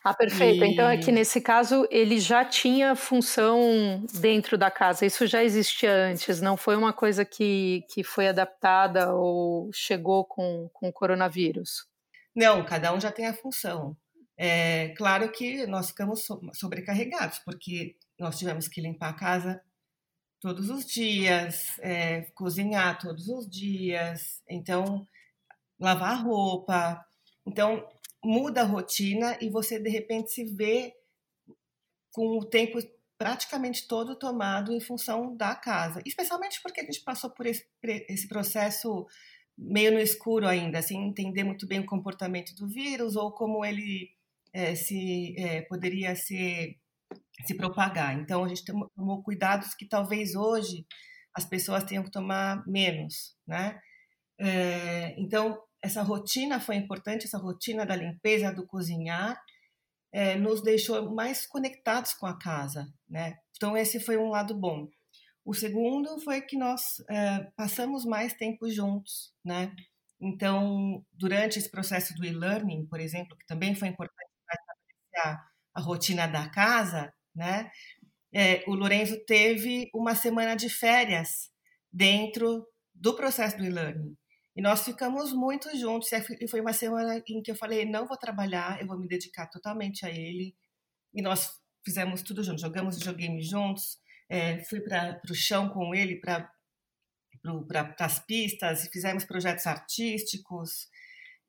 ah, 0.03 0.15
perfeito. 0.15 0.65
E... 0.65 0.69
Então, 0.69 0.87
aqui 0.87 1.11
nesse 1.13 1.41
caso, 1.41 1.87
ele 1.91 2.19
já 2.19 2.45
tinha 2.45 2.95
função 2.95 4.05
dentro 4.21 4.59
da 4.59 4.71
casa. 4.71 5.07
Isso 5.07 5.27
já 5.27 5.43
existia 5.43 5.93
antes, 5.93 6.41
não 6.41 6.57
foi 6.57 6.77
uma 6.77 6.93
coisa 6.93 7.25
que, 7.25 7.85
que 7.91 8.03
foi 8.03 8.29
adaptada 8.29 9.15
ou 9.15 9.71
chegou 9.73 10.25
com, 10.25 10.69
com 10.73 10.89
o 10.89 10.93
coronavírus. 10.93 11.87
Não, 12.35 12.65
cada 12.65 12.93
um 12.93 13.01
já 13.01 13.13
tem 13.13 13.27
a 13.27 13.35
função. 13.35 13.97
É 14.37 14.89
claro 14.97 15.31
que 15.31 15.67
nós 15.67 15.89
ficamos 15.91 16.27
sobrecarregados, 16.55 17.39
porque 17.39 17.97
nós 18.19 18.39
tivemos 18.39 18.67
que 18.67 18.81
limpar 18.81 19.11
a 19.11 19.15
casa 19.15 19.63
todos 20.41 20.69
os 20.69 20.85
dias, 20.85 21.79
é, 21.79 22.23
cozinhar 22.35 22.99
todos 22.99 23.29
os 23.29 23.49
dias, 23.49 24.43
então 24.49 25.07
lavar 25.79 26.23
roupa. 26.23 27.05
Então, 27.47 27.87
muda 28.25 28.63
a 28.63 28.65
rotina 28.65 29.37
e 29.41 29.51
você 29.51 29.79
de 29.79 29.91
repente 29.91 30.33
se 30.33 30.45
vê 30.45 30.95
com 32.13 32.39
o 32.39 32.45
tempo 32.45 32.79
praticamente 33.19 33.87
todo 33.87 34.19
tomado 34.19 34.73
em 34.73 34.81
função 34.81 35.37
da 35.37 35.55
casa, 35.55 36.03
especialmente 36.05 36.61
porque 36.63 36.81
a 36.81 36.85
gente 36.85 37.01
passou 37.01 37.31
por 37.31 37.47
esse, 37.47 37.65
esse 37.83 38.29
processo 38.29 39.07
meio 39.57 39.93
no 39.93 40.01
escuro 40.01 40.47
ainda, 40.47 40.83
sem 40.83 41.09
entender 41.09 41.45
muito 41.45 41.67
bem 41.67 41.81
o 41.81 41.87
comportamento 41.87 42.55
do 42.55 42.69
vírus 42.69 43.15
ou 43.15 43.33
como 43.33 43.65
ele 43.65 44.11
é, 44.53 44.75
se 44.75 45.35
é, 45.39 45.63
poderia 45.63 46.15
se, 46.17 46.77
se 47.47 47.55
propagar. 47.55 48.19
Então 48.19 48.45
a 48.45 48.49
gente 48.49 48.65
tomou 48.65 49.23
cuidados 49.23 49.75
que 49.75 49.87
talvez 49.87 50.35
hoje 50.35 50.87
as 51.35 51.45
pessoas 51.45 51.85
tenham 51.85 52.05
que 52.05 52.11
tomar 52.11 52.67
menos, 52.67 53.37
né? 53.47 53.81
É, 54.39 55.15
então 55.19 55.61
essa 55.85 56.03
rotina 56.03 56.59
foi 56.59 56.77
importante, 56.77 57.27
essa 57.27 57.37
rotina 57.37 57.85
da 57.85 57.95
limpeza, 57.95 58.51
do 58.51 58.67
cozinhar, 58.67 59.39
é, 60.11 60.35
nos 60.35 60.63
deixou 60.63 61.15
mais 61.15 61.47
conectados 61.47 62.15
com 62.15 62.25
a 62.25 62.39
casa, 62.39 62.89
né? 63.07 63.37
Então 63.55 63.77
esse 63.77 64.01
foi 64.01 64.17
um 64.17 64.31
lado 64.31 64.55
bom. 64.59 64.89
O 65.45 65.53
segundo 65.53 66.19
foi 66.21 66.41
que 66.41 66.57
nós 66.57 67.01
é, 67.11 67.51
passamos 67.55 68.07
mais 68.07 68.33
tempo 68.33 68.71
juntos, 68.71 69.35
né? 69.45 69.77
Então, 70.19 71.05
durante 71.13 71.59
esse 71.59 71.71
processo 71.71 72.15
do 72.15 72.25
e-learning, 72.25 72.87
por 72.87 72.99
exemplo, 72.99 73.37
que 73.37 73.47
também 73.47 73.75
foi 73.75 73.89
importante 73.89 74.31
para 74.47 74.59
estabelecer 74.59 75.21
a, 75.27 75.81
a 75.81 75.81
rotina 75.83 76.27
da 76.27 76.49
casa, 76.49 77.13
né? 77.35 77.71
É, 78.33 78.65
o 78.67 78.75
Lorenzo 78.75 79.23
teve 79.27 79.91
uma 79.95 80.15
semana 80.15 80.57
de 80.57 80.71
férias 80.71 81.51
dentro 81.93 82.67
do 82.95 83.15
processo 83.15 83.59
do 83.59 83.67
e-learning. 83.67 84.17
E 84.57 84.63
nós 84.63 84.85
ficamos 84.85 85.33
muito 85.33 85.77
juntos. 85.77 86.11
E 86.13 86.49
foi 86.49 86.61
uma 86.61 86.73
semana 86.73 87.23
em 87.29 87.43
que 87.43 87.51
eu 87.51 87.57
falei: 87.57 87.85
não 87.85 88.07
vou 88.07 88.17
trabalhar, 88.17 88.81
eu 88.81 88.87
vou 88.87 88.99
me 88.99 89.09
dedicar 89.09 89.49
totalmente 89.49 90.07
a 90.07 90.11
ele. 90.11 90.55
E 91.13 91.21
nós 91.23 91.61
fizemos 91.85 92.23
tudo 92.23 92.43
juntos, 92.43 92.63
jogamos 92.63 92.99
videogame 92.99 93.43
juntos. 93.43 93.99
É, 94.29 94.65
fui 94.65 94.81
para 94.81 95.21
o 95.31 95.35
chão 95.35 95.69
com 95.69 95.95
ele 95.95 96.21
para 96.21 96.51
as 97.99 98.19
pistas, 98.21 98.89
fizemos 98.93 99.25
projetos 99.25 99.67
artísticos. 99.67 100.89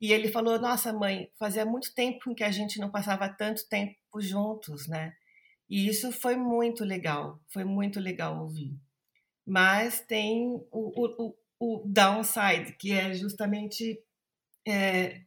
E 0.00 0.12
ele 0.12 0.28
falou: 0.28 0.58
Nossa, 0.60 0.92
mãe, 0.92 1.30
fazia 1.38 1.64
muito 1.64 1.94
tempo 1.94 2.34
que 2.34 2.44
a 2.44 2.50
gente 2.50 2.78
não 2.80 2.90
passava 2.90 3.28
tanto 3.28 3.68
tempo 3.68 3.96
juntos, 4.18 4.88
né? 4.88 5.14
E 5.68 5.88
isso 5.88 6.12
foi 6.12 6.36
muito 6.36 6.84
legal, 6.84 7.40
foi 7.48 7.64
muito 7.64 7.98
legal 7.98 8.40
ouvir. 8.40 8.78
Mas 9.44 10.00
tem 10.00 10.46
o, 10.48 10.64
o, 10.72 11.34
o 11.58 11.82
downside, 11.86 12.76
que 12.78 12.92
é 12.92 13.14
justamente 13.14 13.98
é, 14.66 15.22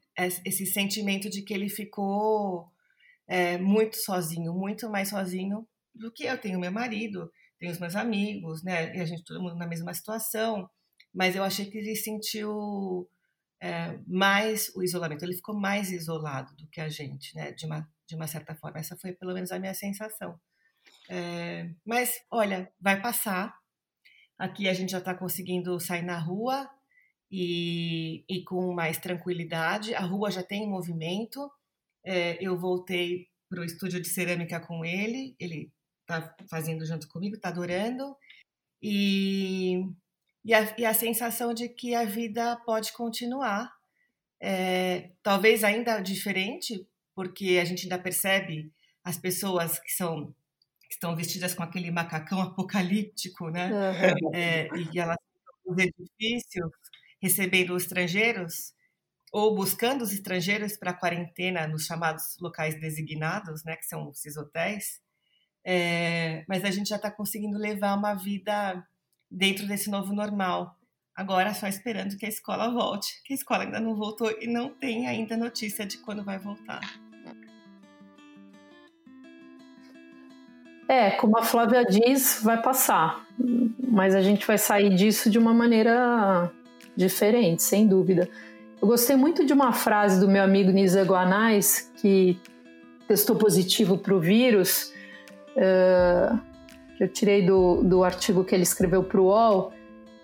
esse 0.46 0.66
sentimento 0.66 1.30
de 1.30 1.42
que 1.42 1.54
ele 1.54 1.70
ficou 1.70 2.72
é, 3.28 3.58
muito 3.58 3.96
sozinho, 3.98 4.54
muito 4.54 4.90
mais 4.90 5.10
sozinho 5.10 5.68
do 5.94 6.12
que 6.12 6.26
eu. 6.26 6.38
Tenho 6.38 6.60
meu 6.60 6.72
marido, 6.72 7.32
tenho 7.60 7.72
os 7.72 7.80
meus 7.80 7.96
amigos, 7.96 8.64
né? 8.64 8.96
E 8.96 9.00
a 9.00 9.06
gente 9.06 9.24
todo 9.24 9.42
mundo 9.42 9.56
na 9.56 9.68
mesma 9.68 9.94
situação. 9.94 10.70
Mas 11.14 11.36
eu 11.36 11.44
achei 11.44 11.70
que 11.70 11.78
ele 11.78 11.96
sentiu 11.96 13.10
é, 13.62 13.98
mais 14.08 14.72
o 14.76 14.84
isolamento. 14.84 15.24
Ele 15.24 15.36
ficou 15.36 15.60
mais 15.60 15.92
isolado 15.92 16.56
do 16.56 16.68
que 16.68 16.82
a 16.82 16.90
gente, 16.90 17.36
né? 17.36 17.52
De 17.52 17.66
uma, 17.66 17.88
de 18.08 18.16
uma 18.16 18.28
certa 18.28 18.56
forma. 18.56 18.80
Essa 18.80 18.98
foi 18.98 19.14
pelo 19.14 19.34
menos 19.34 19.52
a 19.52 19.60
minha 19.60 19.74
sensação. 19.74 20.40
É, 21.10 21.70
mas, 21.86 22.14
olha, 22.32 22.72
vai 22.80 23.02
passar. 23.02 23.59
Aqui 24.40 24.70
a 24.70 24.74
gente 24.74 24.94
já 24.94 25.00
está 25.00 25.14
conseguindo 25.14 25.80
sair 25.80 26.02
na 26.02 26.18
rua 26.18 26.70
e, 27.30 28.24
e, 28.30 28.44
com 28.44 28.74
mais 28.74 28.98
tranquilidade. 28.98 29.94
A 29.94 30.02
rua 30.02 30.32
já 30.32 30.42
tem 30.42 30.68
movimento. 30.68 31.52
É, 32.04 32.38
eu 32.44 32.58
voltei 32.58 33.28
para 33.50 33.60
o 33.60 33.66
estúdio 33.66 34.02
de 34.02 34.08
cerâmica 34.08 34.60
com 34.60 34.86
ele. 34.86 35.36
Ele 35.40 35.72
está 36.02 36.34
fazendo 36.50 36.86
junto 36.86 37.08
comigo, 37.10 37.36
está 37.36 37.50
adorando. 37.50 38.16
E 38.82 39.84
e 40.44 40.54
a, 40.54 40.76
e 40.78 40.86
a 40.86 40.94
sensação 40.94 41.54
de 41.54 41.70
que 41.70 41.94
a 41.94 42.06
vida 42.06 42.56
pode 42.66 42.94
continuar, 42.94 43.72
é, 44.42 45.12
talvez 45.22 45.64
ainda 45.64 46.00
diferente, 46.00 46.88
porque 47.14 47.60
a 47.62 47.66
gente 47.66 47.84
ainda 47.84 48.00
percebe 48.00 48.72
as 49.04 49.18
pessoas 49.18 49.80
que 49.80 49.92
são 49.92 50.34
que 50.90 50.96
estão 50.96 51.16
vestidas 51.16 51.54
com 51.54 51.62
aquele 51.62 51.92
macacão 51.92 52.42
apocalíptico, 52.42 53.50
né? 53.50 53.70
Uhum. 53.72 54.34
É, 54.34 54.68
e 54.76 55.00
elas 55.00 55.18
nos 55.66 55.78
edifícios 55.78 56.72
recebendo 57.22 57.76
os 57.76 57.84
estrangeiros 57.84 58.74
ou 59.32 59.56
buscando 59.56 60.02
os 60.02 60.12
estrangeiros 60.12 60.76
para 60.76 60.94
quarentena 60.94 61.68
nos 61.68 61.86
chamados 61.86 62.36
locais 62.42 62.80
designados, 62.82 63.64
né? 63.64 63.76
Que 63.76 63.86
são 63.86 64.10
esses 64.10 64.36
hotéis. 64.36 65.00
É, 65.64 66.44
mas 66.48 66.66
a 66.66 66.72
gente 66.72 66.90
já 66.90 66.96
está 66.96 67.12
conseguindo 67.12 67.58
levar 67.58 67.96
uma 67.96 68.16
vida 68.16 68.84
dentro 69.30 69.68
desse 69.68 69.92
novo 69.92 70.12
normal. 70.14 70.76
Agora 71.16 71.54
só 71.54 71.68
esperando 71.68 72.18
que 72.18 72.26
a 72.26 72.30
escola 72.30 72.72
volte, 72.72 73.22
que 73.24 73.34
a 73.34 73.36
escola 73.36 73.66
ainda 73.66 73.80
não 73.80 73.96
voltou 73.96 74.32
e 74.42 74.48
não 74.48 74.74
tem 74.74 75.06
ainda 75.06 75.38
notícia 75.38 75.86
de 75.86 75.98
quando 76.00 76.24
vai 76.24 76.40
voltar. 76.40 76.82
É, 80.90 81.12
como 81.12 81.38
a 81.38 81.44
Flávia 81.44 81.86
diz, 81.86 82.42
vai 82.44 82.60
passar, 82.60 83.24
mas 83.88 84.16
a 84.16 84.22
gente 84.24 84.48
vai 84.48 84.58
sair 84.58 84.90
disso 84.96 85.30
de 85.30 85.38
uma 85.38 85.54
maneira 85.54 86.52
diferente, 86.96 87.62
sem 87.62 87.86
dúvida. 87.86 88.28
Eu 88.82 88.88
gostei 88.88 89.16
muito 89.16 89.46
de 89.46 89.54
uma 89.54 89.72
frase 89.72 90.20
do 90.20 90.28
meu 90.28 90.44
amigo 90.44 90.72
Nisa 90.72 91.04
Guanais, 91.04 91.92
que 92.02 92.40
testou 93.08 93.36
positivo 93.36 94.00
para 94.00 94.16
o 94.16 94.20
vírus. 94.20 94.92
Uh, 95.52 96.40
que 96.98 97.04
eu 97.04 97.08
tirei 97.08 97.46
do, 97.46 97.84
do 97.84 98.04
artigo 98.04 98.44
que 98.44 98.56
ele 98.56 98.64
escreveu 98.64 99.04
para 99.04 99.22
o 99.22 99.26
UOL, 99.26 99.72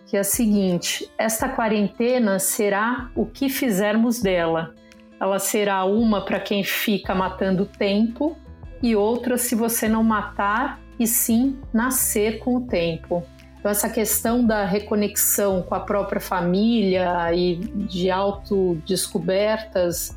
que 0.07 0.17
é 0.17 0.21
a 0.21 0.23
seguinte: 0.23 1.07
esta 1.15 1.47
quarentena 1.47 2.39
será 2.39 3.11
o 3.15 3.27
que 3.27 3.49
fizermos 3.49 4.19
dela. 4.19 4.73
Ela 5.21 5.37
será 5.37 5.85
uma 5.85 6.25
para 6.25 6.39
quem 6.39 6.63
fica 6.63 7.13
matando 7.13 7.67
tempo 7.67 8.35
e 8.81 8.95
outra 8.95 9.37
se 9.37 9.55
você 9.55 9.87
não 9.87 10.03
matar 10.03 10.79
e 10.99 11.07
sim 11.07 11.57
nascer 11.73 12.39
com 12.39 12.57
o 12.57 12.61
tempo. 12.61 13.23
Então, 13.59 13.71
essa 13.71 13.89
questão 13.89 14.45
da 14.45 14.63
reconexão 14.63 15.63
com 15.63 15.73
a 15.73 15.79
própria 15.79 16.21
família 16.21 17.33
e 17.33 17.55
de 17.55 18.11
autodescobertas 18.11 20.15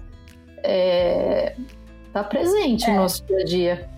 está 0.56 0.64
é, 0.64 1.56
tá 2.12 2.22
presente 2.22 2.84
é. 2.84 2.90
no 2.90 2.96
nosso 2.96 3.24
dia 3.24 3.38
a 3.38 3.44
dia. 3.44 3.88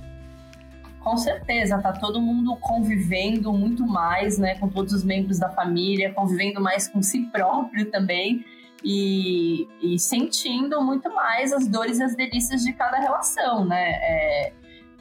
Com 1.00 1.16
certeza, 1.16 1.78
tá 1.78 1.92
todo 1.92 2.20
mundo 2.20 2.56
convivendo 2.60 3.52
muito 3.52 3.86
mais, 3.86 4.38
né, 4.38 4.56
com 4.56 4.68
todos 4.68 4.92
os 4.92 5.02
membros 5.02 5.38
da 5.38 5.48
família, 5.48 6.12
convivendo 6.12 6.60
mais 6.60 6.86
com 6.86 7.02
si 7.02 7.22
próprio 7.32 7.90
também 7.90 8.44
e, 8.84 9.68
e 9.80 9.98
sentindo 9.98 10.80
muito 10.82 11.12
mais 11.14 11.52
as 11.52 11.66
dores 11.66 11.98
e 11.98 12.02
as 12.02 12.16
delícias 12.16 12.62
de 12.62 12.72
cada 12.72 12.98
relação, 12.98 13.64
né? 13.64 13.90
É, 13.92 14.52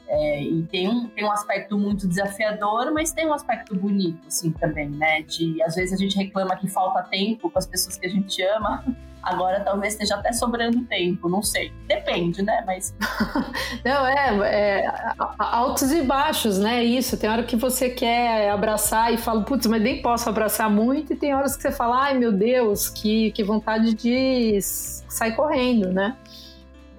é, 0.08 0.42
e 0.42 0.62
tem 0.64 0.88
um, 0.88 1.08
tem 1.08 1.24
um 1.24 1.30
aspecto 1.30 1.78
muito 1.78 2.08
desafiador, 2.08 2.92
mas 2.92 3.12
tem 3.12 3.26
um 3.26 3.32
aspecto 3.32 3.76
bonito, 3.76 4.26
assim, 4.26 4.50
também, 4.50 4.90
né? 4.90 5.22
De, 5.22 5.62
às 5.62 5.76
vezes 5.76 5.92
a 5.92 5.96
gente 5.96 6.16
reclama 6.16 6.56
que 6.56 6.68
falta 6.68 7.02
tempo 7.04 7.48
com 7.48 7.58
as 7.58 7.66
pessoas 7.66 7.96
que 7.96 8.06
a 8.06 8.10
gente 8.10 8.42
ama, 8.42 8.84
agora 9.22 9.60
talvez 9.60 9.94
esteja 9.94 10.16
até 10.16 10.32
sobrando 10.32 10.84
tempo, 10.84 11.28
não 11.28 11.42
sei. 11.42 11.72
Depende, 11.86 12.42
né? 12.42 12.62
Mas... 12.66 12.94
não, 13.84 14.06
é, 14.06 14.82
é, 14.82 14.92
altos 15.38 15.92
e 15.92 16.02
baixos, 16.02 16.58
né? 16.58 16.82
Isso, 16.84 17.16
tem 17.16 17.28
hora 17.28 17.42
que 17.42 17.56
você 17.56 17.90
quer 17.90 18.50
abraçar 18.50 19.12
e 19.12 19.18
fala, 19.18 19.42
putz, 19.42 19.66
mas 19.66 19.82
nem 19.82 20.02
posso 20.02 20.28
abraçar 20.28 20.70
muito, 20.70 21.12
e 21.12 21.16
tem 21.16 21.34
horas 21.34 21.56
que 21.56 21.62
você 21.62 21.72
fala, 21.72 22.04
ai 22.04 22.18
meu 22.18 22.32
Deus, 22.32 22.88
que, 22.88 23.30
que 23.32 23.44
vontade 23.44 23.94
de 23.94 24.58
sair 24.62 25.32
correndo, 25.32 25.92
né? 25.92 26.16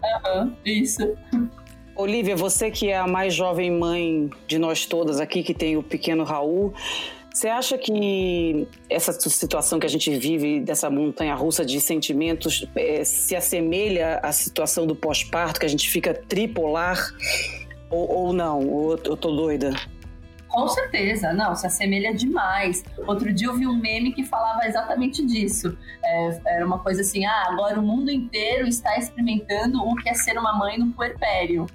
Aham, 0.03 0.45
uhum, 0.45 0.55
isso. 0.65 1.15
Olivia, 1.95 2.36
você 2.36 2.72
que 2.72 2.89
é 2.89 2.97
a 2.97 3.05
mais 3.05 3.34
jovem 3.34 3.69
mãe 3.72 4.30
de 4.47 4.57
nós 4.57 4.86
todas 4.86 5.19
aqui, 5.19 5.43
que 5.43 5.53
tem 5.53 5.78
o 5.78 5.84
pequeno 5.84 6.24
Raul, 6.24 6.74
você 7.34 7.47
acha 7.47 7.77
que 7.77 8.67
essa 8.89 9.13
situação 9.13 9.79
que 9.79 9.86
a 9.86 9.89
gente 9.89 10.13
vive, 10.17 10.59
dessa 10.59 10.89
montanha 10.89 11.34
russa 11.34 11.65
de 11.65 11.79
sentimentos, 11.79 12.67
é, 12.75 13.03
se 13.03 13.36
assemelha 13.36 14.19
à 14.21 14.32
situação 14.32 14.86
do 14.86 14.95
pós-parto, 14.95 15.59
que 15.59 15.65
a 15.65 15.69
gente 15.69 15.89
fica 15.89 16.13
tripolar? 16.13 16.97
Ou, 17.89 18.09
ou 18.09 18.34
não? 18.34 18.67
Ou 18.67 18.91
eu 18.93 19.17
tô 19.17 19.32
doida? 19.32 19.73
Com 20.51 20.67
certeza, 20.67 21.32
não, 21.32 21.55
se 21.55 21.65
assemelha 21.65 22.13
demais. 22.13 22.84
Outro 23.07 23.34
dia 23.34 23.47
eu 23.47 23.55
vi 23.55 23.65
um 23.65 23.79
meme 23.79 24.11
que 24.11 24.25
falava 24.25 24.65
exatamente 24.65 25.25
disso. 25.25 25.77
É, 26.03 26.41
era 26.45 26.65
uma 26.65 26.79
coisa 26.79 27.01
assim: 27.01 27.25
ah, 27.25 27.45
agora 27.47 27.79
o 27.79 27.82
mundo 27.82 28.11
inteiro 28.11 28.67
está 28.67 28.97
experimentando 28.97 29.82
o 29.82 29.95
que 29.95 30.09
é 30.09 30.13
ser 30.13 30.38
uma 30.38 30.51
mãe 30.51 30.77
no 30.77 30.91
puerpério. 30.91 31.65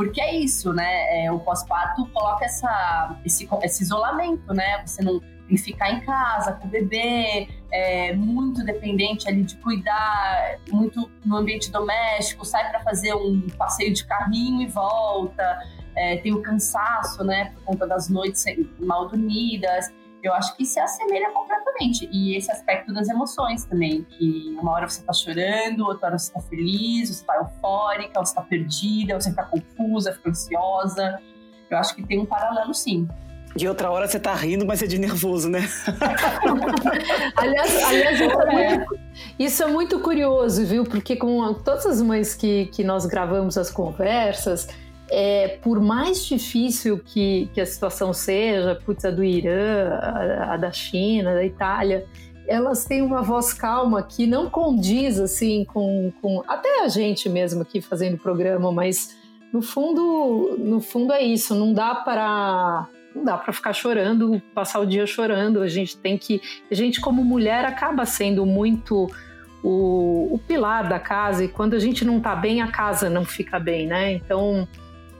Porque 0.00 0.18
é 0.18 0.34
isso, 0.34 0.72
né? 0.72 1.24
É, 1.26 1.30
o 1.30 1.38
pós-parto 1.38 2.06
coloca 2.06 2.42
essa, 2.46 3.20
esse, 3.22 3.46
esse 3.62 3.82
isolamento, 3.82 4.54
né? 4.54 4.80
Você 4.86 5.02
não 5.02 5.20
tem 5.20 5.28
que 5.46 5.58
ficar 5.58 5.90
em 5.90 6.00
casa 6.00 6.54
com 6.54 6.66
o 6.66 6.70
bebê, 6.70 7.46
é, 7.70 8.14
muito 8.14 8.64
dependente 8.64 9.28
ali 9.28 9.42
de 9.42 9.56
cuidar, 9.56 10.56
muito 10.70 11.10
no 11.22 11.36
ambiente 11.36 11.70
doméstico, 11.70 12.46
sai 12.46 12.70
para 12.70 12.80
fazer 12.80 13.12
um 13.12 13.46
passeio 13.58 13.92
de 13.92 14.06
carrinho 14.06 14.62
e 14.62 14.68
volta, 14.68 15.60
é, 15.94 16.16
tem 16.16 16.32
o 16.32 16.40
cansaço, 16.40 17.22
né, 17.22 17.52
por 17.56 17.64
conta 17.64 17.86
das 17.86 18.08
noites 18.08 18.42
mal 18.78 19.06
dormidas 19.06 19.92
eu 20.22 20.32
acho 20.34 20.56
que 20.56 20.64
se 20.64 20.78
assemelha 20.78 21.30
completamente. 21.30 22.08
E 22.12 22.36
esse 22.36 22.50
aspecto 22.50 22.92
das 22.92 23.08
emoções 23.08 23.64
também, 23.64 24.04
que 24.04 24.56
uma 24.60 24.72
hora 24.72 24.88
você 24.88 25.02
tá 25.02 25.12
chorando, 25.12 25.80
outra 25.86 26.08
hora 26.08 26.18
você 26.18 26.32
tá 26.32 26.40
feliz, 26.40 27.08
você 27.08 27.24
tá 27.24 27.36
eufórica, 27.36 28.20
você 28.20 28.34
tá 28.34 28.42
perdida, 28.42 29.20
você 29.20 29.32
tá 29.32 29.44
confusa, 29.44 30.12
fica 30.12 30.30
ansiosa. 30.30 31.20
Eu 31.70 31.78
acho 31.78 31.94
que 31.94 32.06
tem 32.06 32.18
um 32.18 32.26
paralelo 32.26 32.74
sim. 32.74 33.08
De 33.56 33.66
outra 33.66 33.90
hora 33.90 34.06
você 34.06 34.20
tá 34.20 34.32
rindo, 34.32 34.64
mas 34.64 34.80
é 34.80 34.86
de 34.86 34.96
nervoso, 34.96 35.48
né? 35.48 35.68
aliás, 37.36 37.84
aliás 37.84 38.20
isso, 38.20 38.40
é 38.40 38.52
muito, 38.52 38.98
isso, 39.38 39.62
é 39.62 39.66
muito, 39.66 39.98
curioso, 40.00 40.64
viu? 40.64 40.84
Porque 40.84 41.16
com 41.16 41.52
todas 41.54 41.84
as 41.84 42.00
mães 42.00 42.32
que, 42.34 42.66
que 42.66 42.84
nós 42.84 43.06
gravamos 43.06 43.58
as 43.58 43.68
conversas, 43.68 44.68
é, 45.10 45.58
por 45.60 45.80
mais 45.80 46.24
difícil 46.24 46.98
que, 46.98 47.50
que 47.52 47.60
a 47.60 47.66
situação 47.66 48.12
seja, 48.12 48.80
putz, 48.84 49.04
a 49.04 49.10
do 49.10 49.24
Irã, 49.24 49.90
a, 49.90 50.54
a, 50.54 50.56
da 50.56 50.70
China, 50.70 51.34
da 51.34 51.44
Itália, 51.44 52.06
elas 52.46 52.84
têm 52.84 53.02
uma 53.02 53.20
voz 53.20 53.52
calma 53.52 54.02
que 54.02 54.26
não 54.26 54.48
condiz 54.48 55.18
assim 55.18 55.64
com, 55.64 56.12
com 56.22 56.42
até 56.46 56.82
a 56.82 56.88
gente 56.88 57.28
mesmo 57.28 57.62
aqui 57.62 57.80
fazendo 57.80 58.16
programa, 58.18 58.70
mas 58.72 59.16
no 59.52 59.60
fundo, 59.60 60.56
no 60.58 60.80
fundo 60.80 61.12
é 61.12 61.22
isso, 61.22 61.54
não 61.54 61.72
dá 61.72 61.94
para 61.94 62.88
não 63.14 63.24
dá 63.24 63.36
para 63.36 63.52
ficar 63.52 63.72
chorando, 63.72 64.40
passar 64.54 64.78
o 64.78 64.86
dia 64.86 65.04
chorando. 65.04 65.60
A 65.60 65.66
gente 65.66 65.96
tem 65.96 66.16
que, 66.16 66.40
a 66.70 66.74
gente 66.74 67.00
como 67.00 67.24
mulher 67.24 67.64
acaba 67.64 68.06
sendo 68.06 68.46
muito 68.46 69.10
o, 69.64 70.34
o 70.34 70.40
pilar 70.46 70.88
da 70.88 71.00
casa 71.00 71.44
e 71.44 71.48
quando 71.48 71.74
a 71.74 71.80
gente 71.80 72.04
não 72.04 72.18
está 72.18 72.36
bem, 72.36 72.62
a 72.62 72.68
casa 72.68 73.10
não 73.10 73.24
fica 73.24 73.58
bem, 73.58 73.88
né? 73.88 74.12
Então 74.12 74.68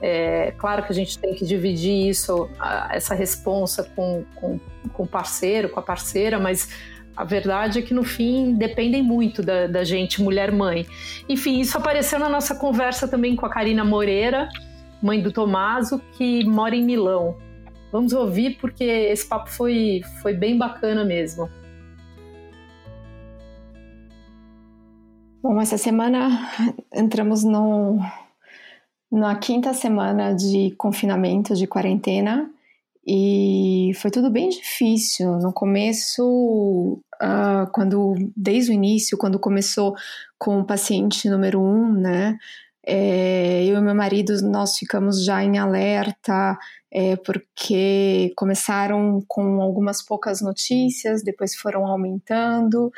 é 0.01 0.51
claro 0.57 0.83
que 0.83 0.91
a 0.91 0.95
gente 0.95 1.17
tem 1.19 1.35
que 1.35 1.45
dividir 1.45 2.09
isso, 2.09 2.49
essa 2.89 3.13
responsa 3.13 3.83
com, 3.95 4.23
com, 4.35 4.59
com 4.93 5.03
o 5.03 5.07
parceiro, 5.07 5.69
com 5.69 5.79
a 5.79 5.83
parceira, 5.83 6.39
mas 6.39 6.69
a 7.15 7.23
verdade 7.23 7.79
é 7.79 7.81
que 7.81 7.93
no 7.93 8.03
fim 8.03 8.55
dependem 8.55 9.03
muito 9.03 9.43
da, 9.43 9.67
da 9.67 9.83
gente, 9.83 10.21
mulher-mãe. 10.21 10.87
Enfim, 11.29 11.59
isso 11.59 11.77
apareceu 11.77 12.17
na 12.17 12.27
nossa 12.27 12.55
conversa 12.55 13.07
também 13.07 13.35
com 13.35 13.45
a 13.45 13.49
Karina 13.49 13.83
Moreira, 13.83 14.49
mãe 15.01 15.21
do 15.21 15.31
Tomaso, 15.31 16.01
que 16.13 16.43
mora 16.45 16.75
em 16.75 16.83
Milão. 16.83 17.37
Vamos 17.91 18.13
ouvir 18.13 18.57
porque 18.59 18.83
esse 18.83 19.27
papo 19.27 19.49
foi, 19.49 20.01
foi 20.21 20.33
bem 20.33 20.57
bacana 20.57 21.03
mesmo. 21.03 21.49
Bom, 25.43 25.59
essa 25.59 25.77
semana 25.77 26.47
entramos 26.93 27.43
no, 27.43 27.99
na 29.11 29.35
quinta 29.35 29.73
semana 29.73 30.33
de 30.33 30.71
confinamento, 30.77 31.55
de 31.55 31.67
quarentena, 31.67 32.49
E 33.05 33.93
foi 33.97 34.11
tudo 34.11 34.29
bem 34.31 34.49
difícil. 34.49 35.37
No 35.39 35.53
começo, 35.53 36.23
uh, 37.21 37.71
quando 37.73 38.15
desde 38.37 38.71
o 38.71 38.73
início, 38.73 39.17
quando 39.17 39.39
começou 39.39 39.95
com 40.39 40.59
o 40.61 40.65
paciente 40.65 41.29
número 41.29 41.61
um, 41.61 41.93
né? 41.93 42.37
É, 42.85 43.65
eu 43.65 43.77
e 43.77 43.81
meu 43.81 43.95
marido 43.95 44.33
nós 44.43 44.77
ficamos 44.77 45.23
já 45.25 45.43
em 45.43 45.57
alerta 45.59 46.57
é, 46.91 47.15
porque 47.17 48.33
começaram 48.35 49.23
com 49.27 49.61
algumas 49.61 50.01
poucas 50.03 50.41
notícias, 50.41 51.23
depois 51.23 51.55
foram 51.55 51.85
aumentando 51.87 52.91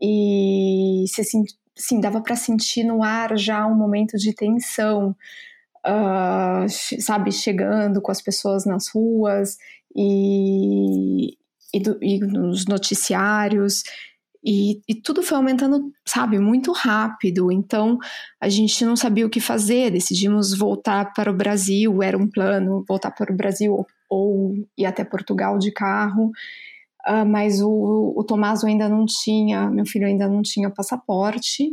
e 0.00 1.04
se, 1.08 1.22
sim, 1.76 2.00
dava 2.00 2.20
para 2.20 2.36
sentir 2.36 2.84
no 2.84 3.02
ar 3.02 3.36
já 3.38 3.66
um 3.66 3.76
momento 3.76 4.16
de 4.18 4.34
tensão 4.34 5.16
uh, 5.86 6.68
sabe, 7.00 7.32
chegando 7.32 8.00
com 8.00 8.10
as 8.10 8.22
pessoas 8.22 8.64
nas 8.64 8.88
ruas 8.88 9.56
e, 9.96 11.36
e, 11.72 11.80
do, 11.80 11.98
e 12.02 12.18
nos 12.20 12.66
noticiários. 12.66 13.82
E, 14.44 14.80
e, 14.88 14.94
tudo 14.94 15.22
foi 15.22 15.36
aumentando, 15.36 15.92
sabe, 16.06 16.38
muito 16.38 16.72
rápido. 16.72 17.50
Então 17.50 17.98
a 18.40 18.48
gente 18.48 18.84
não 18.84 18.96
sabia 18.96 19.26
o 19.26 19.30
que 19.30 19.40
fazer. 19.40 19.90
Decidimos 19.90 20.56
voltar 20.56 21.12
para 21.12 21.30
o 21.30 21.36
Brasil. 21.36 22.02
Era 22.02 22.16
um 22.16 22.28
plano 22.30 22.84
voltar 22.88 23.10
para 23.10 23.32
o 23.32 23.36
Brasil 23.36 23.72
ou, 23.74 23.86
ou 24.08 24.54
ir 24.76 24.86
até 24.86 25.04
Portugal 25.04 25.58
de 25.58 25.72
carro. 25.72 26.30
Uh, 27.08 27.26
mas 27.26 27.60
o, 27.60 28.14
o 28.16 28.24
Tomaso 28.24 28.66
ainda 28.66 28.88
não 28.88 29.06
tinha, 29.06 29.70
meu 29.70 29.86
filho 29.86 30.06
ainda 30.06 30.28
não 30.28 30.42
tinha 30.42 30.70
passaporte. 30.70 31.70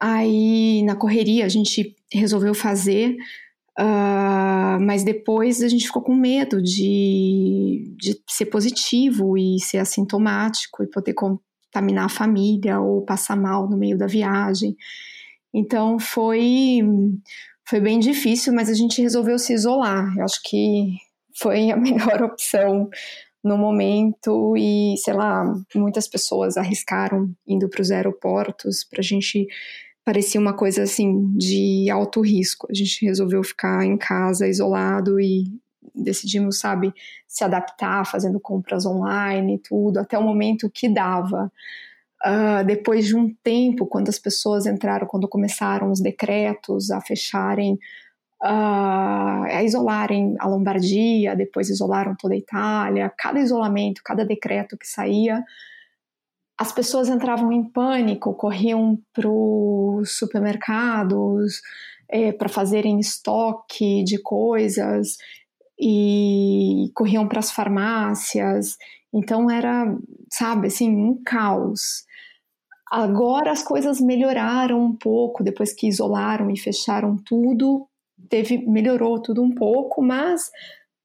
Aí, 0.00 0.82
na 0.82 0.94
correria, 0.94 1.46
a 1.46 1.48
gente 1.48 1.96
resolveu 2.12 2.54
fazer, 2.54 3.16
uh, 3.78 4.78
mas 4.80 5.02
depois 5.02 5.62
a 5.62 5.68
gente 5.68 5.86
ficou 5.86 6.02
com 6.02 6.14
medo 6.14 6.62
de, 6.62 7.94
de 7.98 8.20
ser 8.28 8.46
positivo 8.46 9.38
e 9.38 9.58
ser 9.60 9.78
assintomático 9.78 10.82
e 10.82 10.90
poder 10.90 11.14
contaminar 11.14 12.06
a 12.06 12.10
família 12.10 12.78
ou 12.78 13.04
passar 13.04 13.36
mal 13.36 13.68
no 13.68 13.76
meio 13.76 13.96
da 13.96 14.06
viagem. 14.06 14.76
Então, 15.52 15.98
foi, 15.98 16.80
foi 17.66 17.80
bem 17.80 17.98
difícil, 17.98 18.52
mas 18.52 18.68
a 18.68 18.74
gente 18.74 19.00
resolveu 19.00 19.38
se 19.38 19.54
isolar. 19.54 20.14
Eu 20.18 20.24
acho 20.24 20.40
que 20.44 20.94
foi 21.38 21.70
a 21.70 21.76
melhor 21.78 22.22
opção 22.22 22.90
no 23.42 23.56
momento 23.56 24.54
e, 24.56 24.96
sei 24.98 25.14
lá, 25.14 25.44
muitas 25.74 26.08
pessoas 26.08 26.56
arriscaram 26.56 27.32
indo 27.46 27.68
para 27.70 27.80
os 27.80 27.90
aeroportos 27.90 28.84
para 28.84 29.00
a 29.00 29.04
gente 29.04 29.46
parecia 30.06 30.40
uma 30.40 30.54
coisa 30.54 30.84
assim 30.84 31.36
de 31.36 31.90
alto 31.90 32.20
risco. 32.20 32.68
A 32.70 32.72
gente 32.74 33.04
resolveu 33.04 33.42
ficar 33.42 33.84
em 33.84 33.98
casa 33.98 34.46
isolado 34.46 35.18
e 35.18 35.52
decidimos, 35.92 36.60
sabe, 36.60 36.94
se 37.26 37.42
adaptar, 37.42 38.06
fazendo 38.06 38.38
compras 38.38 38.86
online 38.86 39.56
e 39.56 39.58
tudo, 39.58 39.98
até 39.98 40.16
o 40.16 40.22
momento 40.22 40.70
que 40.70 40.88
dava. 40.88 41.50
Uh, 42.24 42.64
depois 42.64 43.04
de 43.04 43.16
um 43.16 43.34
tempo, 43.42 43.84
quando 43.84 44.08
as 44.08 44.18
pessoas 44.18 44.64
entraram, 44.64 45.08
quando 45.08 45.26
começaram 45.26 45.90
os 45.90 46.00
decretos 46.00 46.92
a 46.92 47.00
fecharem, 47.00 47.74
uh, 48.44 49.42
a 49.42 49.62
isolarem 49.64 50.36
a 50.38 50.46
Lombardia, 50.46 51.34
depois 51.34 51.68
isolaram 51.68 52.14
toda 52.14 52.34
a 52.34 52.38
Itália, 52.38 53.12
cada 53.18 53.40
isolamento, 53.40 54.02
cada 54.04 54.24
decreto 54.24 54.78
que 54.78 54.86
saía, 54.86 55.44
as 56.58 56.72
pessoas 56.72 57.08
entravam 57.08 57.52
em 57.52 57.62
pânico, 57.62 58.34
corriam 58.34 58.98
para 59.12 59.28
os 59.28 60.16
supermercados 60.16 61.60
é, 62.08 62.32
para 62.32 62.48
fazerem 62.48 62.98
estoque 62.98 64.02
de 64.04 64.18
coisas 64.22 65.16
e 65.78 66.90
corriam 66.94 67.28
para 67.28 67.40
as 67.40 67.50
farmácias. 67.50 68.76
Então 69.12 69.50
era, 69.50 69.94
sabe, 70.32 70.68
assim, 70.68 70.88
um 70.96 71.22
caos. 71.22 72.04
Agora 72.90 73.50
as 73.50 73.62
coisas 73.62 74.00
melhoraram 74.00 74.80
um 74.82 74.96
pouco 74.96 75.44
depois 75.44 75.74
que 75.74 75.88
isolaram 75.88 76.50
e 76.50 76.58
fecharam 76.58 77.16
tudo. 77.16 77.86
Teve 78.30 78.58
melhorou 78.66 79.20
tudo 79.20 79.42
um 79.42 79.54
pouco, 79.54 80.02
mas 80.02 80.50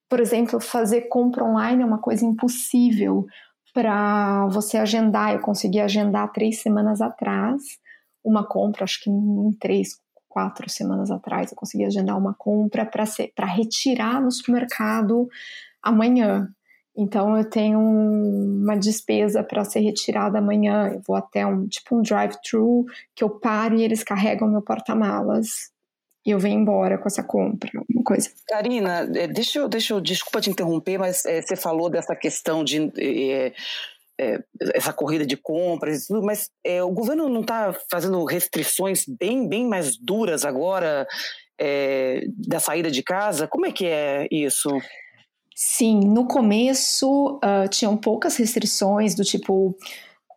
por 0.08 0.20
exemplo, 0.20 0.60
fazer 0.60 1.08
compra 1.08 1.46
online 1.46 1.84
é 1.84 1.86
uma 1.86 1.98
coisa 1.98 2.26
impossível 2.26 3.26
para 3.74 4.48
você 4.48 4.78
agendar. 4.78 5.34
Eu 5.34 5.40
consegui 5.40 5.80
agendar 5.80 6.32
três 6.32 6.62
semanas 6.62 7.02
atrás 7.02 7.62
uma 8.24 8.46
compra, 8.46 8.84
acho 8.84 9.04
que 9.04 9.10
em 9.10 9.52
três, 9.60 10.00
quatro 10.30 10.70
semanas 10.70 11.10
atrás 11.12 11.52
eu 11.52 11.58
consegui 11.58 11.86
agendar 11.86 12.18
uma 12.18 12.34
compra 12.34 12.86
para 12.86 13.46
retirar 13.46 14.22
no 14.22 14.32
supermercado 14.32 15.28
amanhã. 15.82 16.48
Então 16.96 17.38
eu 17.38 17.50
tenho 17.50 17.80
uma 17.80 18.78
despesa 18.78 19.44
para 19.44 19.64
ser 19.64 19.80
retirada 19.80 20.38
amanhã. 20.38 20.90
Eu 20.90 21.02
vou 21.06 21.16
até 21.16 21.46
um 21.46 21.68
tipo 21.68 21.98
um 21.98 22.02
drive-thru 22.02 22.86
que 23.16 23.24
eu 23.24 23.30
paro 23.30 23.76
e 23.76 23.84
eles 23.84 24.04
carregam 24.04 24.50
meu 24.50 24.62
porta-malas 24.62 25.72
eu 26.30 26.38
venho 26.38 26.60
embora 26.60 26.98
com 26.98 27.08
essa 27.08 27.24
compra, 27.24 27.72
alguma 27.76 28.04
coisa. 28.04 28.30
Karina, 28.48 29.10
é, 29.16 29.28
deixa 29.28 29.60
eu, 29.60 29.68
deixa 29.68 29.94
eu, 29.94 30.00
desculpa 30.00 30.42
te 30.42 30.50
interromper, 30.50 31.00
mas 31.00 31.26
é, 31.26 31.42
você 31.42 31.56
falou 31.56 31.90
dessa 31.90 32.16
questão 32.16 32.64
de 32.64 32.92
é, 33.00 33.54
é, 34.20 34.44
essa 34.76 34.94
corrida 34.94 35.26
de 35.26 35.36
compras 35.36 36.04
e 36.04 36.08
tudo, 36.08 36.24
mas 36.24 36.50
é, 36.64 36.84
o 36.84 36.92
governo 36.92 37.28
não 37.28 37.42
está 37.42 37.76
fazendo 37.90 38.24
restrições 38.24 39.04
bem, 39.08 39.48
bem 39.48 39.66
mais 39.66 39.98
duras 39.98 40.46
agora 40.46 41.08
é, 41.60 42.26
da 42.48 42.60
saída 42.60 42.92
de 42.92 43.02
casa? 43.02 43.48
Como 43.48 43.66
é 43.66 43.72
que 43.72 43.88
é 43.88 44.28
isso? 44.30 44.70
Sim, 45.56 46.00
no 46.00 46.28
começo 46.28 47.36
uh, 47.38 47.68
tinham 47.70 47.96
poucas 47.96 48.36
restrições 48.38 49.14
do 49.14 49.24
tipo 49.24 49.78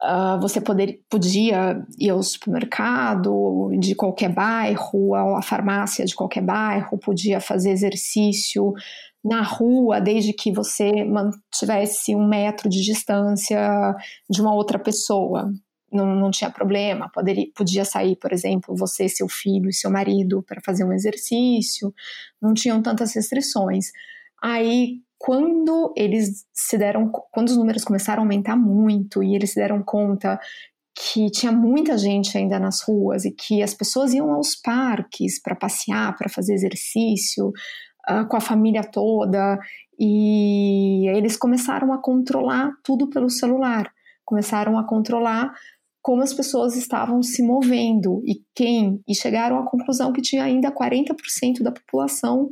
Uh, 0.02 0.38
você 0.40 0.60
poder, 0.60 1.00
podia 1.08 1.82
ir 1.98 2.10
ao 2.10 2.22
supermercado 2.22 3.70
de 3.78 3.94
qualquer 3.94 4.28
bairro, 4.28 5.14
à 5.14 5.40
farmácia 5.40 6.04
de 6.04 6.14
qualquer 6.14 6.42
bairro, 6.42 6.98
podia 6.98 7.40
fazer 7.40 7.70
exercício 7.70 8.74
na 9.24 9.40
rua, 9.40 10.00
desde 10.00 10.34
que 10.34 10.52
você 10.52 11.04
mantivesse 11.04 12.14
um 12.14 12.28
metro 12.28 12.68
de 12.68 12.82
distância 12.82 13.96
de 14.28 14.42
uma 14.42 14.54
outra 14.54 14.78
pessoa. 14.78 15.50
Não, 15.90 16.14
não 16.14 16.30
tinha 16.30 16.50
problema, 16.50 17.08
poderia, 17.08 17.46
podia 17.54 17.84
sair, 17.84 18.16
por 18.16 18.32
exemplo, 18.32 18.74
você, 18.76 19.08
seu 19.08 19.28
filho 19.28 19.70
e 19.70 19.72
seu 19.72 19.90
marido 19.90 20.42
para 20.42 20.60
fazer 20.60 20.84
um 20.84 20.92
exercício, 20.92 21.94
não 22.42 22.52
tinham 22.52 22.82
tantas 22.82 23.14
restrições. 23.14 23.92
Aí, 24.42 24.98
quando 25.24 25.90
eles 25.96 26.44
se 26.52 26.76
deram, 26.76 27.10
quando 27.32 27.48
os 27.48 27.56
números 27.56 27.82
começaram 27.82 28.22
a 28.22 28.26
aumentar 28.26 28.56
muito 28.56 29.22
e 29.22 29.34
eles 29.34 29.52
se 29.52 29.56
deram 29.56 29.82
conta 29.82 30.38
que 30.94 31.30
tinha 31.30 31.50
muita 31.50 31.96
gente 31.96 32.36
ainda 32.36 32.58
nas 32.58 32.82
ruas 32.82 33.24
e 33.24 33.30
que 33.30 33.62
as 33.62 33.72
pessoas 33.72 34.12
iam 34.12 34.34
aos 34.34 34.54
parques 34.54 35.40
para 35.40 35.56
passear, 35.56 36.14
para 36.14 36.28
fazer 36.28 36.52
exercício, 36.52 37.48
uh, 37.48 38.28
com 38.28 38.36
a 38.36 38.40
família 38.40 38.84
toda, 38.84 39.58
e 39.98 41.08
eles 41.08 41.38
começaram 41.38 41.90
a 41.94 42.02
controlar 42.02 42.72
tudo 42.84 43.08
pelo 43.08 43.30
celular, 43.30 43.90
começaram 44.26 44.78
a 44.78 44.86
controlar 44.86 45.54
como 46.02 46.22
as 46.22 46.34
pessoas 46.34 46.76
estavam 46.76 47.22
se 47.22 47.42
movendo 47.42 48.22
e 48.26 48.42
quem, 48.54 49.02
e 49.08 49.14
chegaram 49.14 49.58
à 49.58 49.64
conclusão 49.64 50.12
que 50.12 50.20
tinha 50.20 50.44
ainda 50.44 50.70
40% 50.70 51.62
da 51.62 51.72
população 51.72 52.50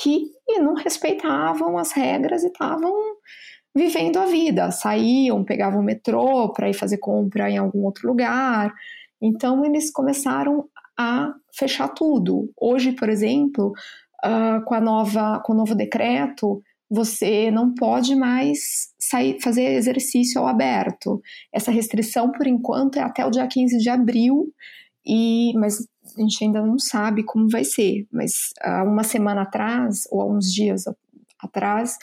que 0.00 0.30
não 0.60 0.74
respeitavam 0.74 1.76
as 1.76 1.92
regras 1.92 2.44
e 2.44 2.46
estavam 2.46 2.92
vivendo 3.74 4.18
a 4.18 4.26
vida, 4.26 4.70
saíam, 4.70 5.44
pegavam 5.44 5.80
o 5.80 5.84
metrô 5.84 6.52
para 6.52 6.68
ir 6.68 6.74
fazer 6.74 6.98
compra 6.98 7.50
em 7.50 7.58
algum 7.58 7.84
outro 7.84 8.08
lugar. 8.08 8.72
Então 9.20 9.64
eles 9.64 9.90
começaram 9.90 10.68
a 10.98 11.32
fechar 11.56 11.88
tudo. 11.88 12.50
Hoje, 12.60 12.92
por 12.92 13.08
exemplo, 13.08 13.72
uh, 14.24 14.64
com 14.64 14.74
a 14.74 14.80
nova, 14.80 15.40
com 15.44 15.52
o 15.52 15.56
novo 15.56 15.74
decreto, 15.74 16.62
você 16.90 17.50
não 17.50 17.74
pode 17.74 18.16
mais 18.16 18.88
sair, 18.98 19.40
fazer 19.40 19.74
exercício 19.74 20.40
ao 20.40 20.48
aberto. 20.48 21.20
Essa 21.52 21.70
restrição, 21.70 22.32
por 22.32 22.46
enquanto, 22.46 22.98
é 22.98 23.02
até 23.02 23.24
o 23.26 23.30
dia 23.30 23.46
15 23.46 23.78
de 23.78 23.90
abril, 23.90 24.52
e, 25.06 25.52
mas 25.56 25.86
a 26.16 26.20
gente 26.20 26.44
ainda 26.44 26.60
não 26.62 26.78
sabe 26.78 27.22
como 27.22 27.48
vai 27.48 27.64
ser, 27.64 28.06
mas 28.12 28.52
há 28.60 28.82
uma 28.82 29.04
semana 29.04 29.42
atrás, 29.42 30.04
ou 30.10 30.20
há 30.20 30.26
uns 30.26 30.52
dias 30.52 30.84
atrás, 31.38 31.96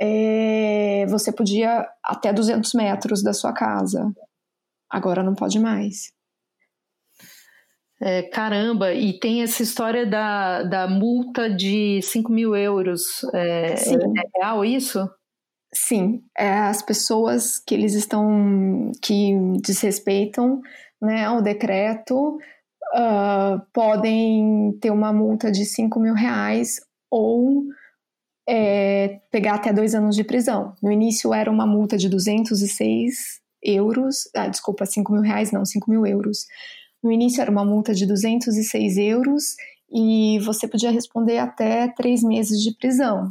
é, 0.00 1.06
você 1.08 1.32
podia 1.32 1.88
até 2.02 2.32
200 2.32 2.74
metros 2.74 3.22
da 3.22 3.32
sua 3.32 3.52
casa. 3.52 4.12
Agora 4.90 5.22
não 5.22 5.34
pode 5.34 5.58
mais. 5.58 6.12
É, 8.00 8.22
caramba, 8.22 8.92
e 8.92 9.18
tem 9.18 9.42
essa 9.42 9.62
história 9.62 10.04
da, 10.04 10.62
da 10.64 10.88
multa 10.88 11.48
de 11.48 12.02
5 12.02 12.30
mil 12.30 12.54
euros. 12.54 13.24
É, 13.32 13.74
é 13.74 14.38
real 14.38 14.64
isso? 14.64 15.08
Sim, 15.72 16.22
é, 16.38 16.50
as 16.50 16.82
pessoas 16.82 17.58
que 17.58 17.74
eles 17.74 17.94
estão, 17.94 18.92
que 19.02 19.32
desrespeitam 19.60 20.60
né, 21.00 21.28
o 21.30 21.40
decreto, 21.40 22.38
uh, 22.94 23.60
podem 23.72 24.76
ter 24.80 24.90
uma 24.90 25.12
multa 25.12 25.50
de 25.50 25.64
5 25.64 25.98
mil 25.98 26.14
reais 26.14 26.80
ou 27.10 27.64
é, 28.48 29.20
pegar 29.30 29.54
até 29.54 29.72
dois 29.72 29.94
anos 29.94 30.14
de 30.16 30.24
prisão. 30.24 30.74
No 30.82 30.92
início 30.92 31.32
era 31.34 31.50
uma 31.50 31.66
multa 31.66 31.96
de 31.96 32.08
206 32.08 33.40
euros, 33.62 34.28
ah, 34.36 34.48
desculpa, 34.48 34.84
5 34.84 35.12
mil 35.12 35.22
reais, 35.22 35.50
não, 35.50 35.64
5 35.64 35.90
mil 35.90 36.06
euros. 36.06 36.46
No 37.02 37.10
início 37.10 37.40
era 37.40 37.50
uma 37.50 37.64
multa 37.64 37.94
de 37.94 38.06
206 38.06 38.96
euros 38.98 39.56
e 39.90 40.38
você 40.40 40.68
podia 40.68 40.90
responder 40.90 41.38
até 41.38 41.88
três 41.88 42.22
meses 42.22 42.62
de 42.62 42.76
prisão. 42.76 43.30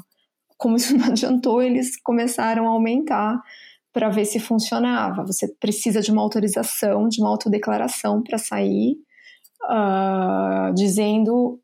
Como 0.58 0.76
isso 0.76 0.96
não 0.98 1.08
adiantou, 1.08 1.62
eles 1.62 2.00
começaram 2.02 2.68
a 2.68 2.72
aumentar 2.72 3.42
para 3.92 4.10
ver 4.10 4.26
se 4.26 4.40
funcionava. 4.40 5.24
Você 5.24 5.48
precisa 5.48 6.02
de 6.02 6.12
uma 6.12 6.22
autorização, 6.22 7.08
de 7.08 7.22
uma 7.22 7.30
autodeclaração 7.30 8.24
para 8.24 8.40
sair, 8.40 8.98
uh, 9.66 10.74
dizendo 10.74 11.60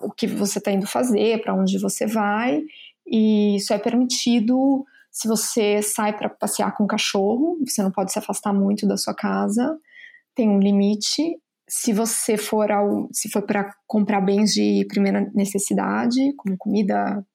o 0.00 0.10
que 0.10 0.26
você 0.26 0.58
está 0.58 0.70
indo 0.70 0.86
fazer, 0.86 1.42
para 1.42 1.54
onde 1.54 1.78
você 1.78 2.06
vai, 2.06 2.62
e 3.06 3.56
isso 3.56 3.72
é 3.72 3.78
permitido 3.78 4.84
se 5.10 5.26
você 5.26 5.82
sai 5.82 6.16
para 6.16 6.28
passear 6.28 6.76
com 6.76 6.84
o 6.84 6.86
cachorro, 6.86 7.58
você 7.66 7.82
não 7.82 7.90
pode 7.90 8.12
se 8.12 8.18
afastar 8.18 8.52
muito 8.52 8.86
da 8.86 8.96
sua 8.96 9.14
casa, 9.14 9.76
tem 10.32 10.48
um 10.48 10.60
limite. 10.60 11.36
Se 11.68 11.92
você 11.92 12.36
for 12.36 12.70
ao, 12.70 13.08
se 13.12 13.28
for 13.28 13.42
para 13.42 13.74
comprar 13.86 14.20
bens 14.20 14.52
de 14.52 14.86
primeira 14.88 15.28
necessidade, 15.34 16.32
como 16.36 16.56
comida, 16.56 17.26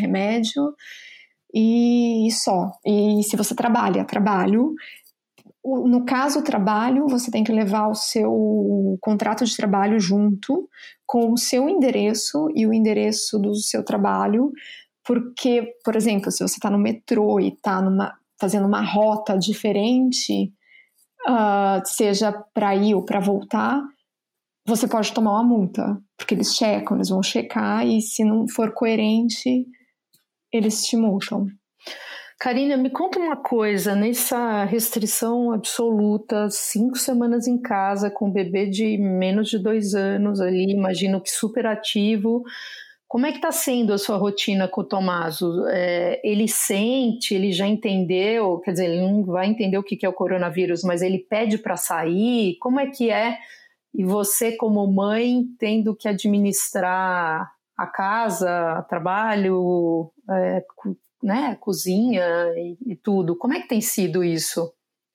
remédio, 0.00 0.74
e 1.54 2.28
só. 2.32 2.72
E 2.84 3.22
se 3.22 3.36
você 3.36 3.54
trabalha, 3.54 4.04
trabalho. 4.04 4.74
No 5.86 6.04
caso, 6.04 6.42
trabalho, 6.42 7.06
você 7.08 7.30
tem 7.30 7.44
que 7.44 7.52
levar 7.52 7.88
o 7.88 7.94
seu 7.94 8.98
contrato 9.00 9.44
de 9.44 9.56
trabalho 9.56 10.00
junto 10.00 10.68
com 11.06 11.32
o 11.32 11.36
seu 11.36 11.68
endereço 11.68 12.48
e 12.54 12.66
o 12.66 12.72
endereço 12.72 13.38
do 13.38 13.54
seu 13.54 13.84
trabalho, 13.84 14.52
porque, 15.04 15.74
por 15.84 15.96
exemplo, 15.96 16.30
se 16.30 16.46
você 16.46 16.56
está 16.56 16.70
no 16.70 16.78
metrô 16.78 17.40
e 17.40 17.48
está 17.48 17.82
fazendo 18.40 18.66
uma 18.66 18.82
rota 18.82 19.38
diferente, 19.38 20.52
uh, 21.28 21.80
seja 21.84 22.32
para 22.54 22.74
ir 22.76 22.94
ou 22.94 23.04
para 23.04 23.20
voltar, 23.20 23.82
você 24.66 24.86
pode 24.86 25.12
tomar 25.12 25.32
uma 25.32 25.44
multa, 25.44 25.98
porque 26.16 26.34
eles 26.34 26.54
checam, 26.54 26.96
eles 26.96 27.08
vão 27.08 27.22
checar 27.22 27.86
e 27.86 28.02
se 28.02 28.22
não 28.22 28.46
for 28.46 28.72
coerente, 28.74 29.66
eles 30.52 30.84
te 30.84 30.96
multam. 30.96 31.46
Karina, 32.40 32.76
me 32.76 32.88
conta 32.88 33.18
uma 33.18 33.36
coisa, 33.36 33.96
nessa 33.96 34.64
restrição 34.64 35.50
absoluta, 35.50 36.48
cinco 36.50 36.96
semanas 36.96 37.48
em 37.48 37.60
casa, 37.60 38.10
com 38.10 38.28
um 38.28 38.32
bebê 38.32 38.66
de 38.66 38.96
menos 38.96 39.48
de 39.48 39.58
dois 39.58 39.92
anos 39.92 40.40
ali, 40.40 40.70
imagino 40.70 41.20
que 41.20 41.30
super 41.30 41.66
ativo, 41.66 42.44
como 43.08 43.24
é 43.26 43.30
que 43.30 43.38
está 43.38 43.50
sendo 43.50 43.92
a 43.94 43.98
sua 43.98 44.18
rotina 44.18 44.68
com 44.68 44.82
o 44.82 44.84
Tomaso? 44.84 45.66
É, 45.68 46.20
ele 46.22 46.46
sente, 46.46 47.34
ele 47.34 47.52
já 47.52 47.66
entendeu, 47.66 48.58
quer 48.60 48.72
dizer, 48.72 48.84
ele 48.84 49.00
não 49.00 49.24
vai 49.24 49.48
entender 49.48 49.78
o 49.78 49.82
que 49.82 50.04
é 50.04 50.08
o 50.08 50.12
coronavírus, 50.12 50.84
mas 50.84 51.00
ele 51.00 51.18
pede 51.18 51.56
para 51.56 51.74
sair, 51.74 52.56
como 52.60 52.78
é 52.78 52.86
que 52.86 53.10
é? 53.10 53.38
E 53.94 54.04
você, 54.04 54.52
como 54.52 54.86
mãe, 54.86 55.42
tendo 55.58 55.96
que 55.96 56.06
administrar 56.06 57.50
a 57.74 57.86
casa, 57.86 58.84
trabalho, 58.90 60.12
é, 60.30 60.62
né, 61.22 61.56
cozinha 61.60 62.24
e, 62.56 62.76
e, 62.92 62.96
tudo. 62.96 63.36
Como 63.36 63.54
é 63.54 63.60
que 63.60 63.68
tem 63.68 63.80
sido 63.80 64.22
isso? 64.22 64.72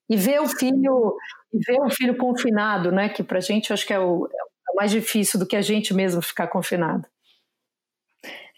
E 0.10 0.18
ver 0.18 0.41
o 0.41 0.47
filho, 0.47 1.16
e 1.54 1.58
ver 1.66 1.80
o 1.82 1.89
filho 1.89 2.18
confinado, 2.18 2.91
né, 2.91 3.10
que 3.10 3.26
a 3.28 3.39
gente 3.39 3.72
acho 3.72 3.86
que 3.86 3.93
é 3.93 3.99
o, 3.99 4.28
é 4.28 4.72
o 4.72 4.76
mais 4.76 4.91
difícil 4.91 5.39
do 5.39 5.47
que 5.47 5.56
a 5.56 5.62
gente 5.62 5.93
mesmo 5.93 6.22
ficar 6.22 6.47
confinado. 6.47 7.08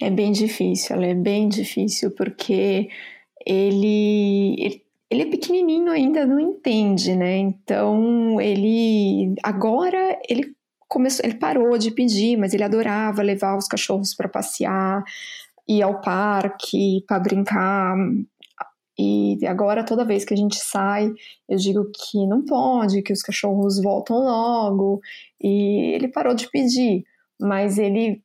É 0.02 0.10
bem 0.10 0.32
difícil, 0.32 1.02
é 1.02 1.14
bem 1.14 1.48
difícil 1.48 2.12
porque 2.12 2.89
ele, 3.46 4.56
ele, 4.60 4.84
ele 5.10 5.22
é 5.22 5.26
pequenininho 5.26 5.91
ainda, 5.91 6.26
não 6.26 6.39
entende, 6.39 7.16
né? 7.16 7.38
Então 7.38 8.41
ele 8.41 9.36
agora 9.41 10.20
ele 10.28 10.54
começou, 10.88 11.26
ele 11.26 11.36
parou 11.36 11.78
de 11.78 11.91
pedir, 11.91 12.38
mas 12.38 12.54
ele 12.54 12.64
adorava 12.64 13.22
levar 13.22 13.58
os 13.58 13.68
cachorros 13.68 14.14
para 14.14 14.30
passear, 14.30 15.04
ir 15.68 15.82
ao 15.82 16.01
parque 16.01 17.03
para 17.07 17.20
brincar. 17.20 17.95
E 18.97 19.38
agora, 19.45 19.84
toda 19.84 20.05
vez 20.05 20.24
que 20.24 20.34
a 20.34 20.38
gente 20.38 20.55
sai, 20.55 21.11
eu 21.49 21.57
digo 21.57 21.91
que 21.91 22.26
não 22.28 22.45
pode, 22.45 23.01
que 23.01 23.11
os 23.11 23.22
cachorros 23.22 23.82
voltam 23.82 24.18
logo. 24.18 25.01
E 25.41 25.93
ele 25.95 26.07
parou 26.07 26.34
de 26.34 26.49
pedir, 26.49 27.03
mas 27.39 27.78
ele 27.78 28.24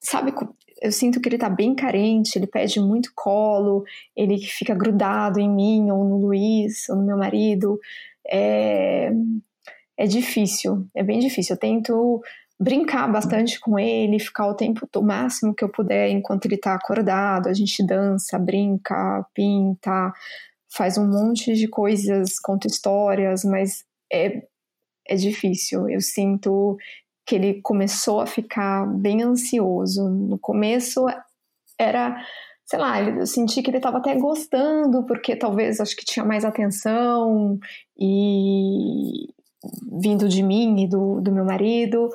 sabe. 0.00 0.32
Eu 0.80 0.92
sinto 0.92 1.20
que 1.20 1.28
ele 1.28 1.38
tá 1.38 1.50
bem 1.50 1.74
carente, 1.74 2.38
ele 2.38 2.46
pede 2.46 2.80
muito 2.80 3.10
colo, 3.14 3.84
ele 4.14 4.38
fica 4.38 4.74
grudado 4.74 5.40
em 5.40 5.50
mim, 5.50 5.90
ou 5.90 6.04
no 6.04 6.18
Luiz, 6.18 6.88
ou 6.88 6.96
no 6.96 7.06
meu 7.06 7.18
marido. 7.18 7.78
É, 8.28 9.10
é 9.98 10.06
difícil, 10.06 10.86
é 10.94 11.02
bem 11.02 11.18
difícil. 11.18 11.54
Eu 11.54 11.60
tento 11.60 12.22
brincar 12.58 13.10
bastante 13.10 13.60
com 13.60 13.78
ele, 13.78 14.18
ficar 14.18 14.46
o 14.48 14.54
tempo 14.54 14.88
o 14.96 15.02
máximo 15.02 15.54
que 15.54 15.62
eu 15.62 15.68
puder 15.68 16.08
enquanto 16.10 16.46
ele 16.46 16.54
está 16.54 16.74
acordado. 16.74 17.48
A 17.48 17.52
gente 17.52 17.86
dança, 17.86 18.38
brinca, 18.38 19.24
pinta, 19.34 20.12
faz 20.68 20.96
um 20.98 21.06
monte 21.06 21.54
de 21.54 21.68
coisas, 21.68 22.38
conta 22.38 22.66
histórias, 22.66 23.44
mas 23.44 23.84
é, 24.12 24.42
é 25.06 25.16
difícil. 25.16 25.88
Eu 25.88 26.00
sinto 26.00 26.76
que 27.26 27.34
ele 27.34 27.60
começou 27.60 28.20
a 28.20 28.26
ficar 28.26 28.86
bem 28.86 29.22
ansioso. 29.22 30.08
No 30.08 30.38
começo 30.38 31.06
era, 31.78 32.16
sei 32.64 32.78
lá, 32.78 33.02
eu 33.02 33.26
senti 33.26 33.62
que 33.62 33.70
ele 33.70 33.78
estava 33.78 33.98
até 33.98 34.14
gostando, 34.14 35.04
porque 35.04 35.36
talvez 35.36 35.80
acho 35.80 35.96
que 35.96 36.04
tinha 36.04 36.24
mais 36.24 36.44
atenção 36.44 37.58
e 37.98 39.28
vindo 40.00 40.28
de 40.28 40.42
mim 40.42 40.84
e 40.84 40.88
do, 40.88 41.20
do 41.20 41.32
meu 41.32 41.44
marido. 41.44 42.08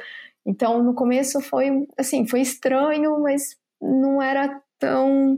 Então, 0.46 0.82
no 0.84 0.94
começo 0.94 1.40
foi 1.42 1.86
assim, 1.98 2.28
foi 2.28 2.42
estranho, 2.42 3.20
mas 3.22 3.56
não 3.82 4.22
era 4.22 4.62
tão, 4.80 5.38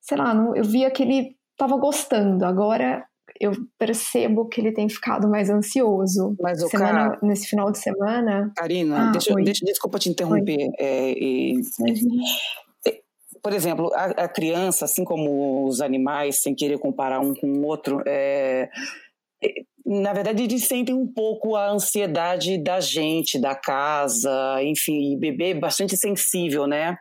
sei 0.00 0.16
lá, 0.16 0.32
não, 0.34 0.56
eu 0.56 0.64
via 0.64 0.90
que 0.90 1.02
ele 1.02 1.36
estava 1.52 1.76
gostando. 1.76 2.44
Agora 2.44 3.04
eu 3.38 3.52
percebo 3.78 4.48
que 4.48 4.60
ele 4.60 4.72
tem 4.72 4.88
ficado 4.88 5.28
mais 5.28 5.48
ansioso. 5.48 6.36
Mas 6.40 6.62
o 6.62 6.68
semana, 6.68 7.18
nesse 7.22 7.46
final 7.46 7.70
de 7.70 7.78
semana. 7.78 8.52
Karina, 8.56 9.08
ah, 9.08 9.12
deixa, 9.12 9.34
deixa, 9.34 9.64
desculpa 9.64 9.98
te 9.98 10.10
interromper. 10.10 10.70
É, 10.78 11.12
e, 11.12 11.60
é, 12.86 13.00
por 13.42 13.52
exemplo, 13.52 13.90
a, 13.94 14.04
a, 14.24 14.28
criança, 14.28 14.84
assim 14.84 15.04
como 15.04 15.66
os 15.66 15.80
animais, 15.80 16.42
sem 16.42 16.54
querer 16.54 16.78
comparar 16.78 17.20
um 17.20 17.34
com 17.34 17.46
o 17.46 17.66
outro, 17.66 18.02
é, 18.06 18.68
na 19.84 20.12
verdade, 20.12 20.42
eles 20.42 20.64
sentem 20.64 20.94
um 20.94 21.06
pouco 21.06 21.56
a 21.56 21.70
ansiedade 21.70 22.58
da 22.58 22.78
gente, 22.80 23.40
da 23.40 23.54
casa, 23.54 24.62
enfim, 24.62 25.18
bebê 25.18 25.50
é 25.50 25.54
bastante 25.54 25.96
sensível, 25.96 26.66
né? 26.66 26.96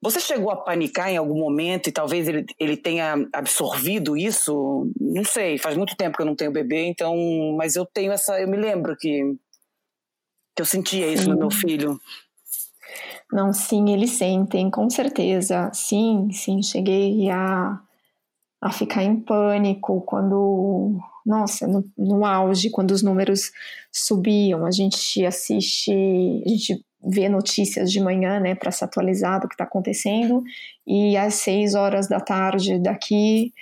Você 0.00 0.20
chegou 0.20 0.50
a 0.50 0.56
panicar 0.56 1.10
em 1.10 1.16
algum 1.16 1.38
momento 1.38 1.88
e 1.88 1.92
talvez 1.92 2.28
ele, 2.28 2.46
ele 2.58 2.76
tenha 2.76 3.28
absorvido 3.32 4.16
isso? 4.16 4.90
Não 4.98 5.24
sei, 5.24 5.58
faz 5.58 5.76
muito 5.76 5.96
tempo 5.96 6.16
que 6.16 6.22
eu 6.22 6.26
não 6.26 6.36
tenho 6.36 6.52
bebê, 6.52 6.86
então, 6.86 7.14
mas 7.56 7.74
eu 7.74 7.84
tenho 7.84 8.12
essa, 8.12 8.40
eu 8.40 8.48
me 8.48 8.56
lembro 8.56 8.96
que, 8.96 9.34
que 10.54 10.62
eu 10.62 10.66
sentia 10.66 11.08
isso 11.08 11.24
sim. 11.24 11.30
no 11.30 11.36
meu 11.36 11.50
filho. 11.50 12.00
Não, 13.32 13.52
sim, 13.52 13.90
eles 13.90 14.12
sentem, 14.12 14.70
com 14.70 14.88
certeza. 14.88 15.70
Sim, 15.74 16.30
sim, 16.32 16.62
cheguei 16.62 17.28
a, 17.28 17.78
a 18.62 18.72
ficar 18.72 19.02
em 19.02 19.20
pânico 19.20 20.00
quando 20.02 20.96
nossa, 21.28 21.66
no, 21.66 21.84
no 21.96 22.24
auge, 22.24 22.70
quando 22.70 22.92
os 22.92 23.02
números 23.02 23.52
subiam, 23.92 24.64
a 24.64 24.70
gente 24.70 25.24
assiste, 25.26 25.92
a 25.92 26.48
gente 26.48 26.82
vê 27.04 27.28
notícias 27.28 27.92
de 27.92 28.00
manhã, 28.00 28.40
né, 28.40 28.54
para 28.54 28.72
se 28.72 28.82
atualizar 28.82 29.38
do 29.38 29.46
que 29.46 29.54
está 29.54 29.64
acontecendo, 29.64 30.42
e 30.86 31.16
às 31.18 31.34
seis 31.34 31.74
horas 31.74 32.08
da 32.08 32.18
tarde 32.18 32.78
daqui, 32.78 33.52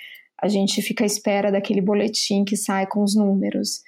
a 0.41 0.47
gente 0.47 0.81
fica 0.81 1.03
à 1.03 1.07
espera 1.07 1.51
daquele 1.51 1.81
boletim 1.81 2.45
que 2.45 2.55
sai 2.55 2.87
com 2.87 3.03
os 3.03 3.15
números. 3.15 3.81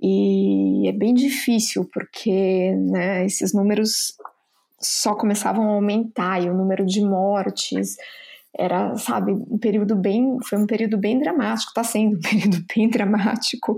E 0.00 0.88
é 0.88 0.92
bem 0.92 1.12
difícil, 1.12 1.88
porque 1.92 2.72
né, 2.76 3.26
esses 3.26 3.52
números 3.52 4.14
só 4.80 5.14
começavam 5.14 5.64
a 5.64 5.74
aumentar, 5.74 6.40
e 6.40 6.48
o 6.48 6.54
número 6.54 6.86
de 6.86 7.00
mortes, 7.00 7.96
era, 8.56 8.96
sabe, 8.96 9.32
um 9.32 9.58
período 9.58 9.96
bem, 9.96 10.36
foi 10.44 10.58
um 10.58 10.66
período 10.66 10.96
bem 10.96 11.18
dramático, 11.18 11.70
está 11.70 11.82
sendo 11.82 12.16
um 12.16 12.20
período 12.22 12.64
bem 12.74 12.88
dramático 12.88 13.76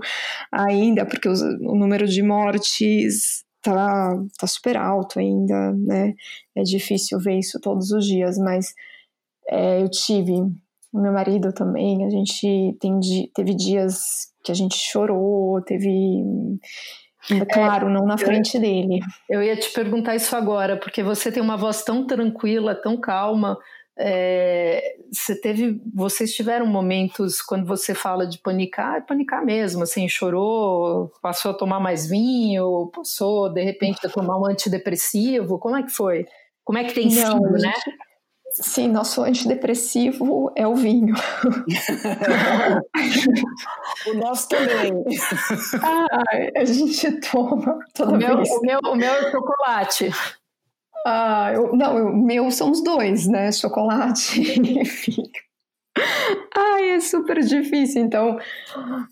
ainda, 0.51 1.05
porque 1.05 1.27
os, 1.27 1.41
o 1.41 1.75
número 1.75 2.07
de 2.07 2.21
mortes 2.21 3.43
tá, 3.61 4.13
tá 4.37 4.47
super 4.47 4.77
alto 4.77 5.19
ainda, 5.19 5.73
né? 5.73 6.13
É 6.55 6.63
difícil 6.63 7.19
ver 7.19 7.39
isso 7.39 7.59
todos 7.59 7.91
os 7.91 8.05
dias, 8.05 8.37
mas 8.37 8.73
é, 9.49 9.81
eu 9.81 9.89
tive, 9.89 10.33
o 10.93 11.01
meu 11.01 11.11
marido 11.11 11.51
também, 11.51 12.05
a 12.05 12.09
gente 12.09 12.77
tem, 12.79 12.99
teve 13.33 13.55
dias 13.55 14.31
que 14.43 14.51
a 14.51 14.55
gente 14.55 14.77
chorou, 14.77 15.61
teve 15.63 16.23
é, 17.31 17.45
Claro, 17.45 17.89
é, 17.89 17.91
não 17.91 18.05
na 18.05 18.17
frente 18.17 18.55
eu, 18.55 18.61
dele. 18.61 18.99
Eu 19.29 19.43
ia 19.43 19.57
te 19.57 19.69
perguntar 19.71 20.15
isso 20.15 20.35
agora, 20.35 20.77
porque 20.77 21.03
você 21.03 21.31
tem 21.31 21.41
uma 21.41 21.57
voz 21.57 21.83
tão 21.83 22.05
tranquila, 22.05 22.75
tão 22.75 22.97
calma, 22.97 23.57
É, 23.99 24.95
você 25.11 25.39
teve, 25.39 25.81
vocês 25.93 26.33
tiveram 26.33 26.67
momentos 26.67 27.41
quando 27.41 27.65
você 27.65 27.95
fala 27.95 28.27
de 28.27 28.37
panicar, 28.37 28.97
é 28.97 29.01
panicar 29.01 29.43
mesmo, 29.43 29.83
assim, 29.83 30.07
chorou, 30.07 31.11
passou 31.21 31.51
a 31.51 31.53
tomar 31.53 31.79
mais 31.79 32.07
vinho, 32.07 32.91
passou 32.93 33.49
de 33.49 33.63
repente 33.63 34.05
a 34.05 34.09
tomar 34.09 34.39
um 34.39 34.45
antidepressivo, 34.45 35.57
como 35.57 35.75
é 35.75 35.83
que 35.83 35.91
foi? 35.91 36.27
Como 36.63 36.77
é 36.77 36.83
que 36.83 36.93
tem 36.93 37.09
Não, 37.09 37.37
sido, 37.37 37.51
né? 37.53 37.73
Sim, 38.51 38.89
nosso 38.89 39.23
antidepressivo 39.23 40.51
é 40.55 40.67
o 40.67 40.75
vinho. 40.75 41.15
o 44.07 44.13
nosso 44.15 44.49
também. 44.49 44.91
Ah, 45.83 46.23
a 46.55 46.65
gente 46.65 47.19
toma 47.21 47.79
toda 47.93 48.15
o 48.15 48.17
vez. 48.17 48.49
Meu, 48.49 48.57
o, 48.57 48.61
meu, 48.61 48.79
o 48.93 48.95
meu 48.95 49.13
é 49.13 49.31
chocolate. 49.31 50.11
Ah, 51.09 51.53
eu, 51.53 51.73
não, 51.73 52.07
o 52.07 52.17
meu 52.17 52.51
são 52.51 52.69
os 52.69 52.83
dois, 52.83 53.27
né? 53.27 53.49
Chocolate 53.49 54.41
e 54.43 54.83
vinho. 54.83 55.31
Ai, 56.53 56.89
é 56.89 56.99
super 56.99 57.39
difícil. 57.39 58.01
Então, 58.01 58.37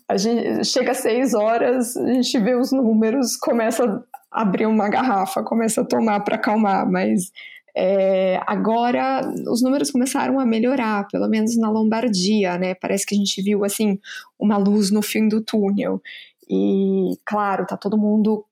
a 0.06 0.18
gente 0.18 0.62
chega 0.66 0.90
às 0.90 0.98
seis 0.98 1.32
horas, 1.32 1.96
a 1.96 2.12
gente 2.12 2.38
vê 2.38 2.54
os 2.54 2.70
números, 2.70 3.34
começa 3.38 4.04
a 4.30 4.42
abrir 4.42 4.66
uma 4.66 4.90
garrafa, 4.90 5.42
começa 5.42 5.80
a 5.80 5.86
tomar 5.86 6.20
para 6.20 6.36
acalmar, 6.36 6.86
mas 6.86 7.32
é, 7.74 8.42
agora 8.46 9.22
os 9.50 9.62
números 9.62 9.90
começaram 9.90 10.38
a 10.38 10.44
melhorar, 10.44 11.08
pelo 11.08 11.26
menos 11.28 11.56
na 11.56 11.70
Lombardia, 11.70 12.58
né? 12.58 12.74
Parece 12.74 13.06
que 13.06 13.14
a 13.14 13.18
gente 13.18 13.40
viu 13.40 13.64
assim 13.64 13.98
uma 14.38 14.58
luz 14.58 14.90
no 14.90 15.00
fim 15.00 15.28
do 15.28 15.40
túnel. 15.40 16.02
E 16.46 17.18
claro, 17.24 17.64
tá 17.64 17.74
todo 17.74 17.96
mundo 17.96 18.44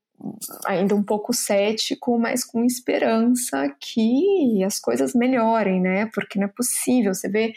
ainda 0.67 0.95
um 0.95 1.03
pouco 1.03 1.33
cético, 1.33 2.19
mas 2.19 2.45
com 2.45 2.65
esperança 2.65 3.69
que 3.81 4.63
as 4.65 4.79
coisas 4.79 5.15
melhorem, 5.15 5.81
né? 5.81 6.07
Porque 6.15 6.39
não 6.39 6.47
é 6.47 6.51
possível. 6.51 7.15
Você 7.15 7.29
vê, 7.29 7.55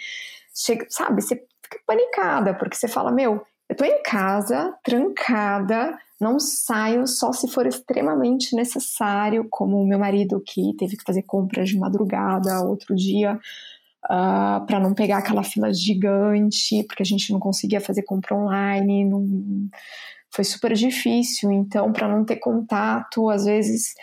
chega, 0.53 0.85
sabe, 0.89 1.21
você 1.21 1.35
fica 1.63 1.79
panicada, 1.85 2.53
porque 2.53 2.75
você 2.75 2.87
fala, 2.87 3.11
meu, 3.11 3.45
eu 3.69 3.75
tô 3.75 3.83
em 3.83 4.01
casa, 4.01 4.73
trancada, 4.83 5.97
não 6.19 6.39
saio 6.39 7.05
só 7.05 7.31
se 7.31 7.47
for 7.47 7.67
extremamente 7.67 8.55
necessário, 8.55 9.47
como 9.49 9.81
o 9.81 9.87
meu 9.87 9.99
marido 9.99 10.41
que 10.45 10.73
teve 10.77 10.97
que 10.97 11.03
fazer 11.03 11.23
compras 11.23 11.69
de 11.69 11.77
madrugada 11.77 12.61
outro 12.61 12.95
dia, 12.95 13.35
uh, 13.35 13.39
ah, 14.09 14.65
para 14.65 14.79
não 14.79 14.93
pegar 14.93 15.17
aquela 15.17 15.43
fila 15.43 15.71
gigante, 15.73 16.83
porque 16.83 17.03
a 17.03 17.05
gente 17.05 17.31
não 17.31 17.39
conseguia 17.39 17.81
fazer 17.81 18.03
compra 18.03 18.35
online, 18.35 19.05
não... 19.05 19.69
foi 20.31 20.43
super 20.43 20.73
difícil. 20.73 21.51
Então, 21.51 21.91
para 21.91 22.07
não 22.07 22.25
ter 22.25 22.37
contato, 22.37 23.29
às 23.29 23.45
vezes 23.45 23.93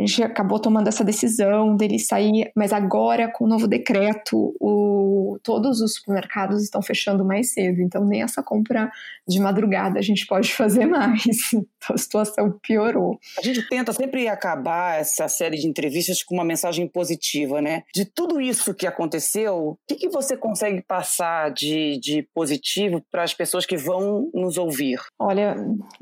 a 0.00 0.06
gente 0.06 0.22
acabou 0.22 0.58
tomando 0.58 0.88
essa 0.88 1.04
decisão 1.04 1.76
dele 1.76 1.98
sair, 1.98 2.50
mas 2.56 2.72
agora 2.72 3.30
com 3.30 3.44
o 3.44 3.48
novo 3.48 3.68
decreto, 3.68 4.54
o, 4.60 5.38
todos 5.42 5.80
os 5.80 5.94
supermercados 5.94 6.62
estão 6.62 6.80
fechando 6.80 7.24
mais 7.24 7.52
cedo, 7.52 7.80
então 7.80 8.04
nem 8.04 8.22
essa 8.22 8.42
compra 8.42 8.90
de 9.28 9.38
madrugada 9.38 9.98
a 9.98 10.02
gente 10.02 10.26
pode 10.26 10.52
fazer 10.54 10.86
mais. 10.86 11.24
Então 11.52 11.94
a 11.94 11.98
situação 11.98 12.58
piorou. 12.62 13.18
A 13.38 13.42
gente 13.42 13.66
tenta 13.68 13.92
sempre 13.92 14.28
acabar 14.28 15.00
essa 15.00 15.28
série 15.28 15.56
de 15.56 15.66
entrevistas 15.66 16.22
com 16.22 16.34
uma 16.34 16.44
mensagem 16.44 16.86
positiva, 16.86 17.60
né? 17.60 17.82
De 17.94 18.04
tudo 18.04 18.40
isso 18.40 18.74
que 18.74 18.86
aconteceu, 18.86 19.54
o 19.56 19.78
que, 19.86 19.96
que 19.96 20.08
você 20.08 20.36
consegue 20.36 20.82
passar 20.82 21.50
de, 21.50 21.98
de 22.00 22.28
positivo 22.34 23.02
para 23.10 23.22
as 23.22 23.34
pessoas 23.34 23.66
que 23.66 23.76
vão 23.76 24.30
nos 24.34 24.58
ouvir? 24.58 24.98
Olha, 25.18 25.56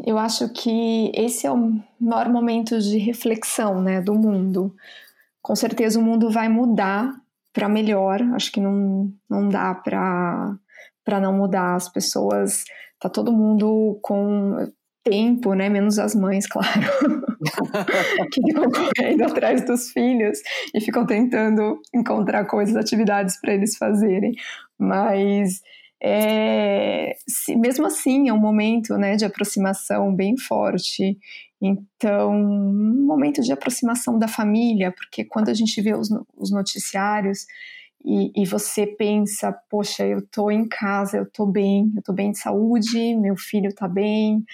eu 0.04 0.18
acho 0.18 0.48
que 0.52 1.12
esse 1.14 1.46
é 1.46 1.52
o 1.52 1.80
maior 2.00 2.28
momento 2.28 2.78
de 2.80 2.98
reflexão 2.98 3.80
né, 3.80 4.00
do 4.00 4.14
mundo. 4.14 4.74
Com 5.42 5.54
certeza 5.56 5.98
o 5.98 6.02
mundo 6.02 6.30
vai 6.30 6.48
mudar 6.48 7.12
para 7.52 7.68
melhor, 7.68 8.22
acho 8.34 8.52
que 8.52 8.60
não, 8.60 9.12
não 9.28 9.48
dá 9.48 9.74
para 9.74 10.58
não 11.20 11.32
mudar. 11.32 11.74
As 11.74 11.88
pessoas, 11.88 12.64
tá 13.00 13.08
todo 13.08 13.32
mundo 13.32 13.98
com 14.02 14.68
tempo, 15.02 15.54
né? 15.54 15.68
Menos 15.68 15.98
as 15.98 16.14
mães, 16.14 16.46
claro, 16.48 16.68
que 18.32 18.42
ficam 18.42 18.70
correndo 18.70 19.24
atrás 19.24 19.64
dos 19.64 19.90
filhos 19.90 20.38
e 20.74 20.80
ficam 20.80 21.06
tentando 21.06 21.80
encontrar 21.94 22.44
coisas, 22.44 22.76
atividades 22.76 23.40
para 23.40 23.54
eles 23.54 23.76
fazerem. 23.76 24.34
Mas 24.78 25.60
é, 26.00 27.16
se, 27.26 27.56
mesmo 27.56 27.86
assim 27.86 28.28
é 28.28 28.32
um 28.32 28.38
momento 28.38 28.96
né, 28.96 29.16
de 29.16 29.24
aproximação 29.24 30.14
bem 30.14 30.36
forte. 30.36 31.18
Então, 31.60 32.32
um 32.32 33.04
momento 33.04 33.42
de 33.42 33.52
aproximação 33.52 34.18
da 34.18 34.28
família, 34.28 34.92
porque 34.92 35.24
quando 35.24 35.48
a 35.48 35.54
gente 35.54 35.80
vê 35.82 35.94
os, 35.94 36.08
os 36.36 36.50
noticiários 36.52 37.46
e, 38.04 38.42
e, 38.42 38.46
você 38.46 38.86
pensa, 38.86 39.52
poxa, 39.68 40.06
eu 40.06 40.24
tô 40.26 40.50
em 40.50 40.68
casa, 40.68 41.16
eu 41.18 41.26
tô 41.30 41.44
bem, 41.44 41.92
eu 41.96 42.02
tô 42.02 42.12
bem 42.12 42.30
de 42.30 42.38
saúde, 42.38 43.16
meu 43.16 43.36
filho 43.36 43.74
tá 43.74 43.88
bem, 43.88 44.44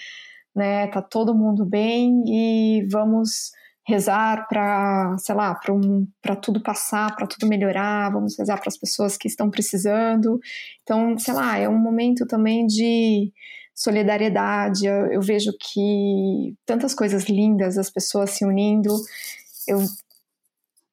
né? 0.55 0.87
Tá 0.89 1.03
todo 1.03 1.35
mundo 1.35 1.65
bem 1.67 2.23
e 2.27 2.87
vamos 2.91 3.53
rezar 3.87 4.49
para, 4.49 5.15
sei 5.19 5.35
lá, 5.35 5.55
para 5.55 5.75
um, 5.75 6.07
tudo 6.41 6.63
passar, 6.63 7.15
para 7.15 7.27
tudo 7.27 7.47
melhorar, 7.47 8.11
vamos 8.11 8.39
rezar 8.39 8.59
para 8.59 8.69
as 8.69 8.79
pessoas 8.79 9.17
que 9.17 9.29
estão 9.29 9.51
precisando. 9.51 10.41
Então, 10.83 11.19
sei 11.19 11.35
lá, 11.35 11.59
é 11.59 11.69
um 11.69 11.79
momento 11.79 12.27
também 12.27 12.67
de 12.67 13.31
solidariedade. 13.75 14.87
Eu, 14.87 15.07
eu 15.07 15.21
vejo 15.21 15.53
que 15.59 16.55
tantas 16.65 16.95
coisas 16.95 17.25
lindas, 17.25 17.77
as 17.77 17.91
pessoas 17.91 18.31
se 18.31 18.45
unindo. 18.45 18.95
Eu 19.67 19.81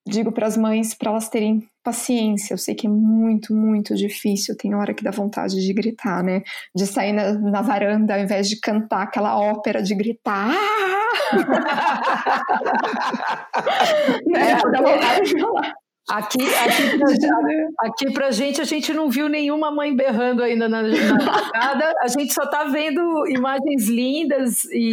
digo 0.07 0.31
para 0.31 0.47
as 0.47 0.57
mães 0.57 0.95
para 0.95 1.11
elas 1.11 1.29
terem 1.29 1.69
paciência. 1.83 2.53
Eu 2.53 2.57
sei 2.57 2.73
que 2.75 2.87
é 2.87 2.89
muito, 2.89 3.53
muito 3.53 3.95
difícil. 3.95 4.57
Tem 4.57 4.73
hora 4.75 4.93
que 4.93 5.03
dá 5.03 5.11
vontade 5.11 5.61
de 5.61 5.73
gritar, 5.73 6.23
né? 6.23 6.41
De 6.75 6.87
sair 6.87 7.13
na, 7.13 7.33
na 7.33 7.61
varanda 7.61 8.15
ao 8.15 8.21
invés 8.21 8.49
de 8.49 8.59
cantar 8.59 9.03
aquela 9.03 9.37
ópera 9.37 9.81
de 9.81 9.95
gritar. 9.95 10.49
né? 14.25 14.57
Dá 14.71 14.81
vontade 14.81 15.33
de 15.33 15.39
falar. 15.39 15.73
Aqui, 16.09 16.41
aqui, 16.41 16.97
pra, 16.97 17.07
aqui 17.87 18.11
pra 18.11 18.31
gente, 18.31 18.59
a 18.59 18.63
gente 18.63 18.93
não 18.93 19.09
viu 19.09 19.29
nenhuma 19.29 19.71
mãe 19.71 19.95
berrando 19.95 20.43
ainda 20.43 20.67
na, 20.67 20.81
na 20.81 21.95
a 22.01 22.07
gente 22.07 22.33
só 22.33 22.45
tá 22.47 22.65
vendo 22.65 23.01
imagens 23.27 23.87
lindas 23.87 24.65
e 24.65 24.91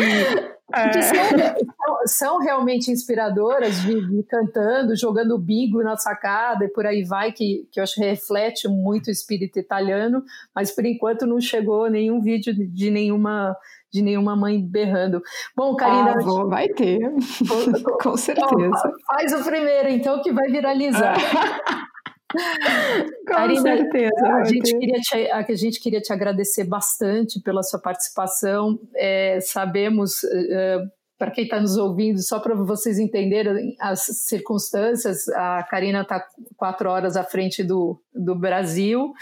é. 0.72 0.88
que 0.90 1.02
são, 1.02 2.06
são, 2.06 2.38
realmente 2.38 2.90
inspiradoras 2.90 3.80
de, 3.80 4.06
de, 4.06 4.22
cantando, 4.24 4.94
jogando 4.94 5.38
bingo 5.38 5.82
na 5.82 5.96
sacada 5.96 6.66
e 6.66 6.68
por 6.68 6.84
aí 6.84 7.02
vai, 7.04 7.32
que, 7.32 7.66
que 7.72 7.80
eu 7.80 7.84
acho 7.84 7.94
que 7.94 8.02
reflete 8.02 8.68
muito 8.68 9.08
o 9.08 9.10
espírito 9.10 9.58
italiano, 9.58 10.22
mas 10.54 10.70
por 10.70 10.84
enquanto 10.84 11.26
não 11.26 11.40
chegou 11.40 11.88
nenhum 11.88 12.20
vídeo 12.20 12.54
de, 12.54 12.66
de 12.66 12.90
nenhuma 12.90 13.56
de 13.92 14.02
nenhuma 14.02 14.36
mãe 14.36 14.60
berrando. 14.60 15.22
Bom, 15.56 15.74
Karina. 15.76 16.14
Ah, 16.18 16.24
vou, 16.24 16.48
vai 16.48 16.68
ter, 16.68 16.98
com 18.02 18.16
certeza. 18.16 18.92
faz 19.06 19.32
o 19.32 19.44
primeiro, 19.44 19.88
então, 19.88 20.22
que 20.22 20.32
vai 20.32 20.48
viralizar. 20.50 21.14
Com 22.30 23.34
Karina, 23.34 23.62
certeza. 23.62 24.26
A 24.26 24.44
gente, 24.44 24.78
queria 24.78 25.00
te, 25.00 25.30
a 25.30 25.54
gente 25.54 25.80
queria 25.80 26.00
te 26.00 26.12
agradecer 26.12 26.64
bastante 26.64 27.40
pela 27.40 27.62
sua 27.62 27.80
participação. 27.80 28.78
É, 28.94 29.38
sabemos, 29.40 30.22
é, 30.24 30.78
para 31.18 31.30
quem 31.30 31.44
está 31.44 31.58
nos 31.58 31.78
ouvindo, 31.78 32.22
só 32.22 32.38
para 32.38 32.54
vocês 32.54 32.98
entenderem 32.98 33.74
as 33.80 34.00
circunstâncias, 34.00 35.26
a 35.30 35.62
Karina 35.62 36.02
está 36.02 36.22
quatro 36.56 36.90
horas 36.90 37.16
à 37.16 37.24
frente 37.24 37.64
do, 37.64 37.98
do 38.14 38.34
Brasil. 38.34 39.12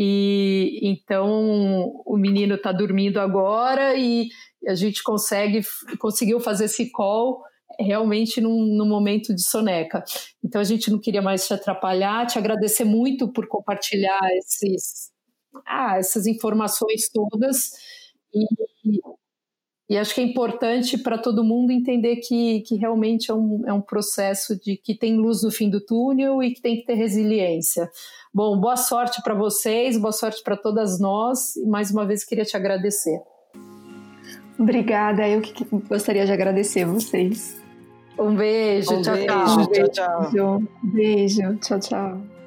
E 0.00 0.78
então 0.80 1.92
o 2.06 2.16
menino 2.16 2.54
está 2.54 2.70
dormindo 2.70 3.18
agora 3.18 3.96
e 3.96 4.28
a 4.68 4.76
gente 4.76 5.02
consegue 5.02 5.60
conseguiu 5.98 6.38
fazer 6.38 6.66
esse 6.66 6.92
call 6.92 7.42
realmente 7.80 8.40
num, 8.40 8.76
num, 8.76 8.86
momento 8.86 9.34
de 9.34 9.42
soneca. 9.42 10.04
Então 10.42 10.60
a 10.60 10.64
gente 10.64 10.88
não 10.88 11.00
queria 11.00 11.20
mais 11.20 11.48
te 11.48 11.52
atrapalhar, 11.52 12.26
te 12.26 12.38
agradecer 12.38 12.84
muito 12.84 13.32
por 13.32 13.48
compartilhar 13.48 14.20
esses, 14.36 15.10
ah, 15.66 15.96
essas 15.98 16.26
informações 16.28 17.08
todas 17.12 17.72
e, 18.32 19.00
e 19.88 19.96
acho 19.96 20.14
que 20.14 20.20
é 20.20 20.24
importante 20.24 20.98
para 20.98 21.16
todo 21.16 21.42
mundo 21.42 21.70
entender 21.70 22.16
que, 22.16 22.60
que 22.60 22.76
realmente 22.76 23.30
é 23.30 23.34
um, 23.34 23.62
é 23.66 23.72
um 23.72 23.80
processo 23.80 24.58
de 24.60 24.76
que 24.76 24.94
tem 24.94 25.16
luz 25.16 25.42
no 25.42 25.50
fim 25.50 25.70
do 25.70 25.80
túnel 25.80 26.42
e 26.42 26.52
que 26.52 26.60
tem 26.60 26.76
que 26.76 26.84
ter 26.84 26.94
resiliência. 26.94 27.90
Bom, 28.32 28.60
boa 28.60 28.76
sorte 28.76 29.22
para 29.22 29.34
vocês, 29.34 29.96
boa 29.96 30.12
sorte 30.12 30.42
para 30.42 30.56
todas 30.56 31.00
nós 31.00 31.56
e 31.56 31.66
mais 31.66 31.90
uma 31.90 32.04
vez 32.04 32.22
queria 32.22 32.44
te 32.44 32.56
agradecer. 32.56 33.18
Obrigada, 34.58 35.26
eu 35.26 35.40
que 35.40 35.64
gostaria 35.88 36.26
de 36.26 36.32
agradecer 36.32 36.84
vocês. 36.84 37.58
Um 38.18 38.34
beijo, 38.34 38.92
um 38.92 39.02
tchau, 39.02 39.14
beijo, 39.14 39.66
tchau. 39.66 39.88
tchau, 39.90 40.30
tchau. 40.30 40.62
Beijo, 40.82 41.56
tchau, 41.60 41.80
tchau. 41.80 42.37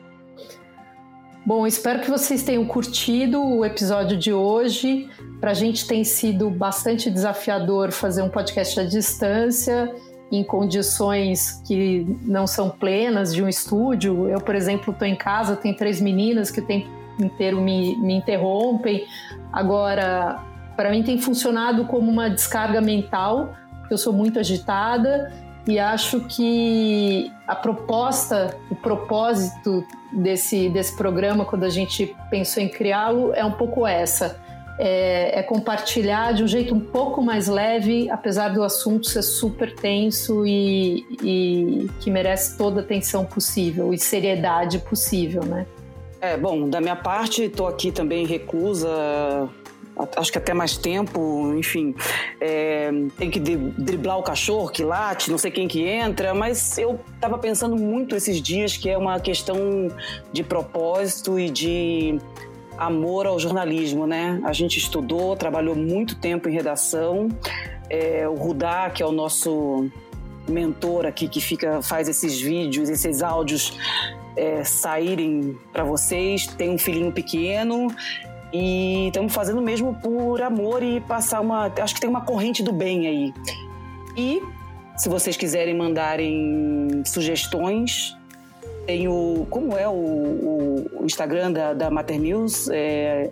Bom, 1.43 1.65
espero 1.65 2.01
que 2.01 2.09
vocês 2.09 2.43
tenham 2.43 2.63
curtido 2.65 3.43
o 3.43 3.65
episódio 3.65 4.15
de 4.15 4.31
hoje. 4.31 5.09
Para 5.39 5.51
a 5.51 5.53
gente 5.55 5.87
tem 5.87 6.03
sido 6.03 6.51
bastante 6.51 7.09
desafiador 7.09 7.91
fazer 7.91 8.21
um 8.21 8.29
podcast 8.29 8.79
à 8.79 8.83
distância 8.83 9.91
em 10.31 10.43
condições 10.43 11.59
que 11.67 12.05
não 12.21 12.45
são 12.45 12.69
plenas 12.69 13.33
de 13.33 13.43
um 13.43 13.49
estúdio. 13.49 14.29
Eu, 14.29 14.39
por 14.39 14.53
exemplo, 14.53 14.93
estou 14.93 15.07
em 15.07 15.15
casa, 15.15 15.55
tem 15.55 15.73
três 15.73 15.99
meninas 15.99 16.51
que 16.51 16.59
o 16.59 16.65
tempo 16.65 16.87
inteiro 17.19 17.59
me, 17.59 17.97
me 17.97 18.13
interrompem. 18.13 19.03
Agora, 19.51 20.43
para 20.75 20.91
mim 20.91 21.01
tem 21.01 21.19
funcionado 21.19 21.85
como 21.85 22.09
uma 22.09 22.29
descarga 22.29 22.79
mental, 22.79 23.55
porque 23.79 23.95
eu 23.95 23.97
sou 23.97 24.13
muito 24.13 24.37
agitada 24.37 25.33
e 25.67 25.77
acho 25.77 26.21
que 26.21 27.31
a 27.47 27.55
proposta, 27.55 28.57
o 28.69 28.75
propósito 28.75 29.85
desse, 30.11 30.69
desse 30.69 30.95
programa, 30.95 31.45
quando 31.45 31.63
a 31.63 31.69
gente 31.69 32.15
pensou 32.29 32.63
em 32.63 32.69
criá-lo, 32.69 33.33
é 33.33 33.45
um 33.45 33.51
pouco 33.51 33.85
essa 33.85 34.39
é, 34.79 35.39
é, 35.39 35.43
compartilhar 35.43 36.33
de 36.33 36.43
um 36.43 36.47
jeito 36.47 36.73
um 36.73 36.79
pouco 36.79 37.21
mais 37.21 37.47
leve, 37.47 38.09
apesar 38.09 38.49
do 38.49 38.63
assunto 38.63 39.07
ser 39.07 39.21
super 39.21 39.75
tenso 39.75 40.43
e, 40.45 41.05
e 41.21 41.89
que 41.99 42.09
merece 42.09 42.57
toda 42.57 42.81
a 42.81 42.83
atenção 42.83 43.23
possível 43.23 43.93
e 43.93 43.99
seriedade 43.99 44.79
possível, 44.79 45.43
né? 45.43 45.67
É, 46.19 46.37
bom, 46.37 46.67
da 46.67 46.81
minha 46.81 46.95
parte, 46.95 47.43
estou 47.43 47.67
aqui 47.67 47.91
também 47.91 48.25
reclusa, 48.25 48.89
acho 50.15 50.31
que 50.31 50.37
até 50.37 50.53
mais 50.53 50.77
tempo, 50.77 51.53
enfim, 51.57 51.95
é, 52.39 52.91
tem 53.17 53.29
que 53.29 53.39
driblar 53.39 54.17
o 54.17 54.23
cachorro 54.23 54.69
que 54.69 54.83
late, 54.83 55.29
não 55.29 55.37
sei 55.37 55.51
quem 55.51 55.67
que 55.67 55.83
entra, 55.83 56.33
mas 56.33 56.77
eu 56.77 56.99
estava 57.15 57.37
pensando 57.37 57.75
muito 57.75 58.15
esses 58.15 58.41
dias 58.41 58.77
que 58.77 58.89
é 58.89 58.97
uma 58.97 59.19
questão 59.19 59.89
de 60.31 60.43
propósito 60.43 61.39
e 61.39 61.49
de 61.49 62.19
amor 62.77 63.27
ao 63.27 63.39
jornalismo, 63.39 64.07
né? 64.07 64.41
A 64.43 64.53
gente 64.53 64.79
estudou, 64.79 65.35
trabalhou 65.35 65.75
muito 65.75 66.15
tempo 66.15 66.49
em 66.49 66.51
redação. 66.51 67.29
É, 67.89 68.27
o 68.27 68.33
Rudá, 68.33 68.89
que 68.89 69.03
é 69.03 69.05
o 69.05 69.11
nosso 69.11 69.89
mentor 70.49 71.05
aqui, 71.05 71.27
que 71.27 71.39
fica 71.39 71.81
faz 71.81 72.09
esses 72.09 72.41
vídeos, 72.41 72.89
esses 72.89 73.21
áudios 73.21 73.77
é, 74.35 74.63
saírem 74.63 75.57
para 75.71 75.83
vocês, 75.83 76.47
tem 76.47 76.71
um 76.71 76.77
filhinho 76.77 77.11
pequeno 77.11 77.87
e 78.53 79.07
estamos 79.07 79.33
fazendo 79.33 79.61
mesmo 79.61 79.95
por 79.95 80.41
amor 80.41 80.83
e 80.83 80.99
passar 81.01 81.41
uma. 81.41 81.71
Acho 81.81 81.95
que 81.95 82.01
tem 82.01 82.09
uma 82.09 82.21
corrente 82.21 82.61
do 82.61 82.71
bem 82.71 83.07
aí. 83.07 83.33
E 84.15 84.41
se 84.97 85.09
vocês 85.09 85.37
quiserem 85.37 85.75
mandarem 85.75 87.01
sugestões, 87.05 88.15
tem 88.85 89.07
o. 89.07 89.47
Como 89.49 89.77
é 89.77 89.87
o, 89.87 89.93
o 89.93 91.01
Instagram 91.03 91.51
da, 91.51 91.73
da 91.73 91.89
Mater 91.89 92.19
News? 92.19 92.69
É, 92.69 93.31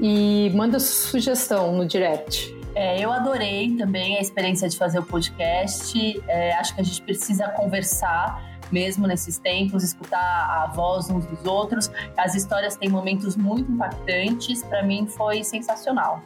e 0.00 0.52
manda 0.54 0.78
sugestão 0.78 1.76
no 1.76 1.84
direct. 1.84 2.55
É, 2.76 3.02
eu 3.02 3.10
adorei 3.10 3.74
também 3.74 4.18
a 4.18 4.20
experiência 4.20 4.68
de 4.68 4.76
fazer 4.76 4.98
o 4.98 5.02
podcast. 5.02 6.22
É, 6.28 6.52
acho 6.56 6.74
que 6.74 6.80
a 6.82 6.84
gente 6.84 7.00
precisa 7.00 7.48
conversar 7.48 8.60
mesmo 8.70 9.06
nesses 9.06 9.38
tempos, 9.38 9.82
escutar 9.82 10.18
a 10.18 10.66
voz 10.66 11.08
uns 11.08 11.24
dos 11.24 11.42
outros. 11.46 11.90
As 12.18 12.34
histórias 12.34 12.76
têm 12.76 12.90
momentos 12.90 13.34
muito 13.34 13.72
impactantes. 13.72 14.62
Para 14.62 14.82
mim 14.82 15.06
foi 15.06 15.42
sensacional. 15.42 16.20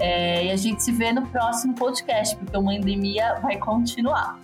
É, 0.00 0.46
e 0.46 0.50
a 0.50 0.56
gente 0.56 0.82
se 0.82 0.90
vê 0.90 1.12
no 1.12 1.24
próximo 1.28 1.76
podcast, 1.76 2.34
porque 2.34 2.56
o 2.56 2.62
Mandemia 2.62 3.38
vai 3.40 3.56
continuar. 3.56 4.40